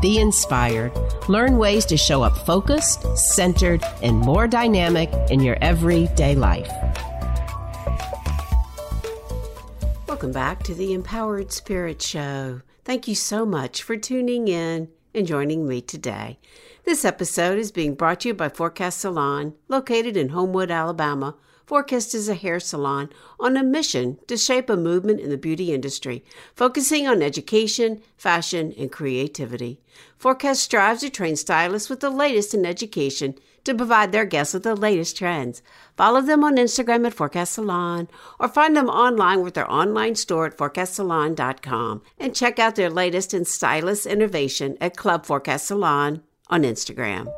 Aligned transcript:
be 0.00 0.18
inspired, 0.18 0.92
learn 1.28 1.58
ways 1.58 1.84
to 1.86 1.96
show 1.96 2.22
up 2.22 2.36
focused, 2.46 3.16
centered, 3.16 3.82
and 4.02 4.16
more 4.16 4.46
dynamic 4.46 5.10
in 5.30 5.40
your 5.40 5.56
everyday 5.60 6.34
life. 6.34 6.70
Welcome 10.06 10.32
back 10.32 10.62
to 10.64 10.74
the 10.74 10.92
Empowered 10.94 11.52
Spirit 11.52 12.02
Show. 12.02 12.62
Thank 12.84 13.06
you 13.06 13.14
so 13.14 13.44
much 13.44 13.82
for 13.82 13.96
tuning 13.96 14.48
in 14.48 14.88
and 15.14 15.26
joining 15.26 15.68
me 15.68 15.80
today. 15.80 16.38
This 16.84 17.04
episode 17.04 17.58
is 17.58 17.70
being 17.70 17.94
brought 17.94 18.20
to 18.20 18.28
you 18.28 18.34
by 18.34 18.48
Forecast 18.48 18.98
Salon, 19.00 19.54
located 19.68 20.16
in 20.16 20.30
Homewood, 20.30 20.70
Alabama. 20.70 21.36
Forecast 21.68 22.14
is 22.14 22.30
a 22.30 22.34
hair 22.34 22.60
salon 22.60 23.10
on 23.38 23.54
a 23.54 23.62
mission 23.62 24.16
to 24.26 24.38
shape 24.38 24.70
a 24.70 24.76
movement 24.76 25.20
in 25.20 25.28
the 25.28 25.36
beauty 25.36 25.74
industry, 25.74 26.24
focusing 26.54 27.06
on 27.06 27.20
education, 27.20 28.00
fashion, 28.16 28.72
and 28.78 28.90
creativity. 28.90 29.78
Forecast 30.16 30.62
strives 30.62 31.02
to 31.02 31.10
train 31.10 31.36
stylists 31.36 31.90
with 31.90 32.00
the 32.00 32.08
latest 32.08 32.54
in 32.54 32.64
education 32.64 33.34
to 33.64 33.74
provide 33.74 34.12
their 34.12 34.24
guests 34.24 34.54
with 34.54 34.62
the 34.62 34.74
latest 34.74 35.18
trends. 35.18 35.60
Follow 35.94 36.22
them 36.22 36.42
on 36.42 36.56
Instagram 36.56 37.06
at 37.06 37.12
Forecast 37.12 37.52
Salon 37.52 38.08
or 38.40 38.48
find 38.48 38.74
them 38.74 38.88
online 38.88 39.42
with 39.42 39.52
their 39.52 39.70
online 39.70 40.14
store 40.14 40.46
at 40.46 40.56
forecastsalon.com 40.56 42.00
and 42.18 42.34
check 42.34 42.58
out 42.58 42.76
their 42.76 42.88
latest 42.88 43.34
in 43.34 43.44
stylist 43.44 44.06
innovation 44.06 44.78
at 44.80 44.96
Club 44.96 45.26
Forecast 45.26 45.66
Salon 45.66 46.22
on 46.48 46.62
Instagram. 46.62 47.30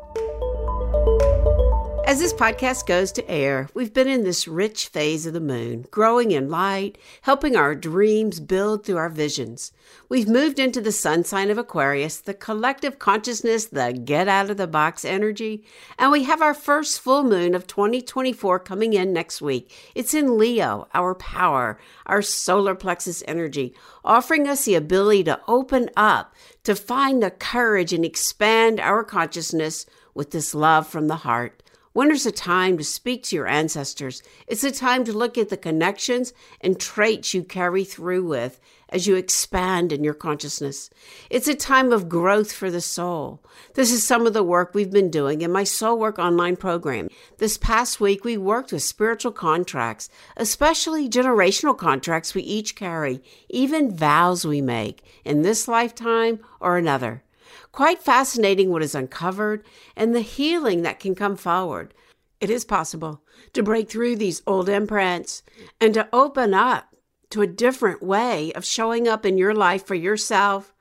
As 2.11 2.19
this 2.19 2.33
podcast 2.33 2.87
goes 2.87 3.13
to 3.13 3.31
air, 3.31 3.69
we've 3.73 3.93
been 3.93 4.09
in 4.09 4.25
this 4.25 4.45
rich 4.45 4.89
phase 4.89 5.25
of 5.25 5.31
the 5.31 5.39
moon, 5.39 5.85
growing 5.91 6.31
in 6.31 6.49
light, 6.49 6.97
helping 7.21 7.55
our 7.55 7.73
dreams 7.73 8.41
build 8.41 8.83
through 8.83 8.97
our 8.97 9.07
visions. 9.07 9.71
We've 10.09 10.27
moved 10.27 10.59
into 10.59 10.81
the 10.81 10.91
sun 10.91 11.23
sign 11.23 11.49
of 11.49 11.57
Aquarius, 11.57 12.17
the 12.17 12.33
collective 12.33 12.99
consciousness, 12.99 13.67
the 13.67 13.93
get 13.93 14.27
out 14.27 14.49
of 14.49 14.57
the 14.57 14.67
box 14.67 15.05
energy, 15.05 15.63
and 15.97 16.11
we 16.11 16.23
have 16.25 16.41
our 16.41 16.53
first 16.53 16.99
full 16.99 17.23
moon 17.23 17.55
of 17.55 17.65
2024 17.65 18.59
coming 18.59 18.91
in 18.91 19.13
next 19.13 19.41
week. 19.41 19.73
It's 19.95 20.13
in 20.13 20.37
Leo, 20.37 20.89
our 20.93 21.15
power, 21.15 21.79
our 22.07 22.21
solar 22.21 22.75
plexus 22.75 23.23
energy, 23.25 23.73
offering 24.03 24.49
us 24.49 24.65
the 24.65 24.75
ability 24.75 25.23
to 25.23 25.39
open 25.47 25.89
up, 25.95 26.35
to 26.65 26.75
find 26.75 27.23
the 27.23 27.31
courage 27.31 27.93
and 27.93 28.03
expand 28.03 28.81
our 28.81 29.05
consciousness 29.05 29.85
with 30.13 30.31
this 30.31 30.53
love 30.53 30.85
from 30.85 31.07
the 31.07 31.15
heart. 31.15 31.63
Winter's 31.93 32.25
a 32.25 32.31
time 32.31 32.77
to 32.77 32.83
speak 32.85 33.23
to 33.23 33.35
your 33.35 33.47
ancestors. 33.47 34.23
It's 34.47 34.63
a 34.63 34.71
time 34.71 35.03
to 35.03 35.11
look 35.11 35.37
at 35.37 35.49
the 35.49 35.57
connections 35.57 36.31
and 36.61 36.79
traits 36.79 37.33
you 37.33 37.43
carry 37.43 37.83
through 37.83 38.23
with 38.25 38.61
as 38.87 39.07
you 39.07 39.15
expand 39.15 39.91
in 39.91 40.01
your 40.01 40.13
consciousness. 40.13 40.89
It's 41.29 41.49
a 41.49 41.55
time 41.55 41.91
of 41.91 42.07
growth 42.07 42.53
for 42.53 42.71
the 42.71 42.79
soul. 42.79 43.43
This 43.73 43.91
is 43.91 44.05
some 44.05 44.25
of 44.25 44.33
the 44.33 44.43
work 44.43 44.73
we've 44.73 44.91
been 44.91 45.11
doing 45.11 45.41
in 45.41 45.51
my 45.51 45.65
Soul 45.65 45.99
Work 45.99 46.17
online 46.17 46.55
program. 46.55 47.09
This 47.39 47.57
past 47.57 47.99
week, 47.99 48.23
we 48.23 48.37
worked 48.37 48.71
with 48.71 48.83
spiritual 48.83 49.33
contracts, 49.33 50.09
especially 50.37 51.09
generational 51.09 51.77
contracts 51.77 52.33
we 52.33 52.43
each 52.43 52.75
carry, 52.75 53.21
even 53.49 53.95
vows 53.95 54.45
we 54.45 54.61
make 54.61 55.03
in 55.25 55.41
this 55.41 55.67
lifetime 55.67 56.39
or 56.61 56.77
another. 56.77 57.23
Quite 57.71 58.03
fascinating 58.03 58.69
what 58.69 58.83
is 58.83 58.95
uncovered 58.95 59.63
and 59.95 60.13
the 60.13 60.21
healing 60.21 60.81
that 60.81 60.99
can 60.99 61.15
come 61.15 61.35
forward. 61.37 61.93
It 62.39 62.49
is 62.49 62.65
possible 62.65 63.23
to 63.53 63.63
break 63.63 63.89
through 63.89 64.17
these 64.17 64.41
old 64.45 64.67
imprints 64.67 65.43
and 65.79 65.93
to 65.93 66.09
open 66.11 66.53
up 66.53 66.95
to 67.29 67.41
a 67.41 67.47
different 67.47 68.03
way 68.03 68.51
of 68.53 68.65
showing 68.65 69.07
up 69.07 69.25
in 69.25 69.37
your 69.37 69.53
life 69.53 69.85
for 69.85 69.95
yourself 69.95 70.73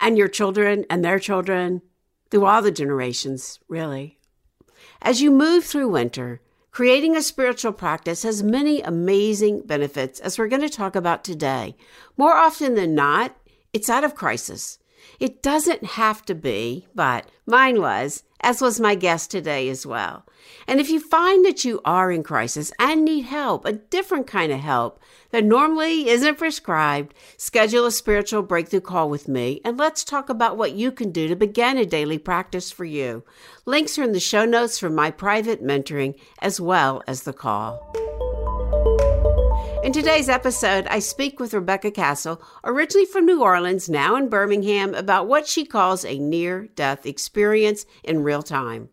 and 0.00 0.16
your 0.16 0.28
children 0.28 0.84
and 0.88 1.04
their 1.04 1.18
children 1.18 1.82
through 2.30 2.44
all 2.44 2.62
the 2.62 2.70
generations, 2.70 3.58
really. 3.68 4.18
As 5.02 5.20
you 5.20 5.30
move 5.30 5.64
through 5.64 5.88
winter, 5.88 6.40
creating 6.70 7.16
a 7.16 7.22
spiritual 7.22 7.72
practice 7.72 8.22
has 8.22 8.42
many 8.42 8.82
amazing 8.82 9.62
benefits, 9.62 10.20
as 10.20 10.38
we're 10.38 10.48
going 10.48 10.62
to 10.62 10.68
talk 10.68 10.94
about 10.94 11.24
today. 11.24 11.76
More 12.16 12.34
often 12.34 12.74
than 12.74 12.94
not, 12.94 13.36
it's 13.72 13.90
out 13.90 14.04
of 14.04 14.14
crisis. 14.14 14.78
It 15.20 15.42
doesn't 15.42 15.84
have 15.84 16.24
to 16.26 16.34
be, 16.34 16.86
but 16.94 17.28
mine 17.46 17.80
was, 17.80 18.22
as 18.40 18.60
was 18.60 18.78
my 18.78 18.94
guest 18.94 19.30
today 19.30 19.68
as 19.68 19.86
well. 19.86 20.24
And 20.66 20.80
if 20.80 20.90
you 20.90 21.00
find 21.00 21.44
that 21.44 21.64
you 21.64 21.80
are 21.84 22.12
in 22.12 22.22
crisis 22.22 22.72
and 22.78 23.04
need 23.04 23.22
help, 23.22 23.64
a 23.64 23.72
different 23.72 24.26
kind 24.26 24.52
of 24.52 24.60
help 24.60 25.00
that 25.30 25.44
normally 25.44 26.08
isn't 26.08 26.38
prescribed, 26.38 27.14
schedule 27.36 27.86
a 27.86 27.90
spiritual 27.90 28.42
breakthrough 28.42 28.80
call 28.80 29.08
with 29.08 29.28
me 29.28 29.60
and 29.64 29.76
let's 29.76 30.04
talk 30.04 30.28
about 30.28 30.56
what 30.56 30.72
you 30.72 30.92
can 30.92 31.10
do 31.10 31.28
to 31.28 31.36
begin 31.36 31.78
a 31.78 31.86
daily 31.86 32.18
practice 32.18 32.70
for 32.70 32.84
you. 32.84 33.24
Links 33.64 33.98
are 33.98 34.04
in 34.04 34.12
the 34.12 34.20
show 34.20 34.44
notes 34.44 34.78
for 34.78 34.90
my 34.90 35.10
private 35.10 35.62
mentoring 35.62 36.14
as 36.40 36.60
well 36.60 37.02
as 37.06 37.22
the 37.22 37.32
call. 37.32 38.25
In 39.86 39.92
today's 39.92 40.28
episode, 40.28 40.88
I 40.88 40.98
speak 40.98 41.38
with 41.38 41.54
Rebecca 41.54 41.92
Kastl, 41.92 42.42
originally 42.64 43.06
from 43.06 43.24
New 43.24 43.44
Orleans, 43.44 43.88
now 43.88 44.16
in 44.16 44.28
Birmingham, 44.28 44.96
about 44.96 45.28
what 45.28 45.46
she 45.46 45.64
calls 45.64 46.04
a 46.04 46.18
near 46.18 46.66
death 46.74 47.06
experience 47.06 47.86
in 48.02 48.24
real 48.24 48.42
time. 48.42 48.88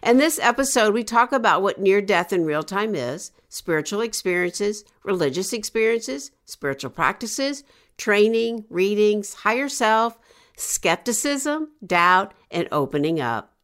In 0.00 0.18
this 0.18 0.38
episode, 0.38 0.94
we 0.94 1.02
talk 1.02 1.32
about 1.32 1.62
what 1.62 1.80
near 1.80 2.00
death 2.00 2.32
in 2.32 2.44
real 2.44 2.62
time 2.62 2.94
is 2.94 3.32
spiritual 3.48 4.00
experiences, 4.00 4.84
religious 5.02 5.52
experiences, 5.52 6.30
spiritual 6.44 6.90
practices, 6.90 7.64
training, 7.96 8.64
readings, 8.70 9.34
higher 9.34 9.68
self, 9.68 10.16
skepticism, 10.56 11.70
doubt, 11.84 12.32
and 12.48 12.68
opening 12.70 13.20
up. 13.20 13.56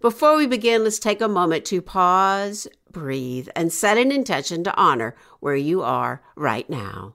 Before 0.00 0.36
we 0.36 0.46
begin, 0.46 0.84
let's 0.84 0.98
take 0.98 1.22
a 1.22 1.28
moment 1.28 1.64
to 1.66 1.80
pause, 1.80 2.68
breathe, 2.98 3.48
and 3.54 3.72
set 3.72 3.96
an 3.96 4.10
intention 4.10 4.64
to 4.64 4.76
honor 4.76 5.14
where 5.40 5.56
you 5.56 5.82
are 5.82 6.20
right 6.34 6.68
now. 6.68 7.14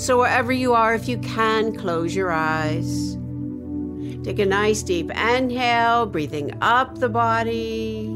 So, 0.00 0.16
wherever 0.16 0.50
you 0.50 0.72
are, 0.72 0.94
if 0.94 1.08
you 1.08 1.18
can, 1.18 1.76
close 1.76 2.16
your 2.16 2.32
eyes. 2.32 3.18
Take 4.24 4.38
a 4.38 4.46
nice 4.46 4.82
deep 4.82 5.10
inhale, 5.10 6.06
breathing 6.06 6.56
up 6.62 6.96
the 6.96 7.10
body. 7.10 8.06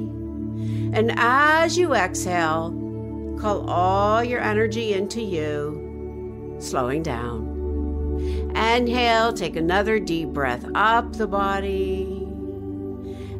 And 0.94 1.12
as 1.16 1.76
you 1.76 1.92
exhale, 1.92 2.70
call 3.38 3.68
all 3.68 4.24
your 4.24 4.40
energy 4.40 4.94
into 4.94 5.20
you, 5.20 6.56
slowing 6.58 7.02
down. 7.02 7.52
Inhale, 8.56 9.34
take 9.34 9.54
another 9.54 10.00
deep 10.00 10.30
breath 10.30 10.64
up 10.74 11.12
the 11.12 11.26
body. 11.26 12.26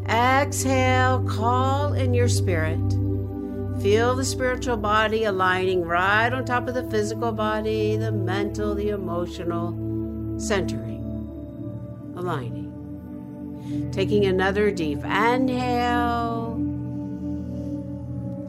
Exhale, 0.06 1.24
call 1.24 1.94
in 1.94 2.12
your 2.12 2.28
spirit. 2.28 2.92
Feel 3.80 4.14
the 4.14 4.24
spiritual 4.24 4.76
body 4.76 5.24
aligning 5.24 5.82
right 5.82 6.32
on 6.32 6.44
top 6.44 6.68
of 6.68 6.74
the 6.74 6.88
physical 6.90 7.32
body, 7.32 7.96
the 7.96 8.12
mental, 8.12 8.74
the 8.74 8.90
emotional, 8.90 9.72
centering, 10.38 11.02
aligning. 12.16 13.90
Taking 13.92 14.26
another 14.26 14.70
deep 14.70 15.04
inhale. 15.04 16.54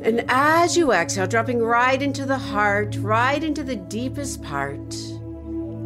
And 0.04 0.24
as 0.27 0.77
you 0.77 0.92
exhale, 0.94 1.25
dropping 1.25 1.60
right 1.60 2.01
into 2.01 2.25
the 2.25 2.38
heart, 2.38 2.95
right 2.98 3.44
into 3.44 3.63
the 3.63 3.75
deepest 3.75 4.44
part, 4.44 4.94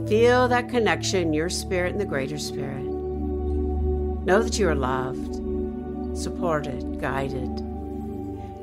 feel 0.08 0.48
that 0.50 0.68
connection, 0.70 1.34
your 1.34 1.50
spirit 1.50 1.94
and 1.94 2.02
the 2.02 2.06
greater 2.06 2.38
spirit. 2.38 2.84
Know 2.84 4.44
that 4.44 4.60
you 4.60 4.68
are 4.68 4.76
loved, 4.76 5.36
supported, 6.18 7.00
guided 7.00 7.69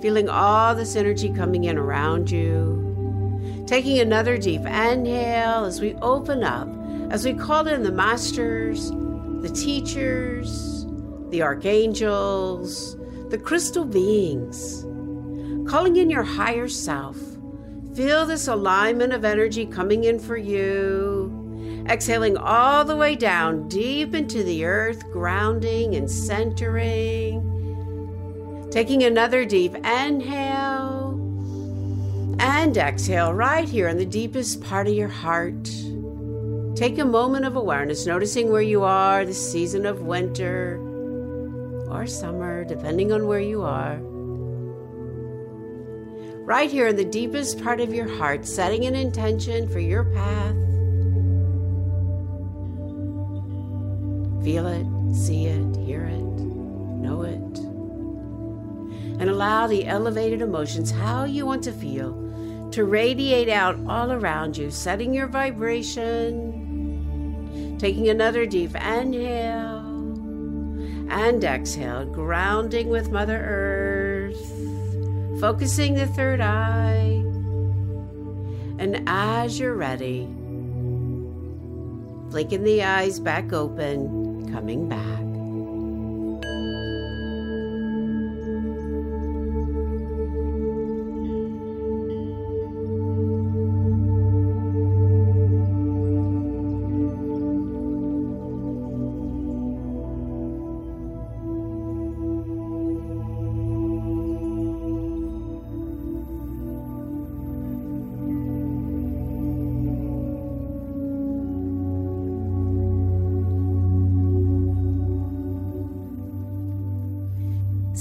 feeling 0.00 0.28
all 0.28 0.74
this 0.74 0.96
energy 0.96 1.30
coming 1.32 1.64
in 1.64 1.78
around 1.78 2.30
you. 2.30 3.64
Taking 3.66 3.98
another 3.98 4.38
deep 4.38 4.60
inhale 4.60 5.64
as 5.64 5.80
we 5.80 5.94
open 5.96 6.44
up, 6.44 6.68
as 7.10 7.24
we 7.24 7.34
call 7.34 7.66
in 7.66 7.82
the 7.82 7.92
masters, 7.92 8.90
the 8.90 9.50
teachers, 9.54 10.86
the 11.30 11.42
archangels, 11.42 12.96
the 13.30 13.38
crystal 13.38 13.84
beings, 13.84 14.82
calling 15.68 15.96
in 15.96 16.10
your 16.10 16.22
higher 16.22 16.68
self. 16.68 17.16
Feel 17.94 18.26
this 18.26 18.46
alignment 18.46 19.12
of 19.12 19.24
energy 19.24 19.66
coming 19.66 20.04
in 20.04 20.18
for 20.18 20.36
you. 20.36 21.84
Exhaling 21.88 22.36
all 22.36 22.84
the 22.84 22.96
way 22.96 23.16
down 23.16 23.68
deep 23.68 24.14
into 24.14 24.42
the 24.42 24.64
earth, 24.64 25.10
grounding 25.10 25.94
and 25.94 26.10
centering. 26.10 27.55
Taking 28.70 29.04
another 29.04 29.44
deep 29.44 29.74
inhale 29.76 31.14
and 32.38 32.76
exhale 32.76 33.32
right 33.32 33.68
here 33.68 33.88
in 33.88 33.96
the 33.96 34.04
deepest 34.04 34.60
part 34.60 34.86
of 34.86 34.94
your 34.94 35.08
heart. 35.08 35.70
Take 36.74 36.98
a 36.98 37.04
moment 37.04 37.46
of 37.46 37.56
awareness, 37.56 38.04
noticing 38.04 38.50
where 38.50 38.60
you 38.60 38.82
are, 38.82 39.24
the 39.24 39.32
season 39.32 39.86
of 39.86 40.02
winter 40.02 40.78
or 41.90 42.06
summer, 42.06 42.64
depending 42.64 43.12
on 43.12 43.26
where 43.26 43.40
you 43.40 43.62
are. 43.62 43.98
Right 46.44 46.70
here 46.70 46.88
in 46.88 46.96
the 46.96 47.04
deepest 47.04 47.62
part 47.62 47.80
of 47.80 47.94
your 47.94 48.08
heart, 48.08 48.44
setting 48.46 48.84
an 48.84 48.94
intention 48.94 49.68
for 49.68 49.80
your 49.80 50.04
path. 50.04 50.54
Feel 54.44 54.66
it, 54.66 54.86
see 55.14 55.46
it, 55.46 55.76
hear 55.76 56.04
it, 56.04 56.20
know 56.20 57.22
it. 57.22 57.45
And 59.18 59.30
allow 59.30 59.66
the 59.66 59.86
elevated 59.86 60.42
emotions, 60.42 60.90
how 60.90 61.24
you 61.24 61.46
want 61.46 61.64
to 61.64 61.72
feel, 61.72 62.12
to 62.72 62.84
radiate 62.84 63.48
out 63.48 63.78
all 63.88 64.12
around 64.12 64.56
you, 64.56 64.70
setting 64.70 65.14
your 65.14 65.26
vibration 65.26 66.66
Taking 67.78 68.08
another 68.08 68.46
deep 68.46 68.74
inhale 68.74 69.84
and 71.10 71.44
exhale, 71.44 72.06
grounding 72.06 72.88
with 72.88 73.10
Mother 73.10 73.36
Earth, 73.36 75.40
focusing 75.40 75.92
the 75.92 76.06
third 76.06 76.40
eye. 76.40 77.22
And 78.78 79.02
as 79.06 79.60
you're 79.60 79.74
ready, 79.74 80.26
blinking 82.30 82.64
the 82.64 82.82
eyes 82.82 83.20
back 83.20 83.52
open, 83.52 84.50
coming 84.50 84.88
back. 84.88 85.15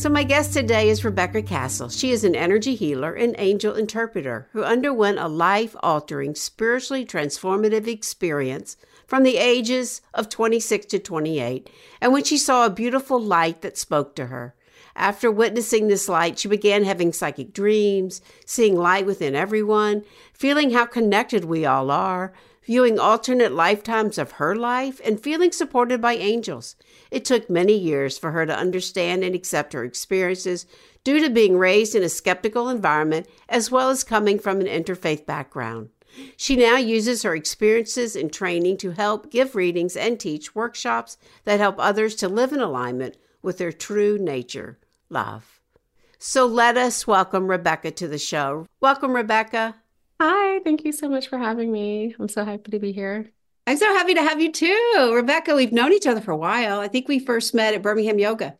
So, 0.05 0.11
my 0.11 0.23
guest 0.23 0.53
today 0.53 0.89
is 0.89 1.03
Rebecca 1.03 1.41
Kastl. 1.41 1.89
She 1.89 2.11
is 2.11 2.23
an 2.23 2.35
energy 2.35 2.75
healer 2.75 3.15
and 3.15 3.33
angel 3.39 3.73
interpreter 3.73 4.47
who 4.51 4.63
underwent 4.63 5.17
a 5.17 5.27
life 5.27 5.75
altering, 5.81 6.35
spiritually 6.35 7.03
transformative 7.03 7.87
experience 7.87 8.77
from 9.07 9.23
the 9.23 9.37
ages 9.37 10.01
of 10.13 10.29
26 10.29 10.85
to 10.85 10.99
28, 10.99 11.71
and 11.99 12.13
when 12.13 12.23
she 12.23 12.37
saw 12.37 12.67
a 12.67 12.69
beautiful 12.69 13.19
light 13.19 13.63
that 13.63 13.79
spoke 13.79 14.15
to 14.17 14.27
her. 14.27 14.53
After 14.95 15.31
witnessing 15.31 15.87
this 15.87 16.07
light, 16.07 16.37
she 16.37 16.49
began 16.49 16.83
having 16.83 17.11
psychic 17.11 17.51
dreams, 17.51 18.21
seeing 18.45 18.77
light 18.77 19.07
within 19.07 19.33
everyone, 19.33 20.03
feeling 20.33 20.69
how 20.69 20.85
connected 20.85 21.45
we 21.45 21.65
all 21.65 21.89
are, 21.89 22.31
viewing 22.65 22.99
alternate 22.99 23.51
lifetimes 23.51 24.17
of 24.17 24.33
her 24.33 24.55
life, 24.55 24.99
and 25.05 25.21
feeling 25.21 25.51
supported 25.51 26.01
by 26.01 26.13
angels. 26.13 26.75
It 27.11 27.23
took 27.23 27.49
many 27.49 27.77
years 27.77 28.17
for 28.17 28.31
her 28.31 28.45
to 28.45 28.57
understand 28.57 29.23
and 29.23 29.35
accept 29.35 29.73
her 29.73 29.83
experiences 29.83 30.65
due 31.03 31.19
to 31.19 31.29
being 31.29 31.57
raised 31.57 31.95
in 31.95 32.03
a 32.03 32.09
skeptical 32.09 32.67
environment 32.69 33.27
as 33.47 33.69
well 33.69 33.89
as 33.89 34.03
coming 34.03 34.39
from 34.39 34.59
an 34.59 34.67
interfaith 34.67 35.25
background. 35.25 35.89
She 36.37 36.55
now 36.55 36.77
uses 36.77 37.23
her 37.23 37.35
experiences 37.35 38.15
and 38.15 38.31
training 38.31 38.77
to 38.77 38.91
help 38.91 39.31
give 39.31 39.55
readings 39.55 39.95
and 39.95 40.19
teach 40.19 40.55
workshops 40.55 41.17
that 41.43 41.59
help 41.59 41.75
others 41.77 42.15
to 42.15 42.29
live 42.29 42.53
in 42.53 42.61
alignment 42.61 43.17
with 43.41 43.57
their 43.57 43.73
true 43.73 44.17
nature, 44.17 44.79
love. 45.09 45.61
So 46.17 46.45
let 46.45 46.77
us 46.77 47.05
welcome 47.05 47.47
Rebecca 47.47 47.91
to 47.91 48.07
the 48.07 48.17
show. 48.17 48.65
Welcome, 48.79 49.13
Rebecca. 49.13 49.75
Hi, 50.19 50.59
thank 50.63 50.85
you 50.85 50.91
so 50.91 51.09
much 51.09 51.27
for 51.27 51.37
having 51.37 51.71
me. 51.71 52.15
I'm 52.17 52.29
so 52.29 52.45
happy 52.45 52.71
to 52.71 52.79
be 52.79 52.91
here. 52.93 53.31
I'm 53.67 53.77
so 53.77 53.87
happy 53.93 54.13
to 54.13 54.21
have 54.21 54.39
you 54.39 54.51
too. 54.51 55.11
Rebecca, 55.13 55.55
we've 55.55 55.73
known 55.73 55.91
each 55.91 56.07
other 56.07 56.21
for 56.21 56.31
a 56.31 56.37
while. 56.37 56.79
I 56.79 56.87
think 56.87 57.07
we 57.07 57.19
first 57.19 57.53
met 57.53 57.73
at 57.73 57.81
Birmingham 57.81 58.19
Yoga. 58.19 58.57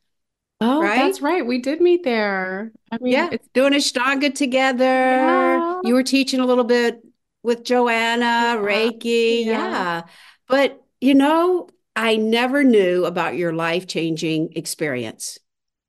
Oh, 0.59 0.81
right? 0.81 0.97
that's 0.97 1.21
right. 1.21 1.45
We 1.45 1.59
did 1.59 1.79
meet 1.81 2.03
there. 2.03 2.71
I 2.91 2.97
mean, 2.99 3.13
yeah, 3.13 3.29
it's 3.31 3.47
doing 3.53 3.73
Ashtanga 3.73 4.33
together. 4.33 4.83
Yeah. 4.83 5.81
You 5.83 5.93
were 5.93 6.03
teaching 6.03 6.39
a 6.39 6.45
little 6.45 6.63
bit 6.63 7.01
with 7.43 7.63
Joanna, 7.63 8.25
yeah. 8.25 8.55
Reiki. 8.57 9.45
Yeah. 9.45 9.51
yeah. 9.51 10.01
But, 10.47 10.81
you 10.99 11.13
know, 11.13 11.69
I 11.95 12.15
never 12.15 12.63
knew 12.63 13.05
about 13.05 13.35
your 13.35 13.53
life 13.53 13.87
changing 13.87 14.53
experience. 14.55 15.39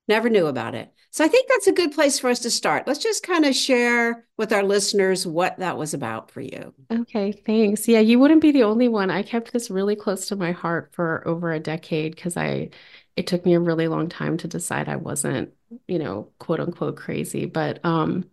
Never 0.08 0.28
knew 0.28 0.46
about 0.46 0.74
it. 0.74 0.92
So 1.16 1.24
I 1.24 1.28
think 1.28 1.48
that's 1.48 1.66
a 1.66 1.72
good 1.72 1.92
place 1.92 2.18
for 2.18 2.28
us 2.28 2.40
to 2.40 2.50
start. 2.50 2.86
Let's 2.86 3.02
just 3.02 3.22
kind 3.22 3.46
of 3.46 3.56
share 3.56 4.26
with 4.36 4.52
our 4.52 4.62
listeners 4.62 5.26
what 5.26 5.56
that 5.56 5.78
was 5.78 5.94
about 5.94 6.30
for 6.30 6.42
you. 6.42 6.74
Okay, 6.92 7.32
thanks. 7.32 7.88
Yeah, 7.88 8.00
you 8.00 8.18
wouldn't 8.18 8.42
be 8.42 8.52
the 8.52 8.64
only 8.64 8.86
one. 8.86 9.10
I 9.10 9.22
kept 9.22 9.54
this 9.54 9.70
really 9.70 9.96
close 9.96 10.28
to 10.28 10.36
my 10.36 10.52
heart 10.52 10.90
for 10.92 11.26
over 11.26 11.52
a 11.52 11.58
decade 11.58 12.14
because 12.14 12.36
I 12.36 12.68
it 13.16 13.26
took 13.26 13.46
me 13.46 13.54
a 13.54 13.60
really 13.60 13.88
long 13.88 14.10
time 14.10 14.36
to 14.36 14.46
decide 14.46 14.90
I 14.90 14.96
wasn't, 14.96 15.54
you 15.88 15.98
know, 15.98 16.28
quote 16.38 16.60
unquote 16.60 16.98
crazy. 16.98 17.46
But 17.46 17.82
um, 17.82 18.28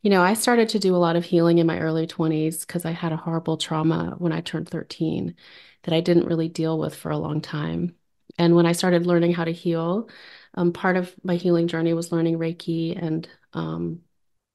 you 0.00 0.08
know, 0.08 0.22
I 0.22 0.32
started 0.32 0.70
to 0.70 0.78
do 0.78 0.96
a 0.96 1.04
lot 1.04 1.16
of 1.16 1.26
healing 1.26 1.58
in 1.58 1.66
my 1.66 1.80
early 1.80 2.06
20s 2.06 2.66
because 2.66 2.86
I 2.86 2.92
had 2.92 3.12
a 3.12 3.18
horrible 3.18 3.58
trauma 3.58 4.14
when 4.16 4.32
I 4.32 4.40
turned 4.40 4.70
13 4.70 5.34
that 5.82 5.92
I 5.92 6.00
didn't 6.00 6.28
really 6.28 6.48
deal 6.48 6.78
with 6.78 6.94
for 6.94 7.10
a 7.10 7.18
long 7.18 7.42
time. 7.42 7.94
And 8.38 8.56
when 8.56 8.64
I 8.64 8.72
started 8.72 9.06
learning 9.06 9.34
how 9.34 9.44
to 9.44 9.52
heal, 9.52 10.08
um, 10.54 10.72
part 10.72 10.96
of 10.96 11.14
my 11.22 11.36
healing 11.36 11.68
journey 11.68 11.94
was 11.94 12.12
learning 12.12 12.38
Reiki 12.38 13.00
and 13.00 13.28
um, 13.52 14.00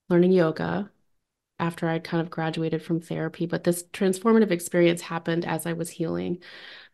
learning 0.10 0.32
yoga 0.32 0.92
after 1.60 1.88
I'd 1.90 2.04
kind 2.04 2.22
of 2.22 2.30
graduated 2.30 2.84
from 2.84 3.02
therapy. 3.02 3.46
But 3.46 3.64
this 3.64 3.84
transformative 3.94 4.52
experience 4.52 5.02
happened 5.02 5.46
as 5.46 5.66
I 5.66 5.74
was 5.74 5.90
healing 5.90 6.40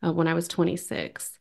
uh, 0.04 0.14
when 0.14 0.28
I 0.28 0.34
was 0.34 0.48
26. 0.48 1.40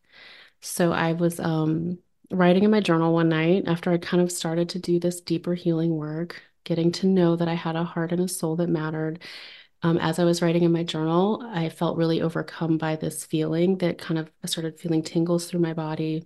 So 0.61 0.91
I 0.93 1.13
was 1.13 1.39
um, 1.39 1.99
writing 2.31 2.63
in 2.63 2.71
my 2.71 2.81
journal 2.81 3.13
one 3.13 3.29
night 3.29 3.63
after 3.67 3.91
I 3.91 3.97
kind 3.97 4.23
of 4.23 4.31
started 4.31 4.69
to 4.69 4.79
do 4.79 4.99
this 4.99 5.21
deeper 5.21 5.53
healing 5.53 5.95
work, 5.95 6.41
getting 6.63 6.91
to 6.93 7.07
know 7.07 7.35
that 7.35 7.47
I 7.47 7.53
had 7.55 7.75
a 7.75 7.83
heart 7.83 8.11
and 8.11 8.21
a 8.21 8.27
soul 8.27 8.55
that 8.57 8.69
mattered. 8.69 9.19
Um, 9.83 9.97
as 9.99 10.19
I 10.19 10.23
was 10.25 10.41
writing 10.41 10.63
in 10.63 10.71
my 10.71 10.83
journal, 10.83 11.43
I 11.53 11.69
felt 11.69 11.97
really 11.97 12.21
overcome 12.21 12.77
by 12.77 12.95
this 12.95 13.25
feeling 13.25 13.77
that 13.79 13.97
kind 13.97 14.17
of 14.19 14.31
I 14.43 14.47
started 14.47 14.79
feeling 14.79 15.03
tingles 15.03 15.47
through 15.47 15.59
my 15.61 15.73
body. 15.73 16.25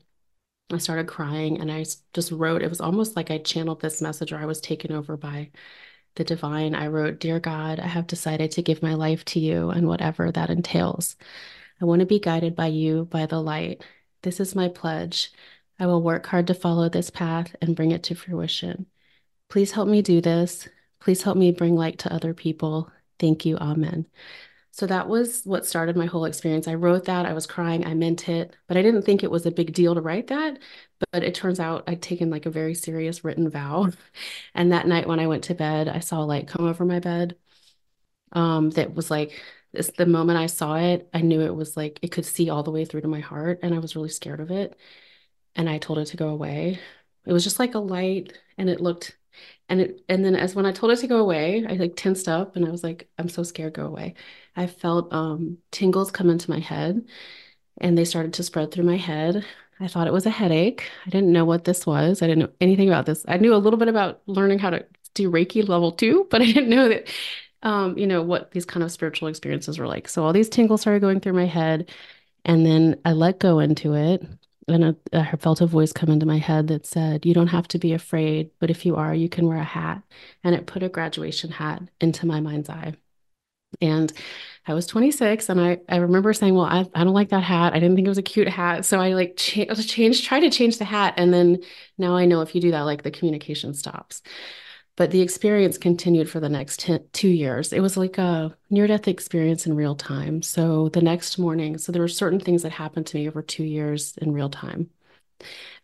I 0.71 0.77
started 0.79 1.07
crying 1.07 1.61
and 1.61 1.71
I 1.71 1.85
just 2.13 2.31
wrote, 2.31 2.61
it 2.61 2.69
was 2.69 2.81
almost 2.81 3.15
like 3.15 3.31
I 3.31 3.37
channeled 3.37 3.81
this 3.81 4.01
message 4.01 4.33
or 4.33 4.37
I 4.37 4.45
was 4.45 4.59
taken 4.59 4.91
over 4.91 5.15
by 5.15 5.51
the 6.15 6.23
divine. 6.25 6.75
I 6.75 6.87
wrote, 6.87 7.19
Dear 7.19 7.39
God, 7.39 7.79
I 7.79 7.87
have 7.87 8.07
decided 8.07 8.51
to 8.51 8.61
give 8.61 8.81
my 8.81 8.93
life 8.95 9.23
to 9.25 9.39
you 9.39 9.69
and 9.69 9.87
whatever 9.87 10.31
that 10.31 10.49
entails. 10.49 11.15
I 11.81 11.85
want 11.85 12.01
to 12.01 12.05
be 12.05 12.19
guided 12.19 12.55
by 12.55 12.67
you, 12.67 13.05
by 13.05 13.27
the 13.27 13.41
light. 13.41 13.83
This 14.23 14.39
is 14.39 14.55
my 14.55 14.67
pledge. 14.67 15.31
I 15.79 15.85
will 15.85 16.01
work 16.01 16.25
hard 16.25 16.47
to 16.47 16.53
follow 16.53 16.89
this 16.89 17.09
path 17.09 17.55
and 17.61 17.75
bring 17.75 17.91
it 17.91 18.03
to 18.03 18.15
fruition. 18.15 18.87
Please 19.49 19.71
help 19.71 19.87
me 19.87 20.01
do 20.01 20.21
this. 20.21 20.67
Please 20.99 21.21
help 21.21 21.37
me 21.37 21.51
bring 21.51 21.75
light 21.75 21.99
to 21.99 22.13
other 22.13 22.33
people. 22.33 22.91
Thank 23.19 23.45
you. 23.45 23.57
Amen. 23.57 24.07
So 24.71 24.85
that 24.87 25.07
was 25.09 25.43
what 25.45 25.65
started 25.65 25.95
my 25.95 26.05
whole 26.05 26.25
experience. 26.25 26.67
I 26.67 26.75
wrote 26.75 27.05
that, 27.05 27.25
I 27.25 27.33
was 27.33 27.47
crying, 27.47 27.85
I 27.85 27.93
meant 27.95 28.29
it, 28.29 28.55
but 28.67 28.77
I 28.77 28.81
didn't 28.83 29.01
think 29.03 29.23
it 29.23 29.31
was 29.31 29.45
a 29.45 29.51
big 29.51 29.73
deal 29.73 29.95
to 29.95 30.01
write 30.01 30.27
that. 30.27 30.59
But 31.11 31.23
it 31.23 31.35
turns 31.35 31.59
out 31.59 31.83
I'd 31.87 32.01
taken 32.01 32.29
like 32.29 32.45
a 32.45 32.49
very 32.51 32.73
serious 32.75 33.23
written 33.23 33.49
vow. 33.49 33.89
And 34.55 34.71
that 34.71 34.87
night 34.87 35.07
when 35.07 35.19
I 35.19 35.27
went 35.27 35.43
to 35.45 35.55
bed, 35.55 35.87
I 35.87 35.99
saw 35.99 36.21
a 36.23 36.25
light 36.25 36.47
come 36.47 36.65
over 36.67 36.85
my 36.85 36.99
bed. 36.99 37.37
Um, 38.31 38.69
that 38.71 38.93
was 38.93 39.09
like 39.11 39.41
this 39.71 39.91
the 39.97 40.05
moment 40.05 40.39
I 40.39 40.47
saw 40.47 40.75
it, 40.75 41.09
I 41.13 41.21
knew 41.21 41.41
it 41.41 41.55
was 41.55 41.77
like 41.77 41.99
it 42.01 42.11
could 42.11 42.25
see 42.25 42.49
all 42.49 42.63
the 42.63 42.71
way 42.71 42.85
through 42.85 43.01
to 43.01 43.07
my 43.07 43.19
heart, 43.19 43.59
and 43.63 43.73
I 43.73 43.79
was 43.79 43.95
really 43.95 44.09
scared 44.09 44.39
of 44.39 44.51
it. 44.51 44.77
And 45.55 45.69
I 45.69 45.79
told 45.79 45.99
it 45.99 46.05
to 46.07 46.17
go 46.17 46.29
away. 46.29 46.79
It 47.25 47.33
was 47.33 47.43
just 47.43 47.59
like 47.59 47.75
a 47.75 47.79
light, 47.79 48.33
and 48.57 48.69
it 48.69 48.81
looked 48.81 49.17
And 49.69 49.81
it, 49.81 50.01
and 50.07 50.23
then 50.23 50.35
as 50.35 50.55
when 50.55 50.65
I 50.65 50.71
told 50.71 50.93
it 50.93 50.97
to 50.99 51.07
go 51.07 51.17
away, 51.19 51.65
I 51.67 51.73
like 51.73 51.95
tensed 51.95 52.27
up 52.29 52.55
and 52.55 52.65
I 52.65 52.71
was 52.71 52.83
like, 52.83 53.09
I'm 53.17 53.29
so 53.29 53.43
scared, 53.43 53.73
go 53.73 53.85
away. 53.85 54.15
I 54.55 54.67
felt 54.67 55.11
um 55.13 55.57
tingles 55.71 56.11
come 56.11 56.29
into 56.29 56.49
my 56.49 56.59
head 56.59 57.05
and 57.79 57.97
they 57.97 58.05
started 58.05 58.33
to 58.33 58.43
spread 58.43 58.71
through 58.71 58.85
my 58.85 58.97
head. 58.97 59.45
I 59.79 59.87
thought 59.87 60.07
it 60.07 60.13
was 60.13 60.25
a 60.25 60.31
headache. 60.31 60.89
I 61.05 61.09
didn't 61.09 61.31
know 61.31 61.45
what 61.45 61.63
this 61.65 61.85
was. 61.85 62.21
I 62.21 62.27
didn't 62.27 62.39
know 62.39 62.53
anything 62.61 62.87
about 62.89 63.05
this. 63.05 63.23
I 63.27 63.37
knew 63.37 63.53
a 63.53 63.57
little 63.57 63.77
bit 63.79 63.87
about 63.89 64.21
learning 64.25 64.59
how 64.59 64.71
to 64.71 64.85
do 65.13 65.31
Reiki 65.31 65.67
level 65.67 65.91
two, 65.91 66.27
but 66.31 66.41
I 66.41 66.45
didn't 66.45 66.69
know 66.69 66.89
that, 66.89 67.07
um, 67.63 67.97
you 67.97 68.07
know, 68.07 68.21
what 68.23 68.51
these 68.51 68.65
kind 68.65 68.83
of 68.83 68.91
spiritual 68.91 69.27
experiences 69.27 69.77
were 69.79 69.87
like. 69.87 70.07
So 70.09 70.23
all 70.23 70.33
these 70.33 70.49
tingles 70.49 70.81
started 70.81 71.01
going 71.01 71.19
through 71.19 71.33
my 71.33 71.45
head, 71.45 71.91
and 72.45 72.65
then 72.65 72.99
I 73.05 73.13
let 73.13 73.39
go 73.39 73.59
into 73.59 73.93
it. 73.95 74.23
And 74.69 74.97
I 75.13 75.35
felt 75.37 75.61
a 75.61 75.65
voice 75.65 75.93
come 75.93 76.09
into 76.09 76.25
my 76.25 76.37
head 76.37 76.67
that 76.67 76.85
said, 76.85 77.25
You 77.25 77.33
don't 77.33 77.47
have 77.47 77.67
to 77.69 77.79
be 77.79 77.93
afraid, 77.93 78.51
but 78.59 78.69
if 78.69 78.85
you 78.85 78.95
are, 78.97 79.15
you 79.15 79.29
can 79.29 79.47
wear 79.47 79.57
a 79.57 79.63
hat. 79.63 80.03
And 80.43 80.53
it 80.53 80.67
put 80.67 80.83
a 80.83 80.89
graduation 80.89 81.51
hat 81.51 81.83
into 82.01 82.25
my 82.25 82.41
mind's 82.41 82.69
eye. 82.69 82.95
And 83.81 84.11
I 84.65 84.73
was 84.73 84.87
26 84.87 85.49
and 85.49 85.59
I, 85.61 85.79
I 85.89 85.97
remember 85.97 86.33
saying, 86.33 86.55
well, 86.55 86.65
I, 86.65 86.85
I 86.95 87.03
don't 87.03 87.13
like 87.13 87.29
that 87.29 87.43
hat. 87.43 87.73
I 87.73 87.79
didn't 87.79 87.95
think 87.95 88.07
it 88.07 88.09
was 88.09 88.17
a 88.17 88.23
cute 88.23 88.47
hat. 88.47 88.85
So 88.85 88.99
I 88.99 89.13
like 89.13 89.35
cha- 89.37 89.73
changed, 89.75 90.25
tried 90.25 90.41
to 90.41 90.49
change 90.49 90.77
the 90.77 90.85
hat. 90.85 91.15
And 91.17 91.33
then 91.33 91.59
now 91.97 92.15
I 92.15 92.25
know 92.25 92.41
if 92.41 92.55
you 92.55 92.61
do 92.61 92.71
that, 92.71 92.81
like 92.81 93.03
the 93.03 93.11
communication 93.11 93.73
stops. 93.73 94.21
But 94.97 95.11
the 95.11 95.21
experience 95.21 95.77
continued 95.77 96.29
for 96.29 96.41
the 96.41 96.49
next 96.49 96.81
ten, 96.81 97.05
two 97.13 97.29
years. 97.29 97.71
It 97.71 97.79
was 97.81 97.95
like 97.95 98.17
a 98.17 98.57
near 98.69 98.87
death 98.87 99.07
experience 99.07 99.65
in 99.65 99.75
real 99.75 99.95
time. 99.95 100.41
So 100.41 100.89
the 100.89 101.01
next 101.01 101.37
morning, 101.37 101.77
so 101.77 101.91
there 101.91 102.01
were 102.01 102.07
certain 102.09 102.39
things 102.39 102.63
that 102.63 102.71
happened 102.71 103.05
to 103.07 103.17
me 103.17 103.27
over 103.29 103.41
two 103.41 103.63
years 103.63 104.17
in 104.17 104.33
real 104.33 104.49
time. 104.49 104.89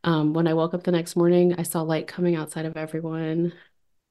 Um, 0.03 0.33
when 0.33 0.47
I 0.47 0.55
woke 0.55 0.73
up 0.73 0.83
the 0.83 0.91
next 0.91 1.15
morning, 1.15 1.55
I 1.57 1.63
saw 1.63 1.81
light 1.83 2.07
coming 2.07 2.35
outside 2.35 2.65
of 2.65 2.75
everyone. 2.75 3.53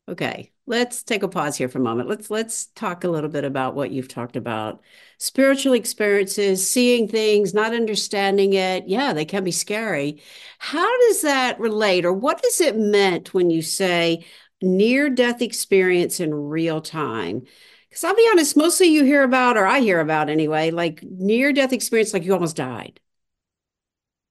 Okay, 0.09 0.53
let's 0.67 1.03
take 1.05 1.23
a 1.23 1.29
pause 1.29 1.57
here 1.57 1.69
for 1.69 1.79
a 1.79 1.83
moment. 1.83 2.09
Let's 2.09 2.31
let's 2.31 2.67
talk 2.67 3.05
a 3.05 3.09
little 3.09 3.31
bit 3.31 3.45
about 3.45 3.75
what 3.75 3.93
you've 3.93 4.09
talked 4.09 4.37
about. 4.37 4.83
Spiritual 5.19 5.75
experiences, 5.75 6.69
seeing 6.69 7.09
things, 7.09 7.55
not 7.55 7.75
understanding 7.75 8.53
it. 8.55 8.89
Yeah, 8.89 9.13
they 9.13 9.25
can 9.25 9.45
be 9.45 9.53
scary. 9.53 10.23
How 10.59 10.99
does 11.09 11.23
that 11.23 11.61
relate 11.61 12.05
or 12.05 12.13
what 12.13 12.43
does 12.43 12.61
it 12.61 12.77
meant 12.77 13.33
when 13.33 13.51
you 13.51 13.63
say 13.63 14.25
near 14.63 15.11
death 15.11 15.43
experience 15.43 16.21
in 16.21 16.35
real 16.35 16.81
time? 16.81 17.43
Because 17.89 18.05
I'll 18.05 18.15
be 18.17 18.29
honest, 18.33 18.57
mostly 18.57 18.89
you 18.89 19.05
hear 19.05 19.23
about, 19.23 19.57
or 19.57 19.67
I 19.67 19.81
hear 19.81 20.01
about 20.01 20.31
anyway, 20.31 20.71
like 20.71 21.03
near 21.03 21.53
death 21.53 21.73
experience, 21.73 22.13
like 22.15 22.25
you 22.25 22.33
almost 22.35 22.57
died. 22.57 23.01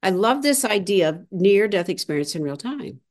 I 0.03 0.09
love 0.11 0.41
this 0.43 0.63
idea 0.65 1.09
of 1.09 1.27
near 1.31 1.67
death 1.67 1.89
experience 1.89 2.35
in 2.35 2.43
real 2.43 2.57
time. 2.57 3.01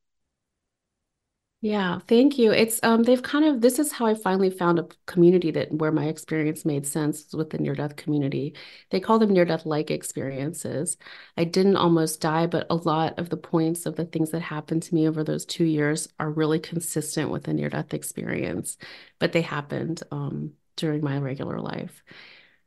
Yeah, 1.62 1.98
thank 2.08 2.38
you. 2.38 2.52
It's 2.52 2.80
um 2.82 3.02
they've 3.02 3.22
kind 3.22 3.44
of 3.44 3.60
this 3.60 3.78
is 3.78 3.92
how 3.92 4.06
I 4.06 4.14
finally 4.14 4.48
found 4.48 4.78
a 4.78 4.88
community 5.06 5.50
that 5.50 5.70
where 5.70 5.92
my 5.92 6.06
experience 6.06 6.64
made 6.64 6.86
sense 6.86 7.34
with 7.34 7.50
the 7.50 7.58
near 7.58 7.74
death 7.74 7.96
community. 7.96 8.54
They 8.90 8.98
call 8.98 9.18
them 9.18 9.30
near 9.34 9.44
death 9.44 9.66
like 9.66 9.90
experiences. 9.90 10.96
I 11.36 11.44
didn't 11.44 11.76
almost 11.76 12.22
die, 12.22 12.46
but 12.46 12.66
a 12.70 12.76
lot 12.76 13.18
of 13.18 13.28
the 13.28 13.36
points 13.36 13.84
of 13.84 13.96
the 13.96 14.06
things 14.06 14.30
that 14.30 14.40
happened 14.40 14.84
to 14.84 14.94
me 14.94 15.06
over 15.06 15.22
those 15.22 15.44
2 15.44 15.64
years 15.64 16.08
are 16.18 16.30
really 16.30 16.60
consistent 16.60 17.30
with 17.30 17.46
a 17.46 17.52
near 17.52 17.68
death 17.68 17.92
experience, 17.92 18.78
but 19.18 19.32
they 19.32 19.42
happened 19.42 20.02
um 20.10 20.54
during 20.76 21.04
my 21.04 21.18
regular 21.18 21.60
life. 21.60 22.02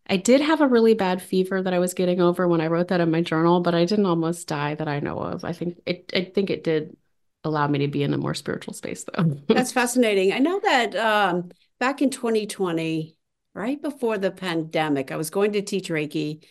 I 0.08 0.18
did 0.18 0.42
have 0.42 0.62
a 0.62 0.68
really 0.68 0.94
bad 0.96 1.22
fever 1.22 1.62
that 1.64 1.74
I 1.74 1.80
was 1.80 1.94
getting 1.94 2.22
over 2.22 2.48
when 2.48 2.62
I 2.62 2.68
wrote 2.68 2.90
that 2.90 3.02
in 3.02 3.10
my 3.12 3.22
journal, 3.22 3.62
but 3.62 3.74
I 3.76 3.86
didn't 3.86 4.06
almost 4.06 4.48
die 4.48 4.76
that 4.76 4.88
I 4.88 5.00
know 5.00 5.18
of. 5.20 5.46
I 5.46 5.54
think 5.54 5.82
it 5.86 6.12
I 6.14 6.26
think 6.26 6.50
it 6.50 6.64
did 6.64 6.98
allow 7.44 7.68
me 7.68 7.80
to 7.80 7.88
be 7.88 8.04
in 8.04 8.14
a 8.14 8.18
more 8.18 8.34
spiritual 8.34 8.74
space 8.74 9.04
though. 9.06 9.38
That's 9.48 9.72
fascinating. 9.72 10.34
I 10.34 10.40
know 10.40 10.60
that 10.60 10.96
um, 10.96 11.52
back 11.80 12.02
in 12.02 12.10
2020, 12.10 13.18
right 13.54 13.82
before 13.82 14.18
the 14.18 14.32
pandemic, 14.32 15.12
I 15.12 15.18
was 15.18 15.30
going 15.30 15.54
to 15.54 15.62
teach 15.62 15.90
Reiki 15.90 16.46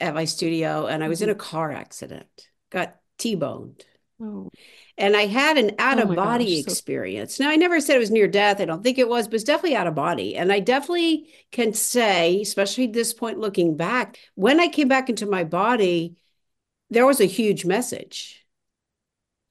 at 0.00 0.14
my 0.14 0.24
studio 0.24 0.86
and 0.86 1.02
I 1.02 1.08
was 1.08 1.20
mm-hmm. 1.20 1.30
in 1.30 1.36
a 1.36 1.38
car 1.38 1.70
accident, 1.72 2.48
got 2.70 2.96
T-boned. 3.18 3.84
Oh. 4.20 4.50
And 4.98 5.14
I 5.14 5.26
had 5.26 5.58
an 5.58 5.72
out 5.78 5.98
of 5.98 6.10
oh 6.10 6.14
body 6.14 6.62
gosh, 6.62 6.72
experience. 6.72 7.36
So- 7.36 7.44
now, 7.44 7.50
I 7.50 7.56
never 7.56 7.80
said 7.80 7.96
it 7.96 8.00
was 8.00 8.10
near 8.10 8.28
death. 8.28 8.60
I 8.60 8.64
don't 8.64 8.82
think 8.82 8.98
it 8.98 9.08
was, 9.08 9.28
but 9.28 9.34
it's 9.34 9.44
definitely 9.44 9.76
out 9.76 9.86
of 9.86 9.94
body. 9.94 10.36
And 10.36 10.50
I 10.50 10.60
definitely 10.60 11.28
can 11.52 11.74
say, 11.74 12.40
especially 12.40 12.84
at 12.84 12.94
this 12.94 13.12
point 13.12 13.38
looking 13.38 13.76
back, 13.76 14.18
when 14.34 14.58
I 14.58 14.68
came 14.68 14.88
back 14.88 15.10
into 15.10 15.26
my 15.26 15.44
body, 15.44 16.16
there 16.88 17.04
was 17.04 17.20
a 17.20 17.26
huge 17.26 17.66
message 17.66 18.45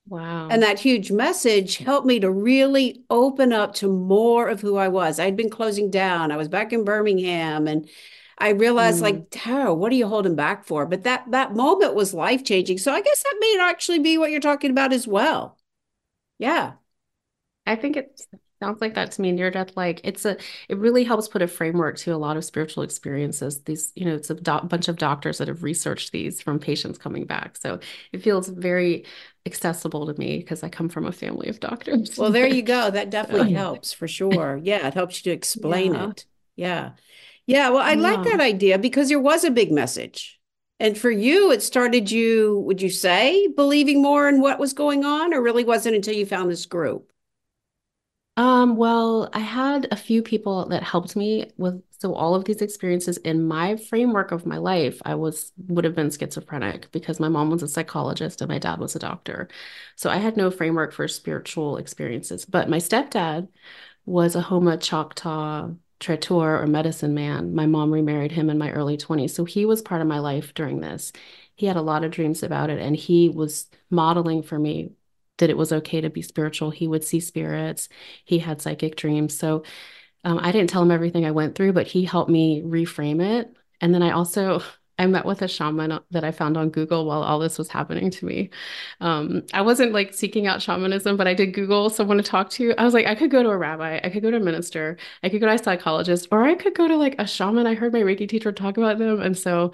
Wow. 0.07 0.49
And 0.49 0.61
that 0.61 0.79
huge 0.79 1.11
message 1.11 1.77
helped 1.77 2.05
me 2.05 2.19
to 2.19 2.29
really 2.29 3.03
open 3.09 3.51
up 3.51 3.73
to 3.75 3.91
more 3.91 4.47
of 4.47 4.61
who 4.61 4.77
I 4.77 4.87
was. 4.87 5.19
I'd 5.19 5.35
been 5.35 5.49
closing 5.49 5.89
down. 5.89 6.31
I 6.31 6.37
was 6.37 6.47
back 6.47 6.71
in 6.71 6.83
Birmingham 6.83 7.67
and 7.67 7.89
I 8.37 8.49
realized 8.49 8.99
mm. 8.99 9.03
like, 9.03 9.27
Tara, 9.31 9.73
what 9.73 9.91
are 9.91 9.95
you 9.95 10.07
holding 10.07 10.35
back 10.35 10.65
for? 10.65 10.85
But 10.85 11.03
that 11.03 11.31
that 11.31 11.55
moment 11.55 11.95
was 11.95 12.13
life 12.13 12.43
changing. 12.43 12.77
So 12.77 12.93
I 12.93 13.01
guess 13.01 13.23
that 13.23 13.37
may 13.39 13.57
actually 13.61 13.99
be 13.99 14.17
what 14.17 14.29
you're 14.29 14.39
talking 14.39 14.71
about 14.71 14.93
as 14.93 15.07
well. 15.07 15.57
Yeah. 16.37 16.73
I 17.65 17.75
think 17.75 17.97
it 17.97 18.21
sounds 18.61 18.79
like 18.81 18.93
that 18.93 19.11
to 19.11 19.21
me 19.21 19.31
near 19.31 19.51
death 19.51 19.75
like 19.75 19.99
it's 20.05 20.23
a 20.23 20.37
it 20.69 20.77
really 20.77 21.03
helps 21.03 21.27
put 21.27 21.41
a 21.41 21.47
framework 21.47 21.97
to 21.97 22.11
a 22.11 22.15
lot 22.15 22.37
of 22.37 22.45
spiritual 22.45 22.83
experiences 22.83 23.61
these 23.63 23.91
you 23.95 24.05
know 24.05 24.15
it's 24.15 24.29
a 24.29 24.35
do- 24.35 24.61
bunch 24.63 24.87
of 24.87 24.95
doctors 24.95 25.39
that 25.39 25.49
have 25.49 25.61
researched 25.61 26.13
these 26.13 26.41
from 26.41 26.57
patients 26.57 26.97
coming 26.97 27.25
back 27.25 27.57
so 27.57 27.79
it 28.13 28.23
feels 28.23 28.47
very 28.47 29.03
accessible 29.45 30.07
to 30.07 30.19
me 30.19 30.37
because 30.37 30.63
i 30.63 30.69
come 30.69 30.89
from 30.89 31.05
a 31.05 31.11
family 31.11 31.47
of 31.49 31.59
doctors. 31.59 32.17
Well 32.17 32.31
there 32.31 32.47
you 32.47 32.61
go. 32.61 32.89
That 32.89 33.09
definitely 33.17 33.53
helps 33.53 33.93
for 33.93 34.07
sure. 34.07 34.59
Yeah 34.63 34.87
it 34.87 34.93
helps 34.93 35.17
you 35.17 35.31
to 35.31 35.35
explain 35.35 35.93
yeah. 35.93 36.09
it. 36.09 36.25
Yeah. 36.55 36.91
Yeah 37.45 37.69
well 37.69 37.83
i 37.83 37.93
yeah. 37.93 38.01
like 38.01 38.23
that 38.23 38.41
idea 38.41 38.79
because 38.79 39.09
there 39.09 39.19
was 39.19 39.43
a 39.43 39.51
big 39.51 39.71
message. 39.71 40.39
And 40.79 40.97
for 40.97 41.11
you 41.11 41.51
it 41.51 41.61
started 41.61 42.11
you 42.11 42.59
would 42.65 42.81
you 42.81 42.89
say 42.89 43.47
believing 43.47 44.01
more 44.01 44.27
in 44.27 44.41
what 44.41 44.59
was 44.59 44.73
going 44.73 45.05
on 45.05 45.33
or 45.33 45.41
really 45.41 45.63
wasn't 45.63 45.95
until 45.95 46.15
you 46.15 46.25
found 46.25 46.49
this 46.49 46.65
group 46.65 47.11
um, 48.37 48.75
well, 48.75 49.29
I 49.33 49.39
had 49.39 49.87
a 49.91 49.95
few 49.95 50.21
people 50.21 50.67
that 50.69 50.83
helped 50.83 51.15
me 51.15 51.51
with 51.57 51.81
so 51.99 52.13
all 52.13 52.35
of 52.35 52.43
these 52.43 52.61
experiences 52.61 53.15
in 53.17 53.47
my 53.47 53.77
framework 53.77 54.31
of 54.31 54.45
my 54.45 54.57
life, 54.57 55.01
I 55.05 55.15
was 55.15 55.53
would 55.67 55.85
have 55.85 55.95
been 55.95 56.11
schizophrenic 56.11 56.91
because 56.91 57.19
my 57.19 57.29
mom 57.29 57.49
was 57.49 57.63
a 57.63 57.67
psychologist 57.69 58.41
and 58.41 58.49
my 58.49 58.59
dad 58.59 58.79
was 58.79 58.95
a 58.95 58.99
doctor. 58.99 59.47
So 59.95 60.09
I 60.09 60.17
had 60.17 60.35
no 60.35 60.51
framework 60.51 60.91
for 60.93 61.07
spiritual 61.07 61.77
experiences. 61.77 62.43
But 62.45 62.69
my 62.69 62.77
stepdad 62.77 63.47
was 64.05 64.35
a 64.35 64.41
Houma 64.41 64.77
Choctaw 64.77 65.71
traiteur 65.99 66.61
or 66.61 66.67
medicine 66.67 67.13
man. 67.13 67.55
My 67.55 67.65
mom 67.65 67.91
remarried 67.91 68.31
him 68.33 68.49
in 68.49 68.57
my 68.57 68.71
early 68.71 68.97
20s. 68.97 69.33
So 69.33 69.45
he 69.45 69.65
was 69.65 69.81
part 69.81 70.01
of 70.01 70.07
my 70.07 70.19
life 70.19 70.53
during 70.53 70.81
this. 70.81 71.13
He 71.55 71.65
had 71.67 71.77
a 71.77 71.81
lot 71.81 72.03
of 72.03 72.11
dreams 72.11 72.43
about 72.43 72.69
it 72.69 72.79
and 72.81 72.95
he 72.95 73.29
was 73.29 73.67
modeling 73.89 74.43
for 74.43 74.59
me 74.59 74.91
that 75.37 75.49
it 75.49 75.57
was 75.57 75.71
okay 75.71 76.01
to 76.01 76.09
be 76.09 76.21
spiritual. 76.21 76.71
He 76.71 76.87
would 76.87 77.03
see 77.03 77.19
spirits. 77.19 77.89
He 78.23 78.39
had 78.39 78.61
psychic 78.61 78.95
dreams. 78.95 79.37
So 79.37 79.63
um, 80.23 80.39
I 80.41 80.51
didn't 80.51 80.69
tell 80.69 80.81
him 80.81 80.91
everything 80.91 81.25
I 81.25 81.31
went 81.31 81.55
through, 81.55 81.73
but 81.73 81.87
he 81.87 82.03
helped 82.03 82.31
me 82.31 82.61
reframe 82.63 83.21
it. 83.21 83.55
And 83.81 83.93
then 83.93 84.01
I 84.03 84.11
also 84.11 84.61
I 84.97 85.07
met 85.07 85.25
with 85.25 85.41
a 85.41 85.47
shaman 85.49 85.99
that 86.11 86.23
I 86.23 86.31
found 86.31 86.55
on 86.55 86.69
Google 86.69 87.05
while 87.05 87.21
all 87.21 87.37
this 87.39 87.57
was 87.57 87.67
happening 87.67 88.09
to 88.11 88.25
me. 88.25 88.49
Um, 89.01 89.43
I 89.53 89.61
wasn't 89.61 89.91
like 89.91 90.13
seeking 90.13 90.47
out 90.47 90.61
shamanism, 90.61 91.17
but 91.17 91.27
I 91.27 91.33
did 91.33 91.53
Google 91.53 91.89
someone 91.89 92.15
to 92.15 92.23
talk 92.23 92.49
to. 92.51 92.73
I 92.77 92.85
was 92.85 92.93
like, 92.93 93.05
I 93.05 93.13
could 93.13 93.29
go 93.29 93.43
to 93.43 93.49
a 93.49 93.57
rabbi, 93.57 93.99
I 94.01 94.09
could 94.09 94.23
go 94.23 94.31
to 94.31 94.37
a 94.37 94.39
minister, 94.39 94.97
I 95.21 95.27
could 95.27 95.41
go 95.41 95.47
to 95.47 95.53
a 95.53 95.57
psychologist, 95.57 96.29
or 96.31 96.43
I 96.43 96.55
could 96.55 96.75
go 96.75 96.87
to 96.87 96.95
like 96.95 97.15
a 97.19 97.27
shaman. 97.27 97.67
I 97.67 97.75
heard 97.75 97.91
my 97.91 97.99
Reiki 98.01 98.27
teacher 98.29 98.53
talk 98.53 98.77
about 98.77 98.97
them, 98.97 99.21
and 99.21 99.37
so, 99.37 99.73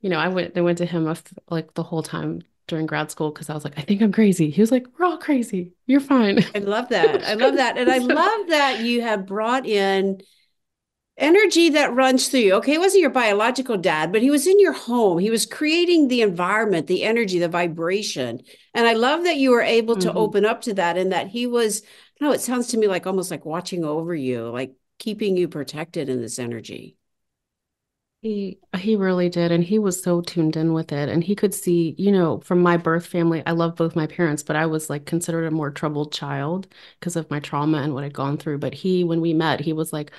you 0.00 0.10
know, 0.10 0.18
I 0.18 0.28
went. 0.28 0.54
They 0.54 0.60
went 0.62 0.78
to 0.78 0.86
him 0.86 1.12
like 1.50 1.74
the 1.74 1.82
whole 1.82 2.02
time 2.04 2.42
during 2.66 2.86
grad 2.86 3.10
school 3.10 3.30
because 3.30 3.50
I 3.50 3.54
was 3.54 3.64
like, 3.64 3.78
I 3.78 3.82
think 3.82 4.02
I'm 4.02 4.12
crazy. 4.12 4.50
He 4.50 4.60
was 4.60 4.70
like, 4.70 4.86
We're 4.98 5.06
all 5.06 5.18
crazy. 5.18 5.72
You're 5.86 6.00
fine. 6.00 6.44
I 6.54 6.58
love 6.60 6.88
that. 6.90 7.24
I 7.24 7.34
love 7.34 7.56
that. 7.56 7.76
And 7.76 7.90
I 7.90 7.98
love 7.98 8.48
that 8.48 8.80
you 8.80 9.02
have 9.02 9.26
brought 9.26 9.66
in 9.66 10.20
energy 11.16 11.70
that 11.70 11.94
runs 11.94 12.28
through 12.28 12.40
you. 12.40 12.54
Okay, 12.54 12.74
it 12.74 12.80
wasn't 12.80 13.02
your 13.02 13.10
biological 13.10 13.76
dad, 13.76 14.12
but 14.12 14.22
he 14.22 14.30
was 14.30 14.46
in 14.46 14.58
your 14.58 14.72
home. 14.72 15.18
He 15.18 15.30
was 15.30 15.46
creating 15.46 16.08
the 16.08 16.22
environment, 16.22 16.86
the 16.86 17.04
energy, 17.04 17.38
the 17.38 17.48
vibration. 17.48 18.40
And 18.74 18.86
I 18.86 18.94
love 18.94 19.24
that 19.24 19.36
you 19.36 19.50
were 19.50 19.62
able 19.62 19.96
to 19.96 20.08
mm-hmm. 20.08 20.18
open 20.18 20.44
up 20.44 20.62
to 20.62 20.74
that 20.74 20.96
and 20.96 21.12
that 21.12 21.28
he 21.28 21.46
was, 21.46 21.82
no, 22.20 22.32
it 22.32 22.40
sounds 22.40 22.68
to 22.68 22.78
me 22.78 22.86
like 22.86 23.06
almost 23.06 23.30
like 23.30 23.44
watching 23.44 23.84
over 23.84 24.14
you, 24.14 24.48
like 24.48 24.72
keeping 24.98 25.36
you 25.36 25.48
protected 25.48 26.08
in 26.08 26.20
this 26.20 26.38
energy. 26.38 26.96
He 28.22 28.60
he 28.78 28.94
really 28.94 29.28
did, 29.28 29.50
and 29.50 29.64
he 29.64 29.78
was 29.80 30.00
so 30.00 30.20
tuned 30.20 30.56
in 30.56 30.72
with 30.74 30.92
it, 30.92 31.08
and 31.08 31.24
he 31.24 31.34
could 31.34 31.52
see, 31.52 31.94
you 31.98 32.12
know, 32.12 32.38
from 32.40 32.62
my 32.62 32.76
birth 32.76 33.04
family. 33.06 33.42
I 33.46 33.50
love 33.52 33.74
both 33.74 33.96
my 33.96 34.06
parents, 34.06 34.44
but 34.44 34.54
I 34.54 34.66
was 34.66 34.88
like 34.88 35.06
considered 35.06 35.44
a 35.46 35.50
more 35.50 35.72
troubled 35.72 36.12
child 36.12 36.68
because 37.00 37.16
of 37.16 37.28
my 37.30 37.40
trauma 37.40 37.78
and 37.78 37.94
what 37.94 38.04
I'd 38.04 38.14
gone 38.14 38.36
through. 38.38 38.58
But 38.58 38.74
he, 38.74 39.02
when 39.02 39.20
we 39.20 39.34
met, 39.34 39.60
he 39.60 39.72
was 39.72 39.92
like, 39.92 40.12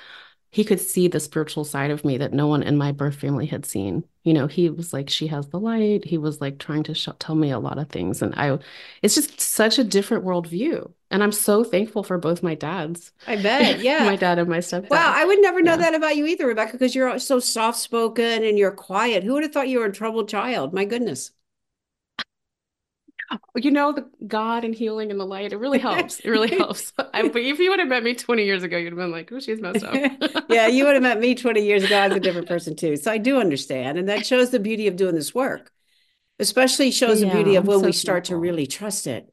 he 0.50 0.64
could 0.64 0.80
see 0.80 1.08
the 1.08 1.18
spiritual 1.20 1.64
side 1.64 1.90
of 1.90 2.04
me 2.04 2.18
that 2.18 2.32
no 2.34 2.46
one 2.46 2.62
in 2.62 2.76
my 2.76 2.92
birth 2.92 3.16
family 3.16 3.46
had 3.46 3.64
seen. 3.66 4.04
You 4.24 4.34
know, 4.34 4.46
he 4.48 4.68
was 4.70 4.92
like, 4.92 5.08
she 5.10 5.26
has 5.28 5.48
the 5.48 5.58
light. 5.60 6.04
He 6.04 6.18
was 6.18 6.40
like 6.42 6.58
trying 6.58 6.82
to 6.84 6.94
sh- 6.94 7.08
tell 7.18 7.34
me 7.36 7.50
a 7.52 7.58
lot 7.58 7.78
of 7.78 7.88
things, 7.90 8.20
and 8.22 8.34
I, 8.36 8.58
it's 9.02 9.14
just 9.14 9.40
such 9.40 9.78
a 9.78 9.84
different 9.84 10.24
worldview. 10.24 10.92
And 11.14 11.22
I'm 11.22 11.30
so 11.30 11.62
thankful 11.62 12.02
for 12.02 12.18
both 12.18 12.42
my 12.42 12.56
dads. 12.56 13.12
I 13.28 13.36
bet. 13.36 13.78
Yeah. 13.84 14.04
my 14.04 14.16
dad 14.16 14.40
and 14.40 14.48
my 14.48 14.58
stepdad. 14.58 14.90
Wow. 14.90 15.12
I 15.14 15.24
would 15.24 15.40
never 15.40 15.62
know 15.62 15.72
Yeah. 15.72 15.76
that 15.76 15.94
about 15.94 16.16
you 16.16 16.26
either, 16.26 16.44
Rebecca, 16.46 16.72
because 16.72 16.94
you're 16.94 17.18
so 17.20 17.38
soft 17.38 17.78
spoken 17.78 18.42
and 18.42 18.58
you're 18.58 18.72
quiet. 18.72 19.22
Who 19.22 19.34
would 19.34 19.44
have 19.44 19.52
thought 19.52 19.68
you 19.68 19.78
were 19.78 19.86
a 19.86 19.92
troubled 19.92 20.28
child? 20.28 20.74
My 20.74 20.84
goodness. 20.84 21.30
Oh, 23.30 23.38
you 23.56 23.70
know, 23.70 23.92
the 23.92 24.08
God 24.26 24.64
and 24.64 24.74
healing 24.74 25.10
and 25.10 25.18
the 25.18 25.24
light, 25.24 25.52
it 25.52 25.56
really 25.56 25.78
helps. 25.78 26.20
It 26.20 26.28
really 26.28 26.50
helps. 26.58 26.92
I, 26.98 27.22
but 27.28 27.40
if 27.40 27.58
you 27.58 27.70
would 27.70 27.78
have 27.78 27.88
met 27.88 28.02
me 28.02 28.14
20 28.14 28.44
years 28.44 28.62
ago, 28.62 28.76
you'd 28.76 28.92
have 28.92 28.98
been 28.98 29.10
like, 29.12 29.32
oh, 29.32 29.40
she's 29.40 29.60
messed 29.60 29.84
up. 29.84 29.94
yeah, 30.48 30.66
you 30.66 30.84
would 30.84 30.94
have 30.94 31.02
met 31.02 31.20
me 31.20 31.34
20 31.34 31.64
years 31.64 31.84
ago. 31.84 31.96
I 31.96 32.08
was 32.08 32.16
a 32.16 32.20
different 32.20 32.48
person 32.48 32.76
too. 32.76 32.96
So 32.96 33.10
I 33.10 33.18
do 33.18 33.38
understand. 33.38 33.98
And 33.98 34.08
that 34.08 34.26
shows 34.26 34.50
the 34.50 34.60
beauty 34.60 34.88
of 34.88 34.96
doing 34.96 35.14
this 35.14 35.34
work, 35.34 35.72
especially 36.38 36.90
shows 36.90 37.20
the 37.20 37.26
beauty 37.30 37.56
of 37.56 37.66
when 37.66 37.80
so 37.80 37.86
we 37.86 37.92
start 37.92 38.24
to 38.26 38.36
really 38.36 38.66
trust 38.66 39.06
it, 39.06 39.32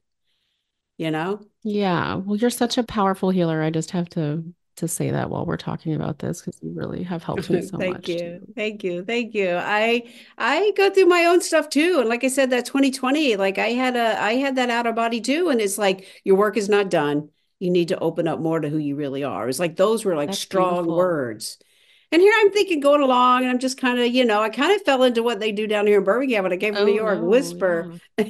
you 0.98 1.12
know? 1.12 1.42
Yeah. 1.64 2.16
Well, 2.16 2.38
you're 2.38 2.50
such 2.50 2.78
a 2.78 2.84
powerful 2.84 3.30
healer. 3.30 3.62
I 3.62 3.70
just 3.70 3.92
have 3.92 4.10
to 4.12 4.44
to 4.78 4.88
say 4.88 5.12
that 5.12 5.30
while 5.30 5.46
we're 5.46 5.58
talking 5.58 5.94
about 5.94 6.18
this 6.20 6.42
because 6.42 6.60
you 6.64 6.72
really 6.74 7.04
have 7.04 7.24
helped 7.24 7.50
me 7.50 7.62
so 7.62 7.78
Thank 7.78 7.94
much 7.94 8.06
Thank 8.06 8.08
you. 8.08 8.18
too. 8.18 8.54
Thank 8.56 8.84
you. 8.84 9.04
Thank 9.06 9.34
you. 9.36 9.56
I 9.56 10.12
I 10.38 10.72
go 10.76 10.90
through 10.90 11.06
my 11.06 11.26
own 11.26 11.42
stuff 11.42 11.70
too. 11.70 11.98
And 12.00 12.10
like 12.10 12.24
I 12.24 12.28
said, 12.30 12.50
that 12.52 12.66
2020, 12.66 13.36
like 13.36 13.58
I 13.58 13.70
had 13.70 13.96
a 13.96 14.22
I 14.22 14.34
had 14.34 14.56
that 14.56 14.70
out 14.70 14.88
of 14.88 14.96
body 14.96 15.22
too. 15.22 15.50
And 15.50 15.62
it's 15.62 15.78
like 15.78 16.08
your 16.24 16.36
work 16.38 16.58
is 16.58 16.70
not 16.70 16.90
done. 16.90 17.30
You 17.60 17.70
need 17.70 17.90
to 17.90 18.00
open 18.00 18.28
up 18.28 18.40
more 18.40 18.60
to 18.60 18.70
who 18.70 18.78
you 18.78 18.96
really 18.96 19.24
are. 19.24 19.48
It's 19.48 19.60
like 19.60 19.76
those 19.76 20.04
were 20.04 20.16
like 20.16 20.30
That's 20.30 20.40
strong 20.40 20.86
beautiful. 20.86 20.96
words. 20.96 21.60
And 22.12 22.22
here 22.22 22.34
I'm 22.36 22.52
thinking 22.52 22.82
going 22.82 23.02
along, 23.02 23.44
and 23.44 23.50
I'm 23.52 23.60
just 23.60 23.78
kind 23.78 23.98
of, 24.00 24.08
you 24.08 24.26
know, 24.26 24.42
I 24.42 24.50
kind 24.50 24.76
of 24.76 24.82
fell 24.84 25.04
into 25.04 25.24
what 25.24 25.40
they 25.40 25.54
do 25.54 25.66
down 25.66 25.88
here 25.88 26.00
in 26.00 26.04
Birmingham 26.04 26.44
when 26.44 26.52
I 26.52 26.58
came 26.58 26.76
from 26.76 26.84
New 26.86 26.92
Oh 26.92 26.96
York, 26.96 27.22
no, 27.22 27.24
whisper. 27.24 27.94
I 28.18 28.24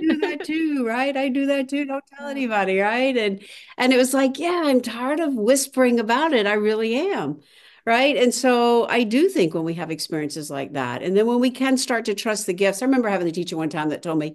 do 0.00 0.18
that 0.20 0.42
too, 0.42 0.84
right? 0.86 1.16
I 1.16 1.28
do 1.28 1.46
that 1.46 1.68
too. 1.68 1.84
Don't 1.84 2.04
tell 2.18 2.28
anybody, 2.28 2.78
right? 2.80 3.16
And 3.16 3.42
and 3.78 3.92
it 3.92 3.96
was 3.96 4.12
like, 4.12 4.38
yeah, 4.38 4.62
I'm 4.64 4.80
tired 4.80 5.20
of 5.20 5.34
whispering 5.34 6.00
about 6.00 6.32
it. 6.32 6.46
I 6.46 6.54
really 6.54 6.96
am. 7.12 7.40
Right. 7.84 8.16
And 8.16 8.34
so 8.34 8.88
I 8.88 9.04
do 9.04 9.28
think 9.28 9.54
when 9.54 9.62
we 9.62 9.74
have 9.74 9.92
experiences 9.92 10.50
like 10.50 10.72
that, 10.72 11.02
and 11.04 11.16
then 11.16 11.26
when 11.26 11.38
we 11.38 11.50
can 11.52 11.76
start 11.78 12.04
to 12.06 12.14
trust 12.16 12.46
the 12.46 12.52
gifts. 12.52 12.82
I 12.82 12.86
remember 12.86 13.08
having 13.08 13.28
a 13.28 13.32
teacher 13.32 13.56
one 13.56 13.68
time 13.68 13.90
that 13.90 14.02
told 14.02 14.18
me, 14.18 14.34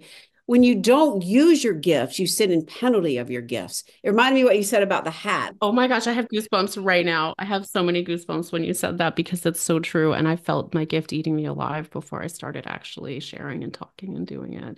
when 0.52 0.62
you 0.62 0.74
don't 0.74 1.24
use 1.24 1.64
your 1.64 1.72
gifts, 1.72 2.18
you 2.18 2.26
sit 2.26 2.50
in 2.50 2.66
penalty 2.66 3.16
of 3.16 3.30
your 3.30 3.40
gifts. 3.40 3.84
It 4.02 4.10
reminded 4.10 4.34
me 4.34 4.44
what 4.44 4.58
you 4.58 4.62
said 4.62 4.82
about 4.82 5.04
the 5.04 5.10
hat. 5.10 5.54
Oh 5.62 5.72
my 5.72 5.88
gosh, 5.88 6.06
I 6.06 6.12
have 6.12 6.28
goosebumps 6.28 6.84
right 6.84 7.06
now. 7.06 7.32
I 7.38 7.46
have 7.46 7.64
so 7.64 7.82
many 7.82 8.04
goosebumps 8.04 8.52
when 8.52 8.62
you 8.62 8.74
said 8.74 8.98
that 8.98 9.16
because 9.16 9.40
that's 9.40 9.62
so 9.62 9.80
true. 9.80 10.12
And 10.12 10.28
I 10.28 10.36
felt 10.36 10.74
my 10.74 10.84
gift 10.84 11.14
eating 11.14 11.34
me 11.36 11.46
alive 11.46 11.88
before 11.90 12.22
I 12.22 12.26
started 12.26 12.66
actually 12.66 13.18
sharing 13.20 13.64
and 13.64 13.72
talking 13.72 14.14
and 14.14 14.26
doing 14.26 14.52
it. 14.52 14.76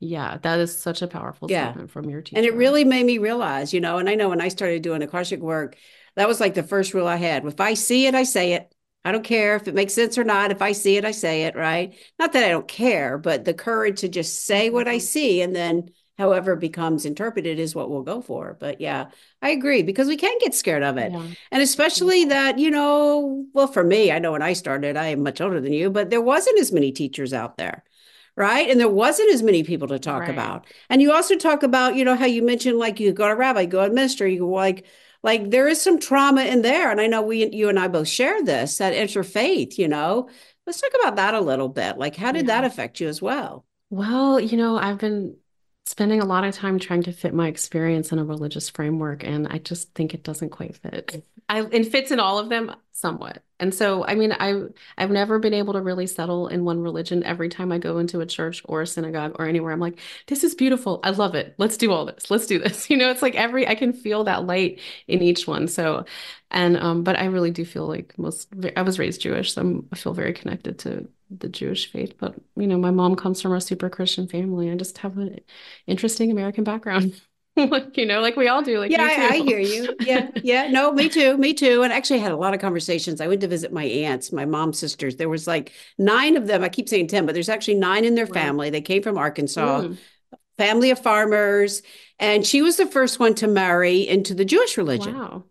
Yeah, 0.00 0.38
that 0.42 0.58
is 0.58 0.76
such 0.76 1.00
a 1.00 1.06
powerful 1.06 1.48
Yeah. 1.48 1.68
statement 1.68 1.92
from 1.92 2.10
your 2.10 2.20
teacher. 2.20 2.38
And 2.38 2.44
it 2.44 2.56
really 2.56 2.82
made 2.82 3.06
me 3.06 3.18
realize, 3.18 3.72
you 3.72 3.80
know, 3.80 3.98
and 3.98 4.08
I 4.10 4.16
know 4.16 4.30
when 4.30 4.40
I 4.40 4.48
started 4.48 4.82
doing 4.82 5.00
Akashic 5.00 5.38
work, 5.38 5.76
that 6.16 6.26
was 6.26 6.40
like 6.40 6.54
the 6.54 6.64
first 6.64 6.92
rule 6.92 7.06
I 7.06 7.14
had. 7.18 7.46
If 7.46 7.60
I 7.60 7.74
see 7.74 8.06
it, 8.06 8.16
I 8.16 8.24
say 8.24 8.54
it. 8.54 8.74
I 9.04 9.12
don't 9.12 9.24
care 9.24 9.56
if 9.56 9.66
it 9.68 9.74
makes 9.74 9.94
sense 9.94 10.16
or 10.18 10.24
not. 10.24 10.50
If 10.52 10.62
I 10.62 10.72
see 10.72 10.96
it, 10.96 11.04
I 11.04 11.10
say 11.10 11.44
it, 11.44 11.56
right? 11.56 11.94
Not 12.18 12.32
that 12.32 12.44
I 12.44 12.48
don't 12.50 12.68
care, 12.68 13.18
but 13.18 13.44
the 13.44 13.54
courage 13.54 14.00
to 14.00 14.08
just 14.08 14.44
say 14.46 14.70
what 14.70 14.86
I 14.88 14.98
Mhm. 14.98 14.98
see 14.98 15.40
and 15.42 15.54
then 15.54 15.90
however 16.18 16.52
it 16.52 16.60
becomes 16.60 17.04
interpreted 17.04 17.58
is 17.58 17.74
what 17.74 17.90
we'll 17.90 18.02
go 18.02 18.20
for. 18.20 18.56
But 18.60 18.80
yeah, 18.80 19.10
I 19.40 19.50
agree 19.50 19.82
because 19.82 20.06
we 20.06 20.16
can 20.16 20.38
get 20.38 20.54
scared 20.54 20.82
of 20.84 20.98
it. 20.98 21.14
Yeah. 21.14 21.34
And 21.50 21.62
especially 21.62 22.26
that, 22.26 22.58
you 22.58 22.70
know, 22.70 23.46
well, 23.52 23.66
for 23.66 23.82
me, 23.82 24.12
I 24.12 24.18
know 24.20 24.32
when 24.32 24.42
I 24.42 24.52
started, 24.52 24.96
I 24.96 25.06
am 25.08 25.22
much 25.22 25.40
older 25.40 25.60
than 25.60 25.72
you, 25.72 25.90
but 25.90 26.10
there 26.10 26.20
wasn't 26.20 26.60
as 26.60 26.70
many 26.70 26.92
teachers 26.92 27.32
out 27.32 27.56
there, 27.56 27.82
right? 28.36 28.68
And 28.70 28.78
there 28.80 28.88
wasn't 28.88 29.32
as 29.32 29.42
many 29.42 29.62
people 29.62 29.88
to 29.88 29.98
talk 29.98 30.28
Right. 30.28 30.28
about. 30.28 30.66
And 30.88 31.02
you 31.02 31.12
also 31.12 31.36
talk 31.36 31.62
about, 31.62 31.96
you 31.96 32.04
know, 32.04 32.16
how 32.16 32.26
you 32.26 32.42
mentioned 32.42 32.78
like 32.78 33.00
you 33.00 33.12
go 33.12 33.28
to 33.28 33.34
rabbi, 33.34 33.66
go 33.66 33.86
to 33.86 33.92
minister, 33.92 34.26
you 34.26 34.40
go 34.40 34.48
like, 34.48 34.86
like 35.22 35.50
there 35.50 35.68
is 35.68 35.80
some 35.80 35.98
trauma 35.98 36.42
in 36.42 36.62
there. 36.62 36.90
And 36.90 37.00
I 37.00 37.06
know 37.06 37.22
we, 37.22 37.48
you 37.50 37.68
and 37.68 37.78
I 37.78 37.88
both 37.88 38.08
share 38.08 38.42
this, 38.42 38.78
that 38.78 38.94
interfaith, 38.94 39.78
you 39.78 39.88
know. 39.88 40.28
Let's 40.66 40.80
talk 40.80 40.92
about 41.00 41.16
that 41.16 41.34
a 41.34 41.40
little 41.40 41.68
bit. 41.68 41.98
Like, 41.98 42.16
how 42.16 42.32
did 42.32 42.46
that 42.46 42.64
affect 42.64 43.00
you 43.00 43.08
as 43.08 43.20
well? 43.20 43.64
Well, 43.90 44.38
you 44.38 44.56
know, 44.56 44.76
I've 44.76 44.98
been 44.98 45.36
spending 45.86 46.20
a 46.20 46.24
lot 46.24 46.44
of 46.44 46.54
time 46.54 46.78
trying 46.78 47.02
to 47.02 47.12
fit 47.12 47.34
my 47.34 47.48
experience 47.48 48.12
in 48.12 48.18
a 48.18 48.24
religious 48.24 48.70
framework, 48.70 49.24
and 49.24 49.48
I 49.48 49.58
just 49.58 49.92
think 49.94 50.14
it 50.14 50.22
doesn't 50.22 50.50
quite 50.50 50.76
fit. 50.76 51.24
I, 51.48 51.62
it 51.70 51.88
fits 51.92 52.10
in 52.10 52.20
all 52.20 52.38
of 52.38 52.48
them 52.48 52.74
somewhat. 52.92 53.42
And 53.60 53.74
so, 53.74 54.04
I 54.04 54.14
mean, 54.14 54.32
I 54.38 54.64
I've 54.98 55.10
never 55.10 55.38
been 55.38 55.54
able 55.54 55.72
to 55.74 55.80
really 55.80 56.06
settle 56.06 56.48
in 56.48 56.64
one 56.64 56.80
religion. 56.80 57.22
Every 57.24 57.48
time 57.48 57.70
I 57.72 57.78
go 57.78 57.98
into 57.98 58.20
a 58.20 58.26
church 58.26 58.62
or 58.64 58.82
a 58.82 58.86
synagogue 58.86 59.36
or 59.38 59.46
anywhere, 59.46 59.72
I'm 59.72 59.80
like, 59.80 59.98
this 60.26 60.42
is 60.44 60.54
beautiful. 60.54 61.00
I 61.04 61.10
love 61.10 61.34
it. 61.34 61.54
Let's 61.58 61.76
do 61.76 61.92
all 61.92 62.04
this. 62.06 62.30
Let's 62.30 62.46
do 62.46 62.58
this. 62.58 62.88
You 62.90 62.96
know, 62.96 63.10
it's 63.10 63.22
like 63.22 63.34
every 63.36 63.66
I 63.68 63.74
can 63.74 63.92
feel 63.92 64.24
that 64.24 64.46
light 64.46 64.80
in 65.08 65.22
each 65.22 65.46
one. 65.46 65.68
So, 65.68 66.04
and 66.50 66.76
um, 66.76 67.02
but 67.04 67.18
I 67.18 67.26
really 67.26 67.50
do 67.50 67.64
feel 67.64 67.86
like 67.86 68.18
most 68.18 68.48
I 68.76 68.82
was 68.82 68.98
raised 68.98 69.20
Jewish, 69.22 69.52
so 69.54 69.60
I'm, 69.62 69.88
I 69.92 69.96
feel 69.96 70.12
very 70.14 70.32
connected 70.32 70.78
to 70.80 71.08
the 71.30 71.48
Jewish 71.48 71.90
faith. 71.90 72.14
But 72.18 72.34
you 72.56 72.66
know, 72.66 72.78
my 72.78 72.90
mom 72.90 73.16
comes 73.16 73.40
from 73.40 73.52
a 73.54 73.60
super 73.60 73.88
Christian 73.90 74.28
family. 74.28 74.70
I 74.70 74.76
just 74.76 74.98
have 74.98 75.18
an 75.18 75.40
interesting 75.86 76.30
American 76.30 76.64
background. 76.64 77.20
Like, 77.56 77.96
you 77.98 78.06
know, 78.06 78.20
like 78.20 78.36
we 78.36 78.48
all 78.48 78.62
do, 78.62 78.78
like 78.78 78.90
Yeah, 78.90 79.02
I, 79.02 79.34
I 79.34 79.38
hear 79.40 79.58
you. 79.58 79.94
Yeah, 80.00 80.30
yeah. 80.42 80.68
No, 80.68 80.90
me 80.92 81.08
too. 81.08 81.36
Me 81.36 81.52
too. 81.54 81.82
And 81.82 81.92
actually, 81.92 82.20
I 82.20 82.22
had 82.22 82.32
a 82.32 82.36
lot 82.36 82.54
of 82.54 82.60
conversations. 82.60 83.20
I 83.20 83.28
went 83.28 83.40
to 83.42 83.48
visit 83.48 83.72
my 83.72 83.84
aunts, 83.84 84.32
my 84.32 84.44
mom's 84.46 84.78
sisters. 84.78 85.16
There 85.16 85.28
was 85.28 85.46
like 85.46 85.72
nine 85.98 86.36
of 86.36 86.46
them. 86.46 86.62
I 86.64 86.68
keep 86.68 86.88
saying 86.88 87.08
10, 87.08 87.26
but 87.26 87.34
there's 87.34 87.48
actually 87.50 87.74
nine 87.74 88.04
in 88.04 88.14
their 88.14 88.26
Wow. 88.26 88.32
family. 88.34 88.70
They 88.70 88.80
came 88.80 89.02
from 89.02 89.18
Arkansas, 89.18 89.82
Mm, 89.82 89.98
family 90.58 90.90
of 90.90 90.98
farmers. 91.00 91.82
And 92.18 92.46
she 92.46 92.62
was 92.62 92.76
the 92.78 92.86
first 92.86 93.20
one 93.20 93.34
to 93.36 93.48
marry 93.48 94.06
into 94.08 94.34
the 94.34 94.44
Jewish 94.44 94.78
religion. 94.78 95.14
wow. 95.14 95.44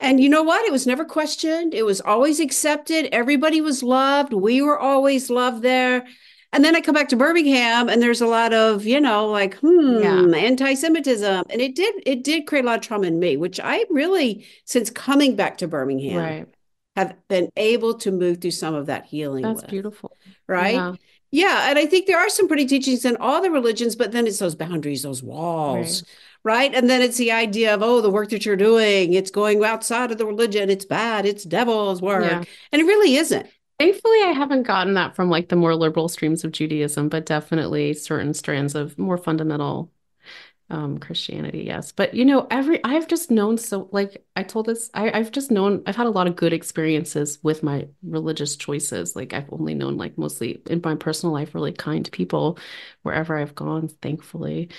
And 0.00 0.20
you 0.20 0.28
know 0.28 0.42
what? 0.42 0.64
It 0.66 0.72
was 0.72 0.86
never 0.86 1.04
questioned. 1.04 1.72
It 1.74 1.84
was 1.86 2.00
always 2.00 2.40
accepted. 2.40 3.06
Everybody 3.12 3.60
was 3.60 3.82
loved. 3.82 4.32
We 4.32 4.60
were 4.60 4.78
always 4.78 5.30
loved 5.30 5.62
there. 5.62 6.06
And 6.54 6.64
then 6.64 6.74
I 6.76 6.80
come 6.80 6.94
back 6.94 7.08
to 7.10 7.16
Birmingham 7.16 7.88
and 7.90 8.00
there's 8.00 8.20
a 8.22 8.26
lot 8.26 8.54
of, 8.54 8.86
you 8.86 9.00
know, 9.00 9.28
like, 9.28 9.54
Yeah. 9.62 10.22
hmm, 10.22 10.32
anti-Semitism. 10.34 11.44
And 11.50 11.60
it 11.60 11.74
did, 11.74 11.94
it 12.06 12.24
did 12.24 12.46
create 12.46 12.64
a 12.64 12.66
lot 12.68 12.78
of 12.78 12.86
trauma 12.86 13.08
in 13.08 13.18
me, 13.18 13.36
which 13.36 13.60
I 13.62 13.84
really, 13.90 14.46
since 14.64 14.88
coming 14.88 15.36
back 15.36 15.58
to 15.58 15.68
Birmingham, 15.68 16.16
Right. 16.16 16.46
have 16.96 17.16
been 17.28 17.50
able 17.56 17.94
to 17.98 18.12
move 18.12 18.40
through 18.40 18.52
some 18.52 18.74
of 18.74 18.86
that 18.86 19.04
healing 19.06 19.42
That's 19.42 19.62
with, 19.62 19.70
beautiful. 19.70 20.16
right? 20.46 20.74
Yeah. 20.74 20.94
Yeah, 21.32 21.68
and 21.68 21.76
I 21.80 21.86
think 21.86 22.06
there 22.06 22.18
are 22.20 22.28
some 22.28 22.46
pretty 22.46 22.64
teachings 22.64 23.04
in 23.04 23.16
all 23.16 23.42
the 23.42 23.50
religions, 23.50 23.96
but 23.96 24.12
then 24.12 24.28
it's 24.28 24.38
those 24.38 24.54
boundaries, 24.54 25.02
those 25.02 25.20
walls, 25.24 26.04
Right. 26.44 26.54
right? 26.70 26.74
And 26.76 26.88
then 26.88 27.02
it's 27.02 27.16
the 27.16 27.32
idea 27.32 27.74
of, 27.74 27.82
oh, 27.82 28.00
the 28.00 28.10
work 28.10 28.30
that 28.30 28.46
you're 28.46 28.54
doing, 28.54 29.14
it's 29.14 29.32
going 29.32 29.64
outside 29.64 30.12
of 30.12 30.18
the 30.18 30.26
religion, 30.26 30.70
it's 30.70 30.84
bad, 30.84 31.26
it's 31.26 31.42
devil's 31.42 32.00
work. 32.00 32.22
Yeah. 32.22 32.44
And 32.70 32.80
it 32.80 32.84
really 32.84 33.16
isn't. 33.16 33.48
Thankfully, 33.78 34.22
I 34.22 34.32
haven't 34.32 34.62
gotten 34.62 34.94
that 34.94 35.16
from 35.16 35.30
like 35.30 35.48
the 35.48 35.56
more 35.56 35.74
liberal 35.74 36.08
streams 36.08 36.44
of 36.44 36.52
Judaism, 36.52 37.08
but 37.08 37.26
definitely 37.26 37.92
certain 37.94 38.32
strands 38.32 38.74
of 38.74 38.98
more 38.98 39.18
fundamental 39.18 39.90
um 40.70 40.98
Christianity, 40.98 41.64
yes. 41.64 41.92
But 41.92 42.14
you 42.14 42.24
know, 42.24 42.46
every 42.50 42.82
I've 42.84 43.08
just 43.08 43.30
known 43.30 43.58
so 43.58 43.88
like 43.92 44.24
I 44.36 44.42
told 44.44 44.66
this, 44.66 44.90
I, 44.94 45.10
I've 45.12 45.32
just 45.32 45.50
known 45.50 45.82
I've 45.86 45.96
had 45.96 46.06
a 46.08 46.10
lot 46.10 46.26
of 46.28 46.36
good 46.36 46.52
experiences 46.54 47.38
with 47.42 47.62
my 47.62 47.88
religious 48.02 48.56
choices. 48.56 49.16
Like 49.16 49.32
I've 49.34 49.52
only 49.52 49.74
known 49.74 49.96
like 49.98 50.18
mostly 50.18 50.62
in 50.70 50.80
my 50.84 50.96
personal 50.96 51.32
life 51.34 51.54
really 51.54 51.72
kind 51.72 52.10
people 52.12 52.58
wherever 53.02 53.36
I've 53.38 53.54
gone, 53.56 53.88
thankfully. 54.02 54.70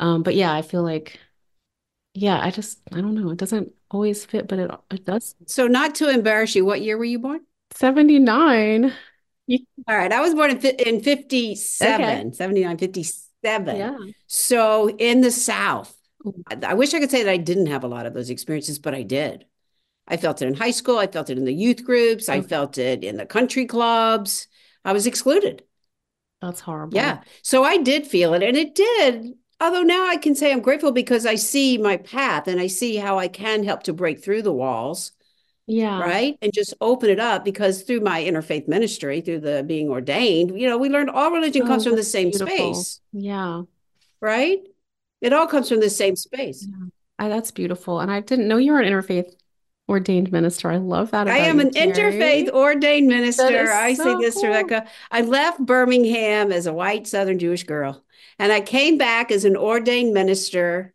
Um, 0.00 0.22
but 0.24 0.34
yeah, 0.36 0.52
I 0.54 0.62
feel 0.62 0.82
like 0.84 1.20
yeah, 2.14 2.40
I 2.40 2.50
just 2.50 2.80
I 2.92 2.96
don't 3.00 3.14
know, 3.14 3.30
it 3.30 3.38
doesn't 3.38 3.72
always 3.90 4.24
fit, 4.24 4.48
but 4.48 4.58
it 4.60 4.70
it 4.90 5.04
does. 5.04 5.34
So, 5.46 5.66
not 5.68 5.94
to 5.96 6.08
embarrass 6.10 6.54
you, 6.56 6.64
what 6.64 6.82
year 6.82 6.98
were 6.98 7.04
you 7.04 7.18
born? 7.20 7.40
79. 7.74 8.92
You- 9.46 9.58
All 9.88 9.96
right, 9.96 10.12
I 10.12 10.20
was 10.20 10.34
born 10.34 10.50
in, 10.50 10.58
in 10.58 11.02
57, 11.02 12.00
Okay. 12.00 12.30
79, 12.32 12.78
57. 12.78 13.76
Yeah. 13.76 13.96
So, 14.26 14.88
in 14.90 15.20
the 15.22 15.30
South, 15.30 15.96
I, 16.48 16.56
I 16.68 16.74
wish 16.74 16.94
I 16.94 17.00
could 17.00 17.10
say 17.10 17.24
that 17.24 17.30
I 17.30 17.36
didn't 17.36 17.66
have 17.66 17.84
a 17.84 17.88
lot 17.88 18.06
of 18.06 18.14
those 18.14 18.30
experiences, 18.30 18.78
but 18.78 18.94
I 18.94 19.02
did. 19.02 19.46
I 20.06 20.16
felt 20.16 20.42
it 20.42 20.46
in 20.46 20.54
high 20.54 20.72
school. 20.72 20.98
I 20.98 21.06
felt 21.06 21.30
it 21.30 21.38
in 21.38 21.44
the 21.44 21.54
youth 21.54 21.84
groups. 21.84 22.28
I 22.28 22.38
oh. 22.38 22.42
felt 22.42 22.78
it 22.78 23.04
in 23.04 23.16
the 23.16 23.26
country 23.26 23.66
clubs. 23.66 24.48
I 24.84 24.92
was 24.92 25.06
excluded. 25.06 25.62
That's 26.40 26.60
horrible. 26.60 26.96
Yeah. 26.96 27.20
So 27.42 27.64
I 27.64 27.76
did 27.76 28.06
feel 28.06 28.34
it, 28.34 28.42
and 28.42 28.56
it 28.56 28.74
did. 28.74 29.34
Although 29.60 29.82
now 29.82 30.06
I 30.06 30.16
can 30.16 30.34
say 30.34 30.52
I'm 30.52 30.62
grateful 30.62 30.90
because 30.90 31.26
I 31.26 31.34
see 31.34 31.76
my 31.76 31.98
path 31.98 32.48
and 32.48 32.60
I 32.60 32.66
see 32.66 32.96
how 32.96 33.18
I 33.18 33.28
can 33.28 33.62
help 33.62 33.82
to 33.84 33.92
break 33.92 34.24
through 34.24 34.42
the 34.42 34.52
walls, 34.52 35.12
Yeah. 35.70 36.00
right? 36.00 36.36
And 36.42 36.52
just 36.52 36.74
open 36.80 37.10
it 37.10 37.20
up 37.20 37.44
because 37.44 37.82
through 37.82 38.00
my 38.00 38.20
interfaith 38.22 38.66
ministry, 38.66 39.20
through 39.20 39.40
the 39.40 39.62
being 39.62 39.88
ordained, 39.88 40.58
you 40.60 40.68
know, 40.68 40.76
we 40.76 40.88
learned 40.88 41.10
all 41.10 41.30
religion 41.30 41.62
oh, 41.62 41.66
comes 41.66 41.86
Oh, 41.86 41.90
from 41.90 41.96
the 41.96 42.02
same 42.02 42.30
beautiful. 42.30 42.74
space, 42.74 43.00
Yeah. 43.12 43.62
right? 44.20 44.58
It 45.20 45.32
all 45.32 45.46
comes 45.46 45.68
from 45.68 45.78
the 45.80 45.90
same 45.90 46.16
space. 46.16 46.66
Yeah. 46.68 46.86
I, 47.20 47.28
that's 47.28 47.52
beautiful. 47.52 48.00
And 48.00 48.10
I 48.10 48.20
didn't 48.20 48.48
know 48.48 48.56
you 48.56 48.72
were 48.72 48.80
an 48.80 48.92
interfaith 48.92 49.32
ordained 49.88 50.32
minister. 50.32 50.70
I 50.70 50.78
love 50.78 51.12
that 51.12 51.28
I 51.28 51.38
am 51.38 51.60
an 51.60 51.70
interfaith 51.70 52.46
Terry. 52.46 52.50
ordained 52.50 53.06
minister. 53.06 53.64
Is 53.64 53.70
I 53.70 53.94
say 53.94 54.16
this, 54.16 54.34
cool. 54.34 54.46
Rebecca. 54.46 54.86
I 55.10 55.20
left 55.20 55.64
Birmingham 55.64 56.50
as 56.50 56.66
a 56.66 56.72
white 56.72 57.06
Southern 57.06 57.38
Jewish 57.38 57.64
girl, 57.64 58.02
and 58.38 58.50
I 58.52 58.60
came 58.60 58.98
back 58.98 59.30
as 59.30 59.44
an 59.44 59.56
ordained 59.56 60.14
minister 60.14 60.94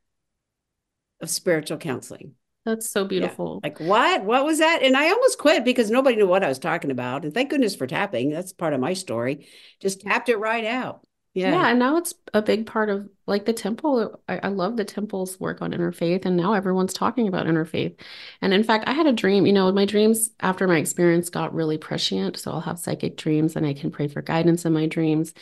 of 1.21 1.29
spiritual 1.29 1.77
counseling. 1.77 2.33
That's 2.65 2.89
so 2.89 3.05
beautiful. 3.05 3.59
Yeah. 3.63 3.69
Like 3.69 3.79
what? 3.79 4.25
What 4.25 4.43
was 4.43 4.57
that? 4.59 4.81
And 4.81 4.97
I 4.97 5.09
almost 5.11 5.37
quit 5.37 5.63
because 5.63 5.91
nobody 5.91 6.15
knew 6.15 6.27
what 6.27 6.43
I 6.43 6.49
was 6.49 6.59
talking 6.59 6.91
about. 6.91 7.23
And 7.23 7.33
thank 7.33 7.51
goodness 7.51 7.75
for 7.75 7.85
tapping. 7.85 8.31
That's 8.31 8.53
part 8.53 8.73
of 8.73 8.79
my 8.79 8.93
story. 8.93 9.47
Just 9.79 10.01
tapped 10.01 10.29
it 10.29 10.37
right 10.37 10.65
out. 10.65 11.05
Yeah. 11.35 11.51
Yeah. 11.51 11.67
And 11.67 11.79
now 11.79 11.97
it's 11.97 12.13
a 12.33 12.41
big 12.41 12.65
part 12.65 12.89
of 12.89 13.09
like 13.27 13.45
the 13.45 13.53
temple. 13.53 14.21
I, 14.27 14.39
I 14.43 14.47
love 14.47 14.77
the 14.77 14.85
temple's 14.85 15.37
work 15.37 15.61
on 15.61 15.73
interfaith. 15.73 16.25
And 16.25 16.37
now 16.37 16.53
everyone's 16.53 16.93
talking 16.93 17.27
about 17.27 17.45
interfaith. 17.45 17.99
And 18.41 18.53
in 18.53 18.63
fact, 18.63 18.87
I 18.87 18.93
had 18.93 19.05
a 19.05 19.13
dream, 19.13 19.45
you 19.45 19.51
know, 19.53 19.69
my 19.73 19.85
dreams 19.85 20.31
after 20.39 20.65
my 20.65 20.77
experience 20.77 21.29
got 21.29 21.53
really 21.53 21.77
prescient. 21.77 22.37
So 22.37 22.51
I'll 22.51 22.61
have 22.61 22.79
psychic 22.79 23.17
dreams 23.17 23.57
and 23.57 23.67
I 23.67 23.73
can 23.73 23.91
pray 23.91 24.07
for 24.07 24.21
guidance 24.21 24.63
in 24.65 24.71
my 24.73 24.87
dreams. 24.87 25.33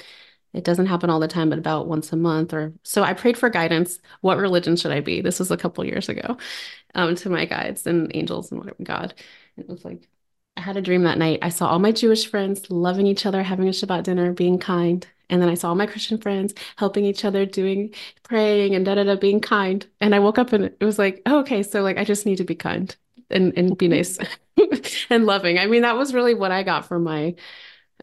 It 0.54 0.64
doesn't 0.64 0.86
happen 0.86 1.10
all 1.10 1.20
the 1.20 1.28
time, 1.28 1.50
but 1.50 1.60
about 1.60 1.88
once 1.88 2.14
a 2.14 2.16
month 2.18 2.54
or 2.54 2.74
so. 2.84 3.04
I 3.04 3.14
prayed 3.14 3.38
for 3.38 3.50
guidance. 3.50 4.00
What 4.22 4.38
religion 4.38 4.76
should 4.76 4.92
I 4.92 5.00
be? 5.02 5.22
This 5.22 5.40
was 5.40 5.52
a 5.52 5.58
couple 5.58 5.84
years 5.86 6.10
ago 6.10 6.38
um, 6.96 7.16
to 7.16 7.30
my 7.30 7.46
guides 7.46 7.88
and 7.88 8.12
angels 8.16 8.52
and 8.52 8.60
whatever, 8.60 8.84
God. 8.84 9.14
And 9.58 9.66
it 9.66 9.70
was 9.72 9.86
like, 9.86 10.08
I 10.58 10.62
had 10.62 10.78
a 10.78 10.82
dream 10.82 11.04
that 11.04 11.18
night. 11.18 11.40
I 11.42 11.50
saw 11.50 11.70
all 11.70 11.80
my 11.80 11.92
Jewish 11.92 12.28
friends 12.28 12.70
loving 12.70 13.08
each 13.08 13.26
other, 13.26 13.42
having 13.44 13.68
a 13.68 13.72
Shabbat 13.72 14.04
dinner, 14.04 14.32
being 14.34 14.60
kind. 14.60 15.06
And 15.30 15.42
then 15.42 15.50
I 15.50 15.56
saw 15.56 15.70
all 15.70 15.76
my 15.76 15.88
Christian 15.88 16.20
friends 16.20 16.54
helping 16.76 17.06
each 17.06 17.26
other, 17.26 17.46
doing 17.46 17.94
praying 18.24 18.76
and 18.76 18.86
da 18.86 18.96
da 18.96 19.04
da, 19.04 19.16
being 19.16 19.40
kind. 19.42 19.86
And 20.00 20.14
I 20.14 20.20
woke 20.20 20.38
up 20.38 20.54
and 20.54 20.66
it 20.66 20.84
was 20.84 21.00
like, 21.00 21.22
oh, 21.26 21.40
okay, 21.40 21.64
so 21.64 21.82
like 21.82 21.98
I 21.98 22.04
just 22.04 22.26
need 22.26 22.38
to 22.38 22.44
be 22.44 22.56
kind 22.56 22.96
and 23.32 23.58
and 23.58 23.78
be 23.78 23.88
nice 23.88 24.20
and 25.10 25.26
loving. 25.26 25.58
I 25.58 25.66
mean, 25.68 25.82
that 25.82 25.98
was 25.98 26.14
really 26.14 26.34
what 26.36 26.52
I 26.52 26.64
got 26.64 26.86
from 26.88 27.04
my 27.04 27.36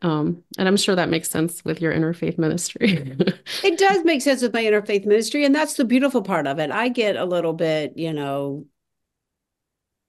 um, 0.02 0.42
and 0.56 0.66
I'm 0.66 0.76
sure 0.76 0.94
that 0.94 1.08
makes 1.08 1.30
sense 1.30 1.64
with 1.64 1.80
your 1.80 1.92
interfaith 1.92 2.38
ministry. 2.38 3.16
it 3.64 3.78
does 3.78 4.04
make 4.04 4.22
sense 4.22 4.42
with 4.42 4.54
my 4.54 4.62
interfaith 4.62 5.04
ministry. 5.04 5.44
And 5.44 5.54
that's 5.54 5.74
the 5.74 5.84
beautiful 5.84 6.22
part 6.22 6.46
of 6.46 6.58
it. 6.58 6.70
I 6.70 6.88
get 6.88 7.16
a 7.16 7.24
little 7.24 7.52
bit, 7.52 7.96
you 7.96 8.12
know, 8.12 8.66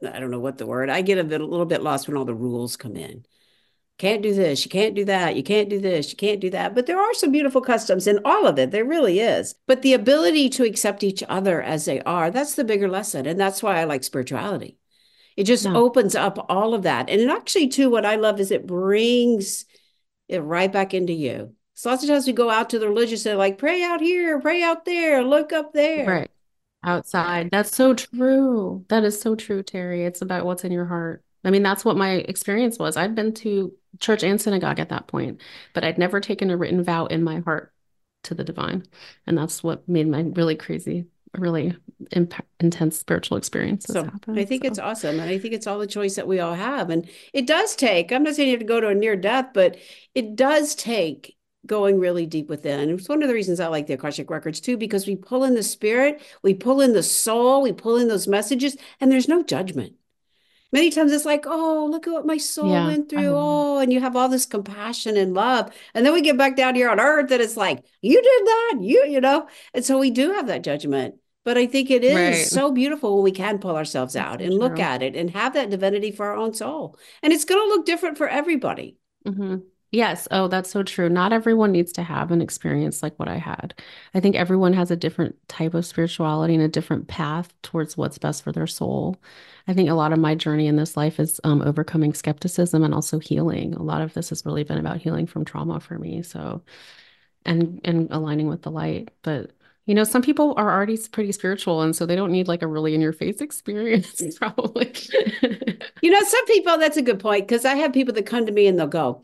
I 0.02 0.20
don't 0.20 0.32
know 0.32 0.40
what 0.40 0.58
the 0.58 0.66
word, 0.66 0.90
I 0.90 1.02
get 1.02 1.18
a, 1.18 1.24
bit, 1.24 1.42
a 1.42 1.46
little 1.46 1.66
bit 1.66 1.84
lost 1.84 2.08
when 2.08 2.18
all 2.18 2.26
the 2.26 2.34
rules 2.34 2.78
come 2.78 2.96
in. 2.96 3.26
Can't 3.98 4.24
do 4.24 4.34
this, 4.34 4.66
you 4.66 4.72
can't 4.72 4.96
do 4.96 5.06
that, 5.06 5.36
you 5.36 5.44
can't 5.44 5.70
do 5.70 5.80
this, 5.80 6.10
you 6.10 6.18
can't 6.18 6.40
do 6.40 6.50
that. 6.50 6.74
But 6.74 6.88
there 6.88 7.00
are 7.00 7.14
some 7.14 7.32
beautiful 7.32 7.62
customs 7.62 8.08
in 8.08 8.20
all 8.26 8.48
of 8.48 8.58
it. 8.58 8.72
There 8.72 8.86
really 8.86 9.20
is. 9.20 9.54
But 9.68 9.84
the 9.84 9.94
ability 9.94 10.50
to 10.52 10.64
accept 10.64 11.04
each 11.04 11.22
other 11.30 11.62
as 11.62 11.86
they 11.86 12.02
are, 12.02 12.32
that's 12.32 12.56
the 12.56 12.64
bigger 12.64 12.90
lesson. 12.90 13.28
And 13.28 13.40
that's 13.40 13.62
why 13.62 13.80
I 13.80 13.84
like 13.84 14.04
spirituality. 14.04 14.80
It 15.38 15.44
just 15.44 15.66
yeah. 15.66 15.76
opens 15.76 16.16
up 16.16 16.44
all 16.50 16.74
of 16.74 16.82
that. 16.84 17.12
And 17.12 17.22
it 17.22 17.30
actually, 17.30 17.68
too, 17.68 17.92
what 17.92 18.06
I 18.06 18.16
love 18.16 18.40
is 18.40 18.50
it 18.50 18.66
brings 18.66 19.66
it 20.32 20.40
right 20.40 20.72
back 20.72 20.94
into 20.94 21.14
you. 21.14 21.54
So 21.74 21.90
lots 21.90 22.04
of 22.04 22.10
times 22.10 22.28
we 22.28 22.34
go 22.34 22.50
out 22.50 22.70
to 22.72 22.80
the 22.80 22.88
religious 22.88 23.26
and 23.26 23.38
like, 23.38 23.58
pray 23.58 23.84
out 23.84 24.02
here, 24.02 24.40
pray 24.40 24.64
out 24.64 24.86
there, 24.86 25.24
look 25.24 25.52
up 25.52 25.74
there. 25.74 26.08
Right. 26.08 26.32
Outside. 26.84 27.50
That's 27.52 27.76
so 27.76 27.94
true. 27.94 28.86
That 28.90 29.04
is 29.04 29.20
so 29.20 29.36
true, 29.36 29.62
Terry. 29.62 30.06
It's 30.06 30.22
about 30.22 30.46
what's 30.46 30.64
in 30.64 30.72
your 30.72 30.86
heart. 30.86 31.24
I 31.44 31.52
mean, 31.52 31.64
that's 31.64 31.84
what 31.84 31.98
my 31.98 32.12
experience 32.12 32.78
was. 32.80 32.98
I'd 32.98 33.16
been 33.16 33.34
to 33.36 33.74
church 34.00 34.24
and 34.24 34.40
synagogue 34.40 34.80
at 34.80 34.90
that 34.90 35.08
point, 35.08 35.42
but 35.74 35.84
I'd 35.84 35.98
never 35.98 36.20
taken 36.20 36.50
a 36.50 36.58
written 36.58 36.84
vow 36.84 37.08
in 37.08 37.24
my 37.24 37.40
heart 37.40 37.74
to 38.24 38.36
the 38.36 38.44
divine. 38.44 38.86
And 39.26 39.38
that's 39.38 39.64
what 39.64 39.88
made 39.88 40.08
my 40.08 40.22
really 40.22 40.56
crazy 40.56 41.08
really 41.38 41.76
imp- 42.12 42.46
intense 42.60 42.98
spiritual 42.98 43.38
experiences 43.38 43.94
so 43.94 44.04
happen. 44.04 44.38
I 44.38 44.46
think 44.46 44.64
so. 44.64 44.68
it's 44.68 44.80
awesome. 44.80 45.20
And 45.20 45.30
I 45.30 45.38
think 45.38 45.54
it's 45.54 45.68
all 45.68 45.80
the 45.80 45.88
choice 45.88 46.16
that 46.16 46.28
we 46.28 46.40
all 46.40 46.54
have. 46.54 46.90
And 46.90 47.10
it 47.34 47.48
does 47.48 47.76
take, 47.76 48.12
I'm 48.12 48.24
not 48.24 48.36
saying 48.36 48.50
you 48.50 48.56
have 48.56 48.60
to 48.60 48.66
go 48.66 48.82
to 48.82 48.90
a 48.90 48.96
near 48.96 49.16
death, 49.16 49.50
but 49.54 49.78
it 50.14 50.36
does 50.36 50.76
take 50.76 51.36
going 51.66 52.00
really 52.00 52.26
deep 52.26 52.50
within. 52.50 52.90
It's 52.90 53.08
one 53.08 53.22
of 53.22 53.28
the 53.28 53.34
reasons 53.34 53.60
I 53.60 53.68
like 53.68 53.88
the 53.88 53.94
Akashic 53.94 54.30
Records 54.30 54.60
too, 54.60 54.78
because 54.78 55.08
we 55.08 55.16
pull 55.16 55.44
in 55.44 55.54
the 55.54 55.64
spirit, 55.64 56.22
we 56.44 56.54
pull 56.54 56.82
in 56.82 56.94
the 56.94 57.04
soul, 57.04 57.62
we 57.62 57.72
pull 57.72 57.98
in 57.98 58.08
those 58.08 58.28
messages, 58.28 58.76
and 59.00 59.12
there's 59.12 59.28
no 59.28 59.44
judgment. 59.44 59.94
Many 60.72 60.90
times 60.90 61.12
it's 61.12 61.26
like, 61.26 61.46
oh, 61.48 61.88
look 61.92 62.08
at 62.08 62.14
what 62.14 62.26
my 62.26 62.38
soul 62.38 62.72
yeah, 62.72 62.88
went 62.88 63.10
through. 63.10 63.34
Oh, 63.36 63.80
and 63.80 63.92
you 63.92 64.00
have 64.00 64.16
all 64.16 64.30
this 64.30 64.46
compassion 64.46 65.18
and 65.18 65.34
love. 65.34 65.74
And 65.94 66.06
then 66.06 66.14
we 66.14 66.22
get 66.22 66.38
back 66.38 66.56
down 66.56 66.76
here 66.76 66.90
on 66.90 67.00
earth 67.00 67.30
and 67.32 67.42
it's 67.42 67.58
like, 67.58 67.84
you 68.02 68.22
did 68.22 68.46
that, 68.46 68.78
you, 68.82 69.06
you 69.06 69.20
know. 69.20 69.48
And 69.74 69.84
so 69.84 69.98
we 69.98 70.12
do 70.12 70.32
have 70.34 70.48
that 70.48 70.64
judgment. 70.64 71.16
But 71.44 71.58
I 71.58 71.66
think 71.66 71.90
it 71.90 72.04
is 72.04 72.16
right. 72.16 72.46
so 72.46 72.72
beautiful 72.72 73.16
when 73.16 73.24
we 73.24 73.32
can 73.32 73.58
pull 73.58 73.76
ourselves 73.76 74.16
out 74.16 74.40
That's 74.40 74.52
and 74.52 74.60
look 74.60 74.80
at 74.80 75.02
it 75.02 75.16
and 75.16 75.30
have 75.32 75.56
that 75.56 75.72
divinity 75.72 76.12
for 76.12 76.28
our 76.28 76.36
own 76.36 76.54
soul. 76.54 76.98
And 77.24 77.34
it's 77.34 77.46
going 77.46 77.60
to 77.60 77.68
look 77.68 77.86
different 77.86 78.18
for 78.18 78.28
everybody. 78.28 78.98
Mm-hmm. 79.26 79.58
Yes. 79.92 80.26
Oh, 80.32 80.48
that's 80.48 80.72
so 80.72 80.84
true. 80.84 81.10
Not 81.10 81.34
everyone 81.34 81.74
needs 81.74 81.92
to 81.94 82.04
have 82.04 82.32
an 82.32 82.42
experience 82.42 83.04
like 83.04 83.18
what 83.20 83.28
I 83.28 83.38
had. 83.38 83.74
I 84.14 84.22
think 84.22 84.38
everyone 84.38 84.72
has 84.72 84.90
a 84.90 84.96
different 84.96 85.36
type 85.50 85.74
of 85.74 85.86
spirituality 85.86 86.56
and 86.56 86.64
a 86.64 86.70
different 86.70 87.10
path 87.10 87.54
towards 87.62 87.98
what's 87.98 88.18
best 88.18 88.42
for 88.42 88.54
their 88.54 88.68
soul. 88.68 89.18
I 89.68 89.74
think 89.74 89.90
a 89.90 89.94
lot 89.94 90.14
of 90.14 90.20
my 90.20 90.34
journey 90.34 90.68
in 90.68 90.78
this 90.78 90.96
life 90.96 91.20
is 91.20 91.42
um, 91.44 91.62
overcoming 91.62 92.14
skepticism 92.14 92.84
and 92.84 92.94
also 92.94 93.20
healing. 93.20 93.74
A 93.74 93.84
lot 93.84 94.02
of 94.02 94.14
this 94.14 94.30
has 94.30 94.46
really 94.46 94.64
been 94.64 94.78
about 94.78 95.02
healing 95.02 95.28
from 95.28 95.44
trauma 95.44 95.82
for 95.82 96.00
me. 96.00 96.24
So, 96.24 96.64
and 97.46 97.82
and 97.84 98.08
aligning 98.12 98.48
with 98.48 98.62
the 98.64 98.72
light. 98.72 99.10
But 99.24 99.52
you 99.86 99.96
know, 99.96 100.04
some 100.04 100.22
people 100.22 100.54
are 100.58 100.72
already 100.72 100.98
pretty 101.12 101.32
spiritual, 101.32 101.82
and 101.82 101.96
so 101.96 102.06
they 102.06 102.16
don't 102.16 102.32
need 102.32 102.48
like 102.48 102.62
a 102.62 102.68
really 102.68 102.96
in 102.96 103.02
your 103.02 103.14
face 103.14 103.42
experience, 103.42 104.24
probably. 104.38 104.94
you 106.02 106.12
know, 106.12 106.22
some 106.24 106.46
people, 106.46 106.78
that's 106.78 106.98
a 106.98 107.02
good 107.02 107.20
point 107.20 107.48
because 107.48 107.66
I 107.66 107.76
have 107.76 107.94
people 107.94 108.14
that 108.14 108.26
come 108.26 108.46
to 108.46 108.52
me 108.52 108.68
and 108.68 108.78
they'll 108.80 108.88
go, 108.88 109.24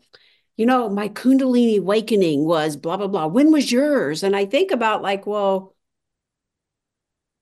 you 0.58 0.66
know, 0.66 0.88
my 0.90 1.08
Kundalini 1.08 1.78
awakening 1.78 2.44
was 2.44 2.76
blah, 2.76 2.98
blah, 2.98 3.06
blah. 3.08 3.26
When 3.28 3.52
was 3.52 3.72
yours? 3.72 4.22
And 4.22 4.36
I 4.36 4.44
think 4.46 4.72
about 4.72 5.02
like, 5.02 5.26
well, 5.26 5.74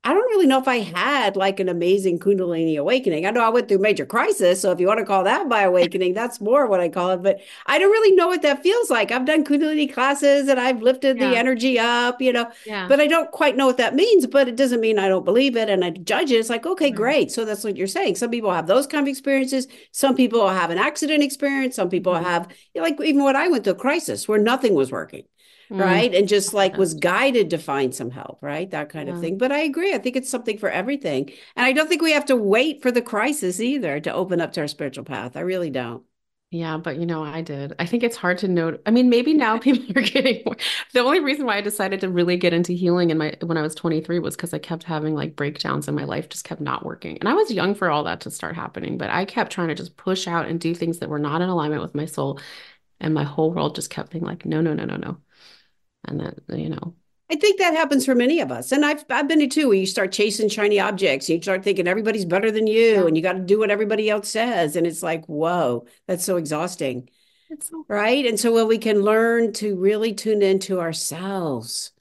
I 0.07 0.11
don't 0.11 0.29
really 0.31 0.47
know 0.47 0.61
if 0.61 0.69
I 0.69 0.79
had 0.79 1.35
like 1.35 1.59
an 1.59 1.69
amazing 1.69 2.21
Kundalini 2.21 2.79
awakening. 2.79 3.27
I 3.27 3.31
know 3.33 3.43
I 3.43 3.49
went 3.49 3.67
through 3.67 3.79
major 3.79 4.07
crisis. 4.07 4.61
So 4.61 4.71
if 4.71 4.79
you 4.79 4.87
want 4.87 5.01
to 5.01 5.05
call 5.05 5.25
that 5.25 5.49
my 5.49 5.63
awakening, 5.63 6.15
that's 6.15 6.41
more 6.41 6.69
what 6.69 6.79
I 6.79 6.89
call 6.89 7.11
it. 7.11 7.25
But 7.25 7.41
I 7.67 7.81
don't 7.81 7.91
really 7.91 8.15
know 8.15 8.29
what 8.29 8.43
that 8.43 8.63
feels 8.63 8.89
like. 8.89 9.11
I've 9.11 9.25
done 9.25 9.43
Kundalini 9.43 9.93
classes 9.93 10.47
and 10.47 10.61
I've 10.61 10.81
lifted 10.81 11.19
yeah. 11.19 11.31
the 11.31 11.37
energy 11.37 11.77
up, 11.77 12.23
you 12.23 12.33
know, 12.33 12.49
yeah. 12.65 12.87
but 12.87 13.01
I 13.01 13.09
don't 13.09 13.33
quite 13.33 13.57
know 13.57 13.67
what 13.67 13.79
that 13.79 13.97
means. 13.97 14.29
But 14.29 14.47
it 14.47 14.55
doesn't 14.55 14.81
mean 14.81 15.01
I 15.01 15.09
don't 15.09 15.25
believe 15.25 15.57
it 15.57 15.69
and 15.69 15.85
I 15.85 15.91
judge 15.91 16.31
it. 16.31 16.37
It's 16.37 16.51
like, 16.51 16.67
okay, 16.67 16.85
right. 16.85 16.95
great. 16.95 17.33
So 17.33 17.45
that's 17.45 17.65
what 17.65 17.77
you're 17.77 17.89
saying. 17.89 18.15
Some 18.15 18.31
people 18.31 18.53
have 18.53 18.69
those 18.69 18.87
kind 18.87 19.03
of 19.03 19.09
experiences. 19.09 19.67
Some 19.91 20.15
people 20.15 20.49
have 20.49 20.71
an 20.71 20.79
accident 20.79 21.25
experience. 21.25 21.75
Some 21.75 21.89
people 21.89 22.13
mm-hmm. 22.13 22.27
have, 22.27 22.49
like, 22.77 23.01
even 23.01 23.25
what 23.25 23.35
I 23.35 23.49
went 23.49 23.65
through 23.65 23.73
a 23.73 23.77
crisis 23.77 24.29
where 24.29 24.39
nothing 24.39 24.75
was 24.75 24.93
working 24.93 25.25
mm. 25.71 25.81
right? 25.81 26.15
And 26.15 26.29
just 26.29 26.55
like 26.55 26.77
was 26.77 26.95
guided 26.95 27.51
to 27.51 27.59
find 27.59 27.95
some 27.95 28.11
help, 28.11 28.39
right? 28.43 28.71
That 28.71 28.89
kind 28.89 29.09
yeah. 29.09 29.15
of 29.15 29.21
thing. 29.21 29.39
But 29.39 29.53
I 29.53 29.61
agree. 29.61 29.95
I 29.95 29.99
think 29.99 30.17
it's 30.17 30.31
something 30.31 30.59
for 30.59 30.71
everything. 30.71 31.31
And 31.57 31.67
I 31.67 31.73
don't 31.73 31.89
think 31.89 32.03
we 32.03 32.13
have 32.13 32.27
to 32.27 32.37
wait 32.37 32.83
for 32.83 32.91
the 32.91 33.03
crisis 33.03 33.61
either 33.61 34.01
to 34.01 34.13
open 34.13 34.41
up 34.41 34.53
to 34.53 34.61
our 34.61 34.69
spiritual 34.69 35.05
path. 35.05 35.37
I 35.37 35.41
really 35.41 35.71
don't. 35.71 36.03
Yeah, 36.53 36.77
but 36.79 36.97
you 36.97 37.07
know, 37.07 37.25
I 37.25 37.43
did. 37.43 37.75
I 37.81 37.87
think 37.87 38.05
it's 38.05 38.17
hard 38.17 38.39
to 38.39 38.49
note. 38.49 38.81
I 38.87 38.93
mean, 38.93 39.11
maybe 39.11 39.35
now 39.35 39.59
people 39.61 39.99
are 39.99 40.03
getting 40.03 40.43
more. 40.47 40.57
The 40.93 41.01
only 41.01 41.19
reason 41.21 41.45
why 41.45 41.57
I 41.57 41.61
decided 41.61 42.01
to 42.01 42.09
really 42.09 42.37
get 42.37 42.53
into 42.53 42.73
healing 42.73 43.11
in 43.11 43.19
my 43.19 43.37
when 43.43 43.59
I 43.59 43.63
was 43.63 43.75
23 43.75 44.21
was 44.21 44.37
because 44.37 44.55
I 44.55 44.59
kept 44.59 44.85
having 44.85 45.15
like 45.15 45.35
breakdowns 45.35 45.89
and 45.89 45.97
my 45.97 46.05
life 46.05 46.29
just 46.29 46.45
kept 46.45 46.61
not 46.61 46.85
working. 46.85 47.19
And 47.19 47.29
I 47.29 47.35
was 47.35 47.51
young 47.51 47.75
for 47.75 47.91
all 47.91 48.05
that 48.05 48.21
to 48.23 48.31
start 48.31 48.55
happening, 48.55 48.97
but 48.97 49.11
I 49.11 49.25
kept 49.25 49.53
trying 49.53 49.69
to 49.69 49.75
just 49.75 49.97
push 49.97 50.29
out 50.29 50.47
and 50.47 50.61
do 50.61 50.75
things 50.75 51.01
that 51.01 51.09
were 51.09 51.19
not 51.19 51.43
in 51.43 51.49
alignment 51.49 51.83
with 51.83 51.95
my 51.97 52.07
soul. 52.07 52.39
And 53.01 53.13
my 53.13 53.25
whole 53.25 53.53
world 53.53 53.75
just 53.75 53.91
kept 53.91 54.13
being 54.13 54.25
like, 54.25 54.47
no, 54.47 54.61
no, 54.61 54.73
no, 54.73 54.85
no, 54.85 54.97
no 54.97 55.19
and 56.07 56.21
that 56.21 56.59
you 56.59 56.69
know 56.69 56.95
I 57.29 57.35
think 57.35 57.59
that 57.59 57.75
happens 57.75 58.05
for 58.05 58.15
many 58.15 58.41
of 58.41 58.53
us. 58.53 58.71
And 58.71 58.85
I've 58.85 59.05
I've 59.11 59.27
been 59.29 59.41
to 59.41 59.49
too, 59.49 59.69
where 59.69 59.77
you 59.77 59.87
start 59.87 60.13
chasing 60.13 60.49
shiny 60.49 60.79
objects. 60.79 61.29
and 61.29 61.37
You 61.37 61.43
start 61.43 61.65
thinking 61.65 61.89
everybody's 61.89 62.25
better 62.25 62.51
than 62.51 62.67
you 62.67 62.95
yeah. 62.95 63.07
and 63.07 63.17
you 63.17 63.23
got 63.23 63.33
to 63.33 63.41
do 63.41 63.59
what 63.59 63.71
everybody 63.71 64.09
else 64.09 64.29
says. 64.29 64.77
And 64.77 64.87
it's 64.87 65.03
like, 65.03 65.27
whoa, 65.27 65.87
that's 66.07 66.25
so 66.25 66.37
exhausting. 66.37 67.09
It's 67.49 67.69
so 67.71 67.85
right. 67.89 68.25
And 68.25 68.39
so 68.39 68.53
when 68.53 68.69
we 68.69 68.79
can 68.79 69.03
learn 69.03 69.53
to 69.55 69.77
really 69.77 70.15
tune 70.15 70.43
into 70.43 70.81
ourselves, 70.81 71.93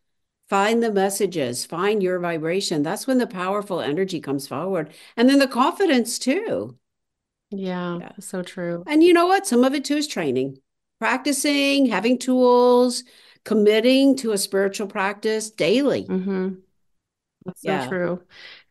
find 0.49 0.83
the 0.83 0.91
messages, 0.91 1.65
find 1.65 2.03
your 2.03 2.19
vibration, 2.19 2.83
that's 2.83 3.07
when 3.07 3.17
the 3.17 3.27
powerful 3.27 3.81
energy 3.81 4.19
comes 4.19 4.47
forward. 4.47 4.93
And 5.17 5.27
then 5.27 5.39
the 5.39 5.47
confidence 5.47 6.19
too. 6.19 6.77
Yeah, 7.49 7.99
yeah. 7.99 8.11
so 8.19 8.43
true. 8.43 8.83
And 8.87 9.03
you 9.03 9.13
know 9.13 9.27
what? 9.27 9.47
Some 9.47 9.63
of 9.63 9.73
it 9.73 9.85
too 9.85 9.97
is 9.97 10.07
training, 10.07 10.57
practicing, 10.99 11.87
having 11.87 12.17
tools 12.19 13.03
committing 13.45 14.17
to 14.17 14.33
a 14.33 14.37
spiritual 14.37 14.87
practice 14.87 15.49
daily. 15.49 16.03
Mm-hmm. 16.03 16.55
That's 17.45 17.61
so 17.61 17.87
true. 17.87 18.23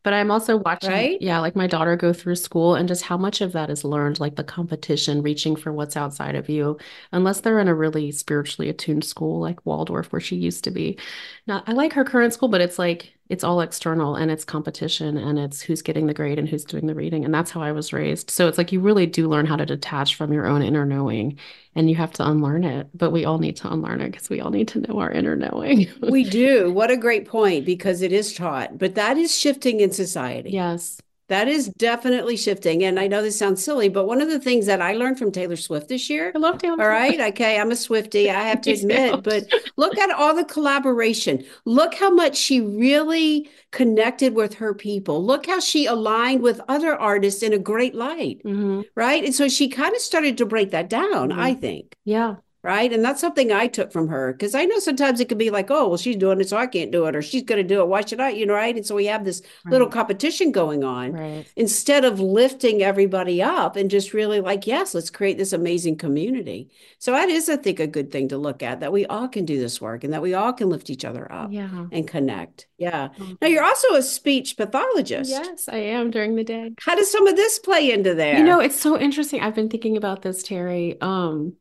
But 0.02 0.12
I'm 0.12 0.30
also 0.30 0.58
watching, 0.58 0.90
right? 0.90 1.22
yeah, 1.22 1.38
like 1.38 1.56
my 1.56 1.66
daughter 1.66 1.96
go 1.96 2.12
through 2.12 2.34
school 2.36 2.74
and 2.74 2.86
just 2.86 3.04
how 3.04 3.16
much 3.16 3.40
of 3.40 3.52
that 3.52 3.70
is 3.70 3.84
learned, 3.84 4.20
like 4.20 4.36
the 4.36 4.44
competition, 4.44 5.22
reaching 5.22 5.56
for 5.56 5.72
what's 5.72 5.96
outside 5.96 6.34
of 6.34 6.50
you, 6.50 6.76
unless 7.12 7.40
they're 7.40 7.58
in 7.58 7.68
a 7.68 7.74
really 7.74 8.12
spiritually 8.12 8.68
attuned 8.68 9.04
school 9.04 9.40
like 9.40 9.64
Waldorf, 9.64 10.12
where 10.12 10.20
she 10.20 10.36
used 10.36 10.64
to 10.64 10.70
be. 10.70 10.98
Now, 11.46 11.62
I 11.66 11.72
like 11.72 11.94
her 11.94 12.04
current 12.04 12.34
school, 12.34 12.48
but 12.48 12.60
it's 12.60 12.78
like 12.78 13.14
it's 13.28 13.42
all 13.42 13.60
external 13.60 14.16
and 14.16 14.30
it's 14.30 14.44
competition 14.44 15.16
and 15.16 15.38
it's 15.38 15.62
who's 15.62 15.80
getting 15.80 16.06
the 16.06 16.14
grade 16.14 16.38
and 16.38 16.48
who's 16.48 16.64
doing 16.64 16.86
the 16.86 16.94
reading. 16.94 17.24
And 17.24 17.32
that's 17.32 17.50
how 17.50 17.62
I 17.62 17.72
was 17.72 17.92
raised. 17.92 18.30
So 18.30 18.48
it's 18.48 18.58
like 18.58 18.70
you 18.70 18.80
really 18.80 19.06
do 19.06 19.28
learn 19.28 19.46
how 19.46 19.56
to 19.56 19.64
detach 19.64 20.16
from 20.16 20.32
your 20.32 20.46
own 20.46 20.62
inner 20.62 20.84
knowing 20.84 21.38
and 21.74 21.88
you 21.88 21.96
have 21.96 22.12
to 22.14 22.28
unlearn 22.28 22.64
it. 22.64 22.88
But 22.92 23.12
we 23.12 23.24
all 23.24 23.38
need 23.38 23.56
to 23.56 23.72
unlearn 23.72 24.02
it 24.02 24.10
because 24.10 24.28
we 24.28 24.40
all 24.40 24.50
need 24.50 24.68
to 24.68 24.80
know 24.80 24.98
our 25.00 25.10
inner 25.10 25.36
knowing. 25.36 25.88
we 26.00 26.24
do. 26.24 26.70
What 26.70 26.90
a 26.90 26.98
great 26.98 27.26
point 27.26 27.64
because 27.64 28.02
it 28.02 28.12
is 28.12 28.34
taught, 28.34 28.76
but 28.78 28.94
that 28.96 29.16
is 29.16 29.36
shifting 29.36 29.80
in 29.80 29.90
society. 29.90 30.50
Yes. 30.50 31.00
That 31.28 31.48
is 31.48 31.68
definitely 31.68 32.36
shifting. 32.36 32.84
And 32.84 33.00
I 33.00 33.06
know 33.06 33.22
this 33.22 33.38
sounds 33.38 33.64
silly, 33.64 33.88
but 33.88 34.06
one 34.06 34.20
of 34.20 34.28
the 34.28 34.38
things 34.38 34.66
that 34.66 34.82
I 34.82 34.92
learned 34.92 35.18
from 35.18 35.32
Taylor 35.32 35.56
Swift 35.56 35.88
this 35.88 36.10
year. 36.10 36.32
I 36.34 36.38
love 36.38 36.58
Taylor 36.58 36.82
All 36.82 36.88
right. 36.88 37.18
Okay. 37.18 37.58
I'm 37.58 37.70
a 37.70 37.76
Swifty. 37.76 38.30
I 38.30 38.42
have 38.42 38.60
to 38.62 38.72
admit, 38.74 39.22
but 39.22 39.44
look 39.76 39.96
at 39.98 40.10
all 40.10 40.34
the 40.34 40.44
collaboration. 40.44 41.44
Look 41.64 41.94
how 41.94 42.10
much 42.10 42.36
she 42.36 42.60
really 42.60 43.50
connected 43.70 44.34
with 44.34 44.54
her 44.54 44.74
people. 44.74 45.24
Look 45.24 45.46
how 45.46 45.60
she 45.60 45.86
aligned 45.86 46.42
with 46.42 46.60
other 46.68 46.94
artists 46.94 47.42
in 47.42 47.52
a 47.52 47.58
great 47.58 47.94
light. 47.94 48.42
Mm-hmm. 48.44 48.82
Right. 48.94 49.24
And 49.24 49.34
so 49.34 49.48
she 49.48 49.68
kind 49.68 49.94
of 49.94 50.00
started 50.00 50.38
to 50.38 50.46
break 50.46 50.72
that 50.72 50.90
down, 50.90 51.30
mm-hmm. 51.30 51.40
I 51.40 51.54
think. 51.54 51.96
Yeah 52.04 52.36
right? 52.64 52.90
And 52.94 53.04
that's 53.04 53.20
something 53.20 53.52
I 53.52 53.66
took 53.66 53.92
from 53.92 54.08
her 54.08 54.32
because 54.32 54.54
I 54.54 54.64
know 54.64 54.78
sometimes 54.78 55.20
it 55.20 55.28
could 55.28 55.38
be 55.38 55.50
like, 55.50 55.70
oh, 55.70 55.88
well, 55.88 55.98
she's 55.98 56.16
doing 56.16 56.40
it, 56.40 56.48
so 56.48 56.56
I 56.56 56.66
can't 56.66 56.90
do 56.90 57.04
it, 57.04 57.14
or 57.14 57.20
she's 57.20 57.42
going 57.42 57.62
to 57.62 57.68
do 57.68 57.82
it. 57.82 57.88
Why 57.88 58.00
should 58.00 58.20
I? 58.20 58.30
You 58.30 58.46
know, 58.46 58.54
right? 58.54 58.74
And 58.74 58.86
so 58.86 58.94
we 58.94 59.04
have 59.04 59.24
this 59.24 59.42
right. 59.64 59.72
little 59.72 59.86
competition 59.86 60.50
going 60.50 60.82
on 60.82 61.12
right. 61.12 61.46
instead 61.56 62.06
of 62.06 62.20
lifting 62.20 62.82
everybody 62.82 63.42
up 63.42 63.76
and 63.76 63.90
just 63.90 64.14
really 64.14 64.40
like, 64.40 64.66
yes, 64.66 64.94
let's 64.94 65.10
create 65.10 65.36
this 65.36 65.52
amazing 65.52 65.98
community. 65.98 66.70
So 66.98 67.12
that 67.12 67.28
is, 67.28 67.50
I 67.50 67.56
think, 67.56 67.80
a 67.80 67.86
good 67.86 68.10
thing 68.10 68.28
to 68.28 68.38
look 68.38 68.62
at 68.62 68.80
that 68.80 68.92
we 68.92 69.04
all 69.06 69.28
can 69.28 69.44
do 69.44 69.60
this 69.60 69.78
work 69.78 70.02
and 70.02 70.14
that 70.14 70.22
we 70.22 70.32
all 70.32 70.54
can 70.54 70.70
lift 70.70 70.88
each 70.88 71.04
other 71.04 71.30
up 71.30 71.52
yeah. 71.52 71.86
and 71.92 72.08
connect. 72.08 72.66
Yeah. 72.78 73.08
Mm-hmm. 73.08 73.34
Now 73.42 73.48
you're 73.48 73.62
also 73.62 73.94
a 73.94 74.02
speech 74.02 74.56
pathologist. 74.56 75.30
Yes, 75.30 75.68
I 75.68 75.76
am 75.76 76.10
during 76.10 76.34
the 76.34 76.44
day. 76.44 76.72
How 76.80 76.94
does 76.94 77.12
some 77.12 77.26
of 77.26 77.36
this 77.36 77.58
play 77.58 77.92
into 77.92 78.14
there? 78.14 78.38
You 78.38 78.44
know, 78.44 78.60
it's 78.60 78.80
so 78.80 78.98
interesting. 78.98 79.42
I've 79.42 79.54
been 79.54 79.68
thinking 79.68 79.98
about 79.98 80.22
this, 80.22 80.42
Terry. 80.42 80.98
Um, 81.02 81.54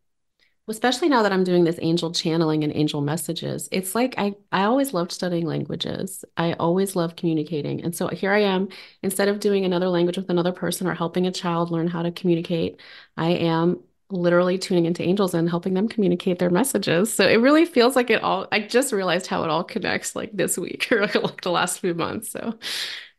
especially 0.70 1.10
now 1.10 1.24
that 1.24 1.34
I'm 1.34 1.44
doing 1.44 1.66
this 1.66 1.80
angel 1.82 2.12
channeling 2.12 2.64
and 2.64 2.74
angel 2.76 3.02
messages, 3.02 3.68
it's 3.72 3.96
like 3.96 4.16
I, 4.18 4.36
I 4.52 4.64
always 4.64 4.94
loved 4.94 5.12
studying 5.12 5.46
languages. 5.46 6.24
I 6.38 6.54
always 6.54 6.96
loved 6.96 7.18
communicating. 7.18 7.84
And 7.84 7.96
so 7.96 8.08
here 8.08 8.32
I 8.32 8.40
am, 8.40 8.70
instead 9.02 9.28
of 9.28 9.40
doing 9.42 9.66
another 9.66 9.90
language 9.90 10.18
with 10.18 10.30
another 10.30 10.54
person 10.54 10.88
or 10.88 10.94
helping 10.94 11.28
a 11.28 11.32
child 11.32 11.72
learn 11.72 11.88
how 11.88 12.02
to 12.02 12.12
communicate, 12.12 12.80
I 13.18 13.32
am 13.32 13.82
literally 14.10 14.58
tuning 14.58 14.86
into 14.86 15.04
angels 15.04 15.34
and 15.34 15.50
helping 15.50 15.74
them 15.74 15.90
communicate 15.90 16.40
their 16.40 16.50
messages. 16.50 17.14
So 17.14 17.28
it 17.28 17.38
really 17.38 17.66
feels 17.66 17.96
like 17.96 18.10
it 18.10 18.24
all, 18.24 18.48
I 18.52 18.60
just 18.62 18.94
realized 18.94 19.28
how 19.28 19.44
it 19.44 19.50
all 19.50 19.64
connects 19.64 20.16
like 20.16 20.32
this 20.34 20.58
week 20.58 20.88
or 20.92 21.08
like 21.08 21.42
the 21.42 21.52
last 21.52 21.80
few 21.80 21.94
months. 21.94 22.30
So 22.30 22.58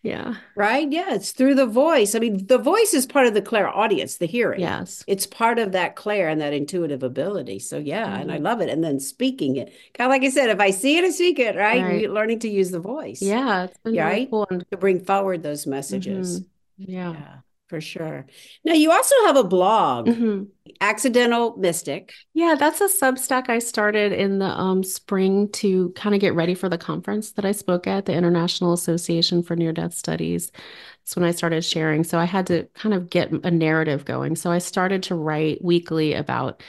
yeah. 0.04 0.34
Right? 0.54 0.92
Yeah. 0.92 1.14
It's 1.14 1.30
through 1.30 1.54
the 1.54 1.66
voice. 1.66 2.14
I 2.14 2.18
mean, 2.18 2.46
the 2.46 2.58
voice 2.58 2.92
is 2.92 3.06
part 3.06 3.26
of 3.26 3.32
the 3.32 3.40
clairaudience, 3.40 4.18
the 4.18 4.26
hearing. 4.26 4.60
Yes. 4.60 5.02
It's 5.06 5.26
part 5.26 5.58
of 5.58 5.72
that 5.72 5.96
clair 5.96 6.28
and 6.28 6.42
that 6.42 6.52
intuitive 6.52 7.02
ability. 7.02 7.58
So 7.60 7.78
yeah, 7.78 8.04
mm-hmm. 8.06 8.20
and 8.20 8.30
I 8.30 8.34
mm-hmm. 8.34 8.44
love 8.44 8.60
it. 8.60 8.68
And 8.68 8.84
then 8.84 9.00
speaking 9.00 9.56
it. 9.56 9.72
Kind 9.94 10.06
of 10.06 10.10
like 10.10 10.22
I 10.22 10.28
said, 10.28 10.50
if 10.50 10.60
I 10.60 10.72
see 10.72 10.98
it, 10.98 11.04
I 11.04 11.10
speak 11.10 11.38
it, 11.38 11.56
right? 11.56 11.82
right. 11.82 12.10
learning 12.10 12.40
to 12.40 12.50
use 12.50 12.70
the 12.70 12.80
voice. 12.80 13.22
Yeah. 13.22 13.64
It's 13.64 13.78
been 13.78 13.96
right? 13.96 14.28
Cool. 14.30 14.46
To 14.46 14.76
bring 14.76 15.00
forward 15.00 15.42
those 15.42 15.66
messages. 15.66 16.40
Mm-hmm. 16.40 16.92
Yeah. 16.92 17.12
yeah 17.12 17.34
for 17.68 17.80
sure. 17.80 18.26
Now 18.62 18.74
you 18.74 18.92
also 18.92 19.14
have 19.24 19.36
a 19.36 19.44
blog, 19.44 20.06
mm-hmm. 20.06 20.44
Accidental 20.80 21.56
Mystic. 21.56 22.12
Yeah, 22.32 22.56
that's 22.58 22.80
a 22.80 22.88
Substack 22.88 23.48
I 23.48 23.58
started 23.58 24.12
in 24.12 24.38
the 24.38 24.46
um, 24.46 24.82
spring 24.82 25.48
to 25.52 25.90
kind 25.90 26.14
of 26.14 26.20
get 26.20 26.34
ready 26.34 26.54
for 26.54 26.68
the 26.68 26.78
conference 26.78 27.32
that 27.32 27.44
I 27.44 27.52
spoke 27.52 27.86
at, 27.86 28.06
the 28.06 28.14
International 28.14 28.72
Association 28.72 29.42
for 29.42 29.56
Near 29.56 29.72
Death 29.72 29.94
Studies. 29.94 30.52
That's 31.00 31.16
when 31.16 31.24
I 31.24 31.32
started 31.32 31.64
sharing. 31.64 32.04
So 32.04 32.18
I 32.18 32.24
had 32.24 32.46
to 32.48 32.64
kind 32.74 32.94
of 32.94 33.10
get 33.10 33.30
a 33.30 33.50
narrative 33.50 34.04
going. 34.04 34.36
So 34.36 34.50
I 34.50 34.58
started 34.58 35.02
to 35.04 35.14
write 35.14 35.62
weekly 35.62 36.14
about 36.14 36.62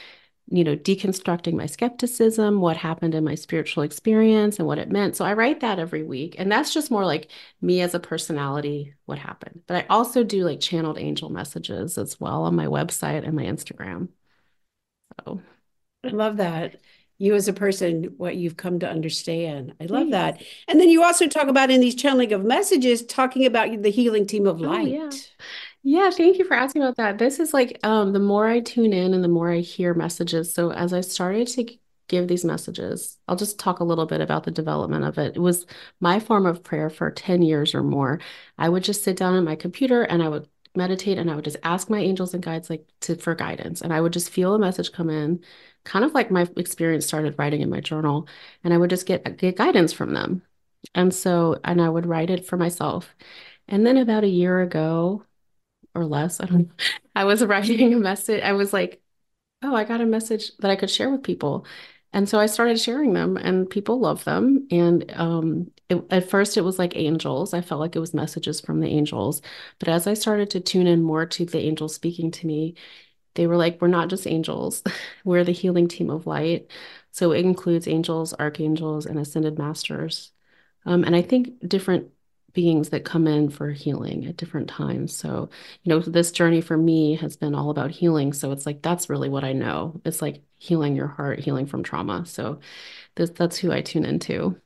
you 0.48 0.62
know, 0.62 0.76
deconstructing 0.76 1.54
my 1.54 1.66
skepticism, 1.66 2.60
what 2.60 2.76
happened 2.76 3.14
in 3.14 3.24
my 3.24 3.34
spiritual 3.34 3.82
experience 3.82 4.58
and 4.58 4.66
what 4.66 4.78
it 4.78 4.90
meant. 4.90 5.16
So 5.16 5.24
I 5.24 5.32
write 5.32 5.60
that 5.60 5.80
every 5.80 6.04
week. 6.04 6.36
And 6.38 6.50
that's 6.50 6.72
just 6.72 6.90
more 6.90 7.04
like 7.04 7.30
me 7.60 7.80
as 7.80 7.94
a 7.94 8.00
personality, 8.00 8.94
what 9.06 9.18
happened. 9.18 9.62
But 9.66 9.76
I 9.76 9.86
also 9.90 10.22
do 10.22 10.44
like 10.44 10.60
channeled 10.60 10.98
angel 10.98 11.30
messages 11.30 11.98
as 11.98 12.20
well 12.20 12.44
on 12.44 12.54
my 12.54 12.66
website 12.66 13.26
and 13.26 13.34
my 13.34 13.42
Instagram. 13.42 14.08
So 15.24 15.40
I 16.04 16.08
love 16.08 16.36
that. 16.36 16.80
You 17.18 17.34
as 17.34 17.48
a 17.48 17.52
person, 17.54 18.14
what 18.18 18.36
you've 18.36 18.58
come 18.58 18.78
to 18.80 18.88
understand. 18.88 19.74
I 19.80 19.86
love 19.86 20.10
that. 20.10 20.42
And 20.68 20.78
then 20.78 20.90
you 20.90 21.02
also 21.02 21.26
talk 21.26 21.48
about 21.48 21.70
in 21.70 21.80
these 21.80 21.94
channeling 21.94 22.34
of 22.34 22.44
messages, 22.44 23.04
talking 23.06 23.46
about 23.46 23.82
the 23.82 23.90
healing 23.90 24.26
team 24.26 24.46
of 24.46 24.60
light. 24.60 24.88
Oh, 24.88 25.04
yeah. 25.04 25.10
Yeah, 25.88 26.10
thank 26.10 26.38
you 26.38 26.44
for 26.44 26.54
asking 26.54 26.82
about 26.82 26.96
that. 26.96 27.18
This 27.18 27.38
is 27.38 27.54
like 27.54 27.78
um, 27.84 28.12
the 28.12 28.18
more 28.18 28.46
I 28.48 28.58
tune 28.60 28.92
in 28.92 29.14
and 29.14 29.22
the 29.22 29.28
more 29.28 29.50
I 29.52 29.58
hear 29.60 29.94
messages. 29.94 30.52
So 30.52 30.72
as 30.72 30.92
I 30.92 31.00
started 31.00 31.46
to 31.48 31.78
give 32.08 32.26
these 32.26 32.44
messages, 32.44 33.18
I'll 33.28 33.36
just 33.36 33.58
talk 33.60 33.78
a 33.78 33.84
little 33.84 34.06
bit 34.06 34.20
about 34.20 34.42
the 34.44 34.50
development 34.50 35.04
of 35.04 35.16
it. 35.18 35.36
It 35.36 35.40
was 35.40 35.64
my 36.00 36.18
form 36.18 36.44
of 36.44 36.64
prayer 36.64 36.90
for 36.90 37.12
10 37.12 37.40
years 37.42 37.72
or 37.74 37.84
more. 37.84 38.18
I 38.58 38.68
would 38.68 38.82
just 38.82 39.04
sit 39.04 39.16
down 39.16 39.36
at 39.36 39.44
my 39.44 39.54
computer 39.54 40.02
and 40.02 40.22
I 40.24 40.28
would 40.28 40.48
meditate 40.74 41.18
and 41.18 41.30
I 41.30 41.36
would 41.36 41.44
just 41.44 41.56
ask 41.62 41.88
my 41.88 42.00
angels 42.00 42.34
and 42.34 42.42
guides 42.42 42.68
like 42.68 42.84
to 43.02 43.14
for 43.16 43.36
guidance. 43.36 43.80
And 43.80 43.92
I 43.92 44.00
would 44.00 44.12
just 44.12 44.30
feel 44.30 44.54
a 44.54 44.58
message 44.58 44.90
come 44.92 45.08
in, 45.08 45.44
kind 45.84 46.04
of 46.04 46.14
like 46.14 46.32
my 46.32 46.48
experience 46.56 47.06
started 47.06 47.36
writing 47.38 47.60
in 47.60 47.70
my 47.70 47.80
journal. 47.80 48.26
And 48.64 48.74
I 48.74 48.78
would 48.78 48.90
just 48.90 49.06
get 49.06 49.36
get 49.38 49.56
guidance 49.56 49.92
from 49.92 50.14
them. 50.14 50.42
And 50.96 51.14
so, 51.14 51.60
and 51.64 51.80
I 51.80 51.88
would 51.88 52.06
write 52.06 52.30
it 52.30 52.44
for 52.46 52.56
myself. 52.56 53.14
And 53.68 53.86
then 53.86 53.96
about 53.98 54.24
a 54.24 54.28
year 54.28 54.60
ago, 54.62 55.24
or 55.96 56.04
less. 56.06 56.40
I 56.40 56.46
don't 56.46 56.58
know. 56.68 56.74
I 57.14 57.24
was 57.24 57.44
writing 57.44 57.94
a 57.94 57.98
message. 57.98 58.42
I 58.42 58.52
was 58.52 58.72
like, 58.72 59.02
oh, 59.62 59.74
I 59.74 59.84
got 59.84 60.00
a 60.00 60.06
message 60.06 60.56
that 60.58 60.70
I 60.70 60.76
could 60.76 60.90
share 60.90 61.10
with 61.10 61.22
people. 61.22 61.66
And 62.12 62.28
so 62.28 62.38
I 62.38 62.46
started 62.46 62.80
sharing 62.80 63.12
them 63.12 63.36
and 63.36 63.68
people 63.68 64.00
love 64.00 64.24
them. 64.24 64.66
And 64.70 65.10
um, 65.16 65.70
it, 65.88 66.04
at 66.10 66.30
first 66.30 66.56
it 66.56 66.62
was 66.62 66.78
like 66.78 66.96
angels. 66.96 67.52
I 67.54 67.60
felt 67.60 67.80
like 67.80 67.96
it 67.96 68.00
was 68.00 68.14
messages 68.14 68.60
from 68.60 68.80
the 68.80 68.88
angels. 68.88 69.42
But 69.78 69.88
as 69.88 70.06
I 70.06 70.14
started 70.14 70.50
to 70.50 70.60
tune 70.60 70.86
in 70.86 71.02
more 71.02 71.26
to 71.26 71.44
the 71.44 71.58
angels 71.58 71.94
speaking 71.94 72.30
to 72.32 72.46
me, 72.46 72.74
they 73.34 73.46
were 73.46 73.56
like, 73.56 73.80
we're 73.80 73.88
not 73.88 74.08
just 74.08 74.26
angels, 74.26 74.82
we're 75.24 75.44
the 75.44 75.52
healing 75.52 75.88
team 75.88 76.10
of 76.10 76.26
light. 76.26 76.70
So 77.12 77.32
it 77.32 77.44
includes 77.44 77.88
angels, 77.88 78.34
archangels, 78.34 79.06
and 79.06 79.18
ascended 79.18 79.58
masters. 79.58 80.32
Um, 80.84 81.04
and 81.04 81.16
I 81.16 81.22
think 81.22 81.66
different 81.68 82.10
beings 82.56 82.88
that 82.88 83.04
come 83.04 83.26
in 83.26 83.50
for 83.50 83.70
healing 83.70 84.24
at 84.24 84.38
different 84.38 84.66
times. 84.66 85.14
So, 85.14 85.50
you 85.82 85.90
know, 85.90 86.00
this 86.00 86.32
journey 86.32 86.62
for 86.62 86.78
me 86.78 87.14
has 87.16 87.36
been 87.36 87.54
all 87.54 87.68
about 87.68 87.90
healing. 87.90 88.32
So 88.32 88.50
it's 88.50 88.64
like 88.64 88.80
that's 88.80 89.10
really 89.10 89.28
what 89.28 89.44
I 89.44 89.52
know. 89.52 90.00
It's 90.06 90.22
like 90.22 90.42
healing 90.56 90.96
your 90.96 91.06
heart, 91.06 91.38
healing 91.38 91.66
from 91.66 91.82
trauma. 91.82 92.24
So 92.24 92.60
this, 93.14 93.28
that's 93.28 93.58
who 93.58 93.70
I 93.70 93.82
tune 93.82 94.06
into. 94.06 94.58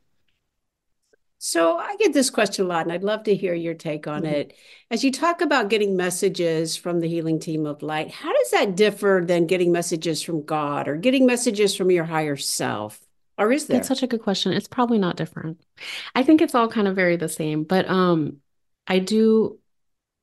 So 1.37 1.75
I 1.77 1.97
get 1.97 2.13
this 2.13 2.29
question 2.29 2.65
a 2.65 2.67
lot, 2.67 2.85
and 2.85 2.93
I'd 2.93 3.03
love 3.03 3.23
to 3.23 3.35
hear 3.35 3.53
your 3.53 3.73
take 3.73 4.07
on 4.07 4.21
mm-hmm. 4.21 4.35
it. 4.35 4.53
As 4.89 5.03
you 5.03 5.11
talk 5.11 5.41
about 5.41 5.69
getting 5.69 5.97
messages 5.97 6.77
from 6.77 7.01
the 7.01 7.09
healing 7.09 7.39
team 7.39 7.65
of 7.65 7.81
light, 7.81 8.09
how 8.09 8.31
does 8.31 8.51
that 8.51 8.77
differ 8.77 9.21
than 9.25 9.47
getting 9.47 9.73
messages 9.73 10.21
from 10.21 10.45
God 10.45 10.87
or 10.87 10.95
getting 10.95 11.25
messages 11.25 11.75
from 11.75 11.91
your 11.91 12.05
higher 12.05 12.37
self? 12.37 13.01
Or 13.41 13.51
is 13.51 13.67
there? 13.67 13.77
That's 13.77 13.87
such 13.87 14.03
a 14.03 14.07
good 14.07 14.21
question. 14.21 14.53
It's 14.53 14.67
probably 14.67 14.97
not 14.99 15.17
different. 15.17 15.61
I 16.15 16.23
think 16.23 16.41
it's 16.41 16.55
all 16.55 16.67
kind 16.67 16.87
of 16.87 16.95
very 16.95 17.17
the 17.17 17.29
same, 17.29 17.63
but 17.63 17.89
um 17.89 18.37
I 18.87 18.99
do 18.99 19.57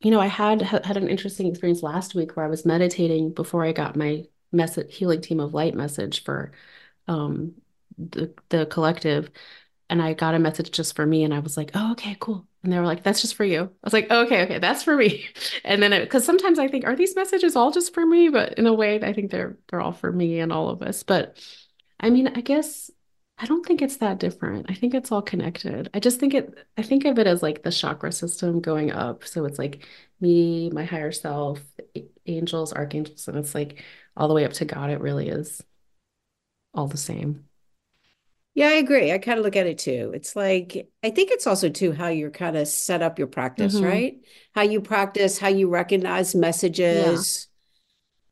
you 0.01 0.11
know, 0.13 0.21
I 0.21 0.29
had 0.29 0.63
had 0.63 0.97
an 0.97 1.09
interesting 1.09 1.49
experience 1.49 1.83
last 1.83 2.15
week 2.15 2.37
where 2.37 2.47
I 2.47 2.49
was 2.49 2.65
meditating 2.65 3.33
before 3.35 3.65
I 3.65 3.73
got 3.73 3.97
my 3.97 4.25
message 4.53 4.95
healing 4.97 5.21
team 5.21 5.41
of 5.41 5.55
light 5.55 5.75
message 5.75 6.25
for 6.25 6.53
um 7.09 7.55
the 7.99 8.33
the 8.51 8.67
collective 8.67 9.31
and 9.91 10.03
I 10.03 10.13
got 10.13 10.35
a 10.35 10.39
message 10.39 10.71
just 10.71 10.95
for 10.97 11.07
me 11.07 11.25
and 11.25 11.33
I 11.33 11.39
was 11.41 11.57
like, 11.57 11.71
"Oh, 11.75 11.93
okay, 11.93 12.17
cool." 12.21 12.47
And 12.63 12.73
they 12.73 12.79
were 12.79 12.85
like, 12.85 13.03
"That's 13.03 13.23
just 13.23 13.35
for 13.35 13.45
you." 13.45 13.63
I 13.63 13.69
was 13.85 13.93
like, 13.95 14.09
oh, 14.11 14.25
"Okay, 14.27 14.43
okay, 14.45 14.59
that's 14.59 14.83
for 14.83 14.97
me." 14.97 15.27
And 15.65 15.83
then 15.83 15.99
because 16.03 16.25
sometimes 16.25 16.59
I 16.59 16.69
think, 16.69 16.85
are 16.85 16.97
these 16.97 17.17
messages 17.17 17.57
all 17.57 17.71
just 17.71 17.95
for 17.95 18.05
me? 18.05 18.29
But 18.29 18.59
in 18.59 18.67
a 18.67 18.75
way, 18.75 19.01
I 19.03 19.13
think 19.13 19.31
they're 19.31 19.57
they're 19.69 19.81
all 19.81 19.93
for 19.93 20.13
me 20.13 20.41
and 20.41 20.53
all 20.53 20.69
of 20.71 20.83
us. 20.83 21.03
But 21.03 21.39
I 22.01 22.11
mean, 22.11 22.29
I 22.29 22.41
guess 22.43 22.91
I 23.41 23.47
don't 23.47 23.65
think 23.65 23.83
it's 23.83 23.99
that 23.99 24.19
different. 24.19 24.67
I 24.69 24.75
think 24.75 24.95
it's 24.95 25.13
all 25.13 25.23
connected. 25.23 25.89
I 25.95 26.01
just 26.01 26.19
think 26.19 26.35
it, 26.35 26.53
I 26.77 26.83
think 26.83 27.05
of 27.05 27.19
it 27.19 27.29
as 27.29 27.43
like 27.43 27.63
the 27.63 27.71
chakra 27.71 28.11
system 28.11 28.61
going 28.61 28.91
up. 28.91 29.25
So 29.25 29.45
it's 29.45 29.59
like 29.59 29.87
me, 30.21 30.71
my 30.71 30.85
higher 30.85 31.13
self, 31.13 31.63
angels, 32.27 32.73
archangels, 32.73 33.29
and 33.29 33.39
it's 33.39 33.55
like 33.55 33.85
all 34.17 34.27
the 34.27 34.35
way 34.35 34.45
up 34.45 34.55
to 34.55 34.65
God. 34.65 34.91
It 34.91 35.01
really 35.01 35.29
is 35.29 35.63
all 36.75 36.89
the 36.89 36.97
same. 36.97 37.45
Yeah, 38.55 38.71
I 38.71 38.73
agree. 38.73 39.13
I 39.13 39.19
kind 39.19 39.39
of 39.39 39.45
look 39.45 39.55
at 39.55 39.69
it 39.69 39.79
too. 39.79 40.11
It's 40.15 40.35
like, 40.35 40.89
I 41.05 41.11
think 41.11 41.31
it's 41.31 41.47
also 41.47 41.69
too 41.69 41.93
how 41.93 42.09
you're 42.09 42.33
kind 42.33 42.57
of 42.57 42.67
set 42.67 43.03
up 43.03 43.17
your 43.21 43.29
practice, 43.29 43.77
mm-hmm. 43.77 43.85
right? 43.85 44.17
How 44.53 44.63
you 44.63 44.81
practice, 44.81 45.39
how 45.39 45.47
you 45.47 45.69
recognize 45.69 46.35
messages 46.35 47.47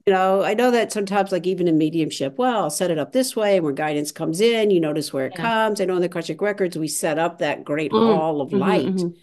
You 0.07 0.13
know, 0.15 0.43
I 0.45 0.55
know 0.55 0.71
that 0.71 0.93
sometimes, 0.93 1.33
like 1.33 1.47
even 1.49 1.67
in 1.67 1.79
mediumship, 1.79 2.39
well, 2.39 2.63
I'll 2.65 2.71
set 2.71 2.93
it 2.93 2.99
up 2.99 3.11
this 3.11 3.35
way, 3.35 3.57
and 3.57 3.65
when 3.67 3.75
guidance 3.75 4.13
comes 4.13 4.41
in, 4.41 4.71
you 4.71 4.79
notice 4.79 5.13
where 5.13 5.27
it 5.27 5.35
Yeah. 5.35 5.51
comes. 5.51 5.81
I 5.81 5.85
know 5.85 5.97
in 5.97 6.01
the 6.01 6.07
Akashic 6.07 6.41
Records, 6.41 6.79
we 6.79 6.87
set 6.87 7.19
up 7.19 7.39
that 7.39 7.65
great 7.65 7.91
Mm, 7.91 7.99
hall 7.99 8.41
of 8.41 8.53
mhm, 8.53 8.53
light. 8.53 9.05
mhm. 9.05 9.17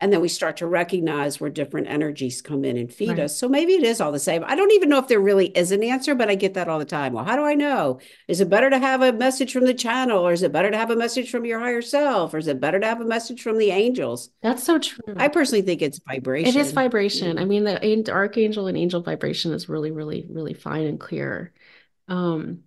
And 0.00 0.12
then 0.12 0.20
we 0.20 0.28
start 0.28 0.58
to 0.58 0.66
recognize 0.68 1.40
where 1.40 1.50
different 1.50 1.88
energies 1.88 2.40
come 2.40 2.64
in 2.64 2.76
and 2.76 2.92
feed 2.92 3.08
Right. 3.10 3.18
us. 3.20 3.36
So 3.36 3.48
maybe 3.48 3.72
it 3.72 3.82
is 3.82 4.00
all 4.00 4.12
the 4.12 4.20
same. 4.20 4.44
I 4.46 4.54
don't 4.54 4.70
even 4.70 4.88
know 4.88 4.98
if 4.98 5.08
there 5.08 5.18
really 5.18 5.46
is 5.46 5.72
an 5.72 5.82
answer, 5.82 6.14
but 6.14 6.28
I 6.28 6.36
get 6.36 6.54
that 6.54 6.68
all 6.68 6.78
the 6.78 6.84
time. 6.84 7.14
Well, 7.14 7.24
how 7.24 7.34
do 7.34 7.42
I 7.42 7.54
know? 7.54 7.98
Is 8.28 8.40
it 8.40 8.48
better 8.48 8.70
to 8.70 8.78
have 8.78 9.02
a 9.02 9.12
message 9.12 9.52
from 9.52 9.64
the 9.64 9.74
channel, 9.74 10.24
or 10.24 10.32
is 10.32 10.44
it 10.44 10.52
better 10.52 10.70
to 10.70 10.76
have 10.76 10.90
a 10.90 10.96
message 10.96 11.32
from 11.32 11.44
your 11.44 11.58
higher 11.58 11.82
self, 11.82 12.32
or 12.32 12.38
is 12.38 12.46
it 12.46 12.60
better 12.60 12.78
to 12.78 12.86
have 12.86 13.00
a 13.00 13.04
message 13.04 13.42
from 13.42 13.58
the 13.58 13.70
angels? 13.70 14.30
That's 14.40 14.62
so 14.62 14.78
true. 14.78 15.14
I 15.16 15.26
personally 15.26 15.62
think 15.62 15.82
it's 15.82 15.98
vibration. 16.06 16.48
It 16.48 16.54
is 16.60 16.70
vibration. 16.70 17.36
Yeah. 17.36 17.42
I 17.42 17.44
mean, 17.44 17.64
the 17.64 18.12
archangel 18.12 18.68
and 18.68 18.78
angel 18.78 19.02
vibration 19.02 19.52
is 19.52 19.68
really, 19.68 19.90
really, 19.90 20.26
really 20.30 20.54
fine 20.54 20.86
and 20.86 21.00
clear. 21.00 21.52
Um, 22.06 22.60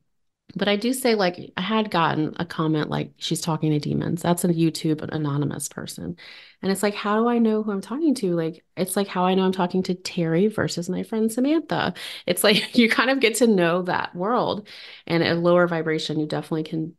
but 0.55 0.67
I 0.67 0.75
do 0.75 0.93
say, 0.93 1.15
like, 1.15 1.37
I 1.55 1.61
had 1.61 1.91
gotten 1.91 2.35
a 2.37 2.45
comment 2.45 2.89
like 2.89 3.13
she's 3.17 3.41
talking 3.41 3.71
to 3.71 3.79
demons. 3.79 4.21
That's 4.21 4.43
a 4.43 4.49
YouTube 4.49 5.01
anonymous 5.01 5.69
person. 5.69 6.17
And 6.61 6.71
it's 6.71 6.83
like, 6.83 6.93
how 6.95 7.21
do 7.21 7.27
I 7.27 7.37
know 7.37 7.63
who 7.63 7.71
I'm 7.71 7.81
talking 7.81 8.15
to? 8.15 8.35
Like, 8.35 8.63
it's 8.75 8.95
like 8.95 9.07
how 9.07 9.25
I 9.25 9.35
know 9.35 9.43
I'm 9.43 9.51
talking 9.51 9.83
to 9.83 9.95
Terry 9.95 10.47
versus 10.47 10.89
my 10.89 11.03
friend 11.03 11.31
Samantha. 11.31 11.93
It's 12.25 12.43
like 12.43 12.75
you 12.77 12.89
kind 12.89 13.09
of 13.09 13.19
get 13.19 13.35
to 13.35 13.47
know 13.47 13.83
that 13.83 14.15
world. 14.15 14.67
And 15.07 15.23
at 15.23 15.37
lower 15.37 15.67
vibration, 15.67 16.19
you 16.19 16.25
definitely 16.27 16.63
can, 16.63 16.95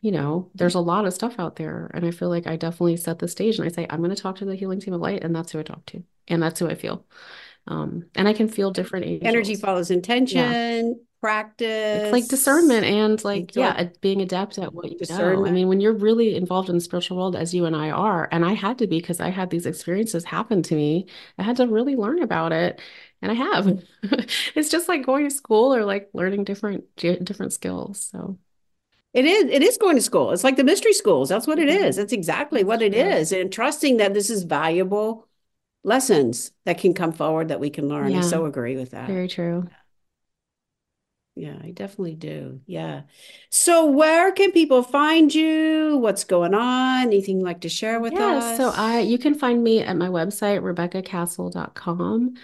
you 0.00 0.12
know, 0.12 0.50
there's 0.54 0.74
a 0.74 0.80
lot 0.80 1.06
of 1.06 1.12
stuff 1.14 1.36
out 1.38 1.56
there. 1.56 1.90
And 1.94 2.06
I 2.06 2.10
feel 2.10 2.28
like 2.30 2.46
I 2.46 2.56
definitely 2.56 2.96
set 2.96 3.18
the 3.18 3.28
stage 3.28 3.58
and 3.58 3.68
I 3.68 3.72
say, 3.72 3.86
I'm 3.90 4.00
going 4.00 4.14
to 4.14 4.22
talk 4.22 4.36
to 4.36 4.44
the 4.44 4.56
healing 4.56 4.80
team 4.80 4.94
of 4.94 5.00
light, 5.00 5.24
and 5.24 5.34
that's 5.34 5.52
who 5.52 5.60
I 5.60 5.62
talk 5.62 5.84
to. 5.86 6.02
And 6.28 6.42
that's 6.42 6.60
who 6.60 6.68
I 6.68 6.74
feel. 6.74 7.04
Um, 7.66 8.06
and 8.14 8.26
I 8.26 8.32
can 8.32 8.48
feel 8.48 8.70
different 8.70 9.06
Energy 9.22 9.52
angels. 9.52 9.60
follows 9.60 9.90
intention, 9.90 11.00
practice. 11.20 12.02
It's 12.02 12.12
like 12.12 12.28
discernment 12.28 12.84
and 12.84 13.22
like, 13.24 13.56
Enjoy- 13.56 13.60
yeah, 13.62 13.88
being 14.00 14.20
adept 14.22 14.58
at 14.58 14.72
what 14.74 14.90
you 14.90 14.98
know. 15.08 15.46
I 15.46 15.50
mean, 15.50 15.68
when 15.68 15.80
you're 15.80 15.92
really 15.92 16.34
involved 16.36 16.68
in 16.68 16.76
the 16.76 16.80
spiritual 16.80 17.16
world, 17.18 17.36
as 17.36 17.54
you 17.54 17.64
and 17.66 17.76
I 17.76 17.90
are, 17.90 18.28
and 18.32 18.44
I 18.44 18.52
had 18.54 18.78
to 18.78 18.86
be 18.86 19.00
because 19.00 19.20
I 19.20 19.28
had 19.30 19.50
these 19.50 19.66
experiences 19.66 20.24
happen 20.24 20.62
to 20.64 20.74
me, 20.74 21.06
I 21.38 21.42
had 21.42 21.56
to 21.56 21.66
really 21.66 21.96
learn 21.96 22.22
about 22.22 22.52
it. 22.52 22.80
And 23.22 23.30
I 23.30 23.34
have. 23.34 23.82
It's 24.54 24.70
just 24.70 24.88
like 24.88 25.04
going 25.04 25.24
to 25.28 25.30
school 25.34 25.74
or 25.74 25.84
like 25.84 26.08
learning 26.14 26.44
different 26.44 26.84
different 26.96 27.52
skills. 27.52 28.00
So 28.10 28.38
It 29.12 29.24
is. 29.24 29.44
It 29.50 29.62
is 29.62 29.76
going 29.76 29.96
to 29.96 30.02
school. 30.02 30.30
It's 30.32 30.44
like 30.44 30.56
the 30.56 30.64
mystery 30.64 30.92
schools. 30.92 31.28
That's 31.28 31.46
what 31.46 31.58
it 31.58 31.68
Mhm. 31.68 31.96
That's 31.96 32.12
exactly 32.12 32.64
what 32.64 32.80
it 32.82 32.94
is. 32.94 33.32
And 33.32 33.52
trusting 33.52 33.96
that 33.98 34.14
this 34.14 34.30
is 34.30 34.44
valuable 34.44 35.26
lessons 35.82 36.52
that 36.64 36.78
can 36.78 36.94
come 36.94 37.12
forward 37.12 37.48
that 37.48 37.60
we 37.60 37.70
can 37.70 37.88
learn. 37.88 38.14
I 38.14 38.20
so 38.20 38.44
agree 38.46 38.76
with 38.76 38.90
that. 38.92 39.08
very 39.08 39.28
true. 39.28 39.68
Yeah, 41.36 41.56
I 41.62 41.70
definitely 41.70 42.16
do. 42.16 42.60
Yeah. 42.66 43.02
So 43.50 43.86
where 43.86 44.32
can 44.32 44.50
people 44.52 44.82
find 44.82 45.34
you? 45.34 45.96
What's 45.96 46.24
going 46.24 46.54
on? 46.54 47.06
Anything 47.06 47.38
you'd 47.38 47.44
like 47.44 47.60
to 47.62 47.68
share 47.68 48.00
with 48.00 48.18
us? 48.18 48.44
Yeah, 48.44 48.56
so? 48.56 48.70
I 48.70 49.00
you 49.00 49.18
can 49.18 49.34
find 49.34 49.62
me 49.62 49.80
at 49.80 49.96
my 49.96 50.08
website, 50.08 50.60
RebeccaKastl.com. 50.60 52.34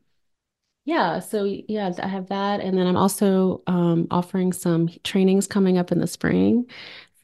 Yeah, 0.83 1.19
so 1.19 1.43
yeah, 1.43 1.91
I 2.01 2.07
have 2.07 2.27
that. 2.29 2.59
And 2.59 2.75
then 2.75 2.87
I'm 2.87 2.97
also 2.97 3.61
um, 3.67 4.07
offering 4.09 4.51
some 4.51 4.89
trainings 5.03 5.45
coming 5.45 5.77
up 5.77 5.91
in 5.91 5.99
the 5.99 6.07
spring 6.07 6.65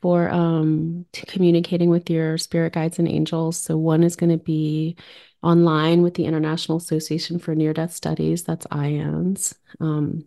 for 0.02 0.30
um, 0.30 1.06
to 1.14 1.26
communicating 1.26 1.90
with 1.90 2.10
your 2.10 2.38
spirit 2.38 2.74
guides 2.74 3.00
and 3.00 3.08
angels. 3.08 3.60
So 3.60 3.78
one 3.78 4.04
is 4.04 4.16
going 4.16 4.30
to 4.32 4.38
be 4.44 4.96
online 5.44 6.02
with 6.02 6.14
the 6.16 6.26
International 6.26 6.78
Association 6.78 7.40
for 7.40 7.56
Near-Death 7.56 7.94
Studies. 7.94 8.44
That's 8.44 8.68
IANDS. 8.68 9.56
Um, 9.80 10.26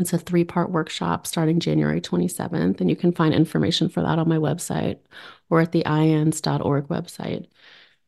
it's 0.00 0.12
a 0.12 0.18
three-part 0.18 0.70
workshop 0.70 1.26
starting 1.26 1.60
January 1.60 2.00
27th, 2.00 2.80
and 2.80 2.90
you 2.90 2.96
can 2.96 3.12
find 3.12 3.34
information 3.34 3.88
for 3.88 4.02
that 4.02 4.18
on 4.18 4.28
my 4.28 4.36
website 4.38 4.98
or 5.50 5.60
at 5.60 5.72
the 5.72 5.84
iands.org 5.86 6.88
website. 6.88 7.46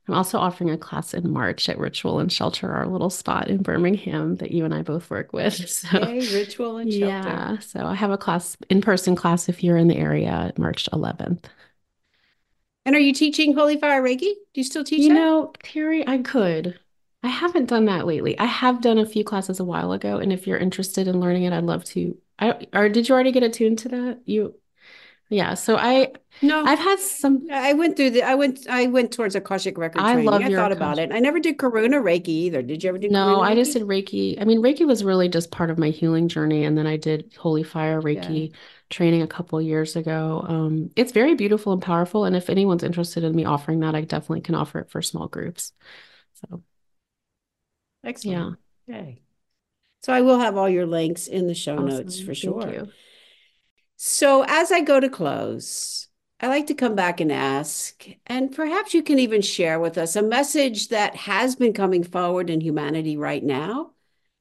I'm 0.09 0.15
also 0.15 0.39
offering 0.39 0.71
a 0.71 0.79
class 0.79 1.13
in 1.15 1.31
March 1.31 1.69
at 1.69 1.79
Ritual 1.79 2.19
and 2.19 2.33
Shelter, 2.33 2.73
our 2.73 2.87
little 2.87 3.11
spot 3.11 3.49
in 3.49 3.63
Birmingham 3.63 4.37
that 4.37 4.53
you 4.53 4.65
and 4.65 4.73
I 4.75 4.83
both 4.83 5.11
work 5.11 5.33
with. 5.35 5.55
So, 5.69 5.99
Yay, 5.99 6.21
ritual 6.35 6.79
and 6.79 6.91
shelter. 6.93 7.29
yeah, 7.29 7.59
so 7.59 7.85
I 7.85 7.95
have 7.95 8.11
a 8.11 8.19
class, 8.19 8.57
in-person 8.71 9.17
class 9.17 9.49
if 9.51 9.63
you're 9.63 9.77
in 9.77 9.89
the 9.89 9.97
area, 9.97 10.53
March 10.57 10.89
11th. 10.93 11.45
And 12.87 12.97
are 12.97 12.99
you 13.01 13.13
teaching 13.13 13.53
Holy 13.55 13.77
Fire 13.79 14.03
Reiki? 14.03 14.21
Do 14.21 14.37
you 14.55 14.65
still 14.65 14.83
teach 14.85 15.03
You 15.03 15.09
that? 15.09 15.15
know, 15.15 15.53
Terry, 15.63 16.07
I 16.09 16.19
could. 16.19 16.79
I 17.23 17.29
haven't 17.29 17.67
done 17.67 17.87
that 17.87 18.07
lately. 18.07 18.39
I 18.39 18.45
have 18.45 18.81
done 18.81 18.99
a 18.99 19.07
few 19.07 19.25
classes 19.25 19.59
a 19.61 19.65
while 19.65 19.93
ago, 19.93 20.19
and 20.19 20.33
if 20.33 20.47
you're 20.47 20.59
interested 20.59 21.09
in 21.09 21.21
learning 21.21 21.45
it, 21.45 21.53
I'd 21.53 21.65
love 21.65 21.85
to. 21.87 22.17
I 22.39 22.67
or 22.73 22.89
did 22.89 23.09
you 23.09 23.15
already 23.15 23.33
get 23.33 23.43
attuned 23.43 23.81
to 23.81 23.89
that? 23.89 24.21
You, 24.25 24.55
yeah. 25.29 25.55
So 25.55 25.77
I, 25.77 26.13
No. 26.43 26.65
I've 26.65 26.79
had 26.79 27.01
some. 27.01 27.49
I 27.53 27.73
went 27.73 27.97
through 27.97 28.11
the 28.11 28.23
I 28.23 28.37
went 28.37 28.69
I 28.69 28.87
went 28.87 29.13
towards 29.13 29.35
a 29.35 29.39
Akashic 29.39 29.77
record 29.79 30.01
I 30.01 30.13
training. 30.13 30.27
love 30.27 30.43
I 30.43 30.51
thought 30.51 30.73
about 30.73 30.99
it. 31.01 31.13
I 31.13 31.19
never 31.19 31.41
did 31.41 31.59
Karuna 31.59 32.01
Reiki 32.01 32.29
either. 32.29 32.63
Did 32.63 32.85
you 32.85 32.89
ever 32.91 32.99
do 32.99 33.09
No, 33.09 33.41
Karuna 33.41 33.43
I 33.43 33.55
just 33.57 33.73
did 33.73 33.83
Reiki. 33.83 34.41
I 34.41 34.45
mean, 34.45 34.61
Reiki 34.63 34.87
was 34.87 35.03
really 35.03 35.29
just 35.29 35.51
part 35.51 35.71
of 35.71 35.79
my 35.79 35.91
healing 35.91 36.29
journey, 36.29 36.65
and 36.65 36.79
then 36.79 36.87
I 36.87 36.97
did 36.97 37.35
Holy 37.37 37.65
Fire 37.65 38.01
Reiki 38.01 38.55
training 38.91 39.23
a 39.23 39.27
couple 39.27 39.61
years 39.61 39.97
ago. 39.97 40.45
Um, 40.47 40.91
it's 40.97 41.13
very 41.13 41.35
beautiful 41.35 41.73
and 41.73 41.83
powerful, 41.83 42.25
and 42.25 42.37
if 42.37 42.49
anyone's 42.49 42.85
interested 42.85 43.25
in 43.25 43.35
me 43.35 43.45
offering 43.45 43.81
that, 43.81 43.95
I 43.95 44.03
definitely 44.03 44.43
can 44.43 44.55
offer 44.55 44.79
it 44.79 44.91
for 44.91 45.03
small 45.03 45.27
groups. 45.29 45.73
So, 46.35 46.63
yeah, 48.25 48.51
Okay. 48.89 49.23
So 50.03 50.13
I 50.13 50.23
will 50.23 50.39
have 50.39 50.57
all 50.57 50.69
your 50.69 50.87
links 50.87 51.27
in 51.27 51.47
the 51.47 51.55
show 51.55 51.77
notes 51.77 52.15
awesome. 52.15 52.27
for 52.27 52.35
Thank 52.35 52.37
sure. 52.37 52.87
So 53.97 54.45
as 54.47 54.71
I 54.71 54.81
go 54.81 55.01
to 55.01 55.09
close, 55.09 56.09
I 56.41 56.47
like 56.47 56.69
to 56.69 56.75
come 56.75 56.95
back 56.95 57.21
and 57.21 57.33
ask, 57.33 58.07
and 58.27 58.55
perhaps 58.55 58.95
you 58.95 59.03
can 59.03 59.19
even 59.19 59.43
share 59.43 59.81
with 59.81 59.99
us 59.99 60.15
a 60.15 60.23
message 60.23 60.89
that 60.89 61.17
has 61.17 61.57
been 61.57 61.73
coming 61.73 62.05
forward 62.05 62.49
in 62.49 62.61
humanity 62.61 63.17
right 63.17 63.43
now 63.43 63.91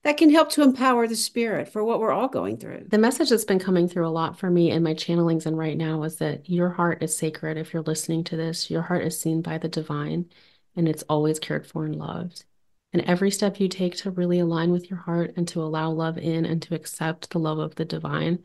that 0.03 0.17
can 0.17 0.29
help 0.29 0.51
to 0.51 0.61
empower 0.61 1.07
the 1.07 1.15
spirit 1.15 1.67
for 1.67 1.83
what 1.83 1.99
we're 1.99 2.11
all 2.11 2.27
going 2.27 2.57
through. 2.57 2.85
The 2.87 2.99
message 2.99 3.31
that's 3.31 3.43
been 3.45 3.57
coming 3.57 3.89
through 3.89 4.07
a 4.07 4.09
lot 4.09 4.37
for 4.37 4.49
me 4.49 4.69
in 4.69 4.83
my 4.83 4.93
channelings 4.93 5.47
and 5.47 5.57
right 5.57 5.75
now 5.75 6.03
is 6.03 6.17
that 6.17 6.47
your 6.47 6.69
heart 6.69 7.01
is 7.01 7.17
sacred. 7.17 7.57
If 7.57 7.73
you're 7.73 7.81
listening 7.81 8.23
to 8.25 8.37
this, 8.37 8.69
your 8.69 8.83
heart 8.83 9.03
is 9.03 9.19
seen 9.19 9.41
by 9.41 9.57
the 9.57 9.67
divine 9.67 10.29
and 10.75 10.87
it's 10.87 11.03
always 11.09 11.39
cared 11.39 11.65
for 11.65 11.85
and 11.85 11.95
loved. 11.95 12.45
And 12.93 13.01
every 13.03 13.31
step 13.31 13.59
you 13.59 13.67
take 13.67 13.95
to 13.97 14.11
really 14.11 14.39
align 14.39 14.71
with 14.71 14.89
your 14.89 14.99
heart 14.99 15.33
and 15.35 15.47
to 15.49 15.61
allow 15.61 15.91
love 15.91 16.17
in 16.17 16.45
and 16.45 16.61
to 16.63 16.75
accept 16.75 17.29
the 17.29 17.39
love 17.39 17.59
of 17.59 17.75
the 17.75 17.85
divine 17.85 18.43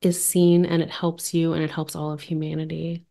is 0.00 0.24
seen 0.24 0.64
and 0.64 0.82
it 0.82 0.90
helps 0.90 1.34
you 1.34 1.52
and 1.52 1.62
it 1.62 1.70
helps 1.70 1.96
all 1.96 2.12
of 2.12 2.20
humanity. 2.20 3.04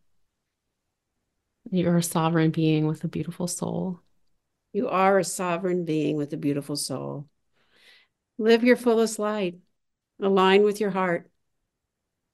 You're 1.70 1.98
a 1.98 2.04
sovereign 2.04 2.52
being 2.52 2.88
with 2.88 3.04
a 3.04 3.10
beautiful 3.10 3.48
soul. 3.48 4.00
You 4.72 4.88
are 4.88 5.20
a 5.20 5.24
sovereign 5.24 5.86
being 5.86 6.16
with 6.16 6.32
a 6.34 6.38
beautiful 6.38 6.76
soul. 6.76 7.28
Live 8.38 8.64
your 8.64 8.78
fullest 8.78 9.20
light. 9.20 9.58
Align 10.22 10.64
with 10.64 10.80
your 10.80 10.92
heart. 10.92 11.30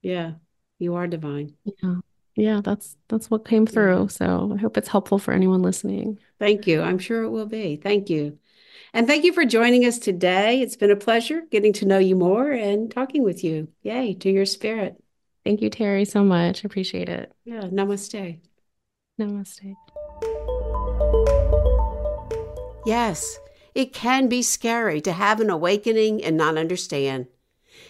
Yeah, 0.01 0.33
you 0.77 0.95
are 0.95 1.07
divine. 1.07 1.55
Yeah. 1.63 1.95
Yeah, 2.35 2.61
that's 2.63 2.97
that's 3.09 3.29
what 3.29 3.45
came 3.45 3.67
through. 3.67 4.09
So 4.09 4.53
I 4.55 4.59
hope 4.59 4.77
it's 4.77 4.87
helpful 4.87 5.19
for 5.19 5.33
anyone 5.33 5.61
listening. 5.61 6.19
Thank 6.39 6.65
you. 6.65 6.81
I'm 6.81 6.99
sure 6.99 7.23
it 7.23 7.29
will 7.29 7.45
be. 7.45 7.75
Thank 7.75 8.09
you. 8.09 8.39
And 8.93 9.07
thank 9.07 9.23
you 9.23 9.33
for 9.33 9.45
joining 9.45 9.85
us 9.85 9.99
today. 9.99 10.61
It's 10.61 10.75
been 10.75 10.91
a 10.91 10.95
pleasure 10.95 11.41
getting 11.51 11.73
to 11.73 11.85
know 11.85 11.97
you 11.97 12.15
more 12.15 12.51
and 12.51 12.91
talking 12.91 13.23
with 13.23 13.43
you. 13.43 13.69
Yay, 13.81 14.13
to 14.15 14.29
your 14.29 14.45
spirit. 14.45 15.01
Thank 15.43 15.61
you, 15.61 15.69
Terry, 15.69 16.05
so 16.05 16.23
much. 16.23 16.63
Appreciate 16.63 17.09
it. 17.09 17.31
Yeah, 17.43 17.61
namaste. 17.61 18.39
Namaste. 19.19 19.75
Yes, 22.85 23.39
it 23.73 23.93
can 23.93 24.27
be 24.27 24.41
scary 24.41 25.01
to 25.01 25.11
have 25.11 25.39
an 25.39 25.49
awakening 25.49 26.23
and 26.23 26.37
not 26.37 26.57
understand. 26.57 27.27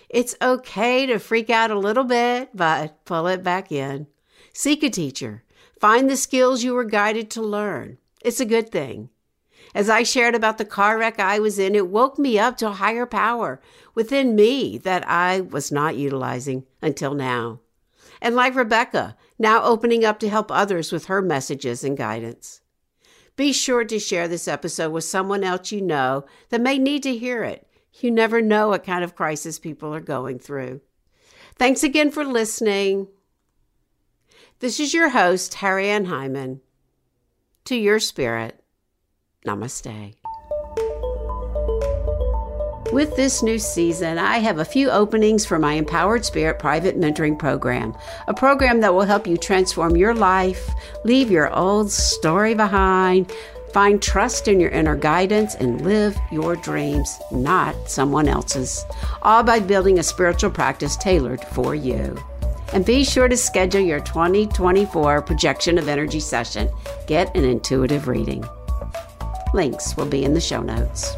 It's 0.10 0.36
okay 0.42 1.06
to 1.08 1.20
freak 1.20 1.50
out 1.50 1.72
a 1.72 1.78
little 1.78 2.04
bit, 2.04 2.50
but 2.54 3.04
pull 3.06 3.28
it 3.28 3.44
back 3.44 3.72
in. 3.72 4.08
Seek 4.54 4.84
a 4.84 4.90
teacher. 4.90 5.44
Find 5.80 6.10
the 6.10 6.16
skills 6.16 6.64
you 6.64 6.74
were 6.76 6.86
guided 6.86 7.30
to 7.32 7.42
learn. 7.42 7.98
It's 8.22 8.40
a 8.40 8.46
good 8.46 8.72
thing. 8.72 9.10
As 9.76 9.90
I 9.90 10.04
shared 10.04 10.36
about 10.36 10.60
the 10.60 10.66
car 10.66 10.98
wreck 10.98 11.20
I 11.20 11.40
was 11.40 11.58
in, 11.58 11.74
it 11.74 11.88
woke 11.88 12.20
me 12.20 12.38
up 12.38 12.58
to 12.58 12.68
a 12.68 12.74
higher 12.74 13.08
power 13.08 13.60
within 13.96 14.36
me 14.36 14.78
that 14.78 15.08
I 15.10 15.42
was 15.42 15.72
not 15.72 15.96
utilizing 15.96 16.66
until 16.82 17.16
now. 17.16 17.60
And 18.22 18.36
like 18.36 18.56
Rebecca, 18.56 19.18
now 19.40 19.64
opening 19.64 20.06
up 20.06 20.20
to 20.20 20.30
help 20.30 20.52
others 20.52 20.92
with 20.92 21.06
her 21.06 21.22
messages 21.22 21.84
and 21.84 21.98
guidance. 21.98 22.62
Be 23.36 23.52
sure 23.52 23.84
to 23.84 24.00
share 24.00 24.28
this 24.28 24.48
episode 24.48 24.92
with 24.92 25.04
someone 25.04 25.44
else 25.44 25.72
you 25.72 25.82
know 25.82 26.26
that 26.50 26.62
may 26.62 26.78
need 26.78 27.02
to 27.04 27.18
hear 27.18 27.44
it. 27.44 27.68
You 28.00 28.12
never 28.12 28.42
know 28.42 28.70
what 28.70 28.84
kind 28.84 29.04
of 29.04 29.16
crisis 29.16 29.58
people 29.58 29.94
are 29.94 30.00
going 30.00 30.38
through. 30.38 30.82
Thanks 31.58 31.84
again 31.84 32.12
for 32.12 32.24
listening. 32.24 33.08
This 34.64 34.80
is 34.80 34.94
your 34.94 35.10
host, 35.10 35.52
Terry 35.52 35.90
Ann 35.90 36.06
Hyman. 36.06 36.62
To 37.66 37.76
your 37.76 38.00
spirit, 38.00 38.64
namaste. 39.46 40.16
With 42.94 43.14
this 43.18 43.44
new 43.44 43.60
season, 43.60 44.18
I 44.18 44.38
have 44.38 44.60
a 44.60 44.64
few 44.64 44.90
openings 44.90 45.46
for 45.46 45.60
my 45.60 45.74
Empowered 45.74 46.24
Spirit 46.24 46.60
private 46.60 46.98
mentoring 46.98 47.38
program, 47.38 47.94
a 48.30 48.34
program 48.34 48.80
that 48.80 48.94
will 48.94 49.02
help 49.02 49.28
you 49.28 49.36
transform 49.36 49.98
your 49.98 50.16
life, 50.16 50.70
leave 51.04 51.30
your 51.30 51.54
old 51.54 51.92
story 51.92 52.54
behind, 52.54 53.34
find 53.74 54.02
trust 54.02 54.48
in 54.48 54.62
your 54.62 54.70
inner 54.70 54.96
guidance, 54.96 55.56
and 55.56 55.82
live 55.82 56.18
your 56.32 56.56
dreams, 56.56 57.20
not 57.32 57.76
someone 57.90 58.30
else's, 58.30 58.86
all 59.24 59.44
by 59.44 59.60
building 59.60 60.00
a 60.00 60.04
spiritual 60.04 60.52
practice 60.52 60.96
tailored 60.96 61.42
for 61.48 61.76
you. 61.76 62.18
And 62.74 62.84
be 62.84 63.04
sure 63.04 63.28
to 63.28 63.38
schedule 63.38 63.82
your 63.82 64.00
2024 64.00 65.22
projection 65.22 65.78
of 65.78 65.88
energy 65.88 66.20
session. 66.20 66.70
Get 67.06 67.36
an 67.38 67.44
intuitive 67.44 68.08
reading. 68.08 68.44
Links 69.54 69.96
will 69.96 70.08
be 70.08 70.24
in 70.24 70.34
the 70.34 70.42
show 70.42 70.62
notes. 70.62 71.16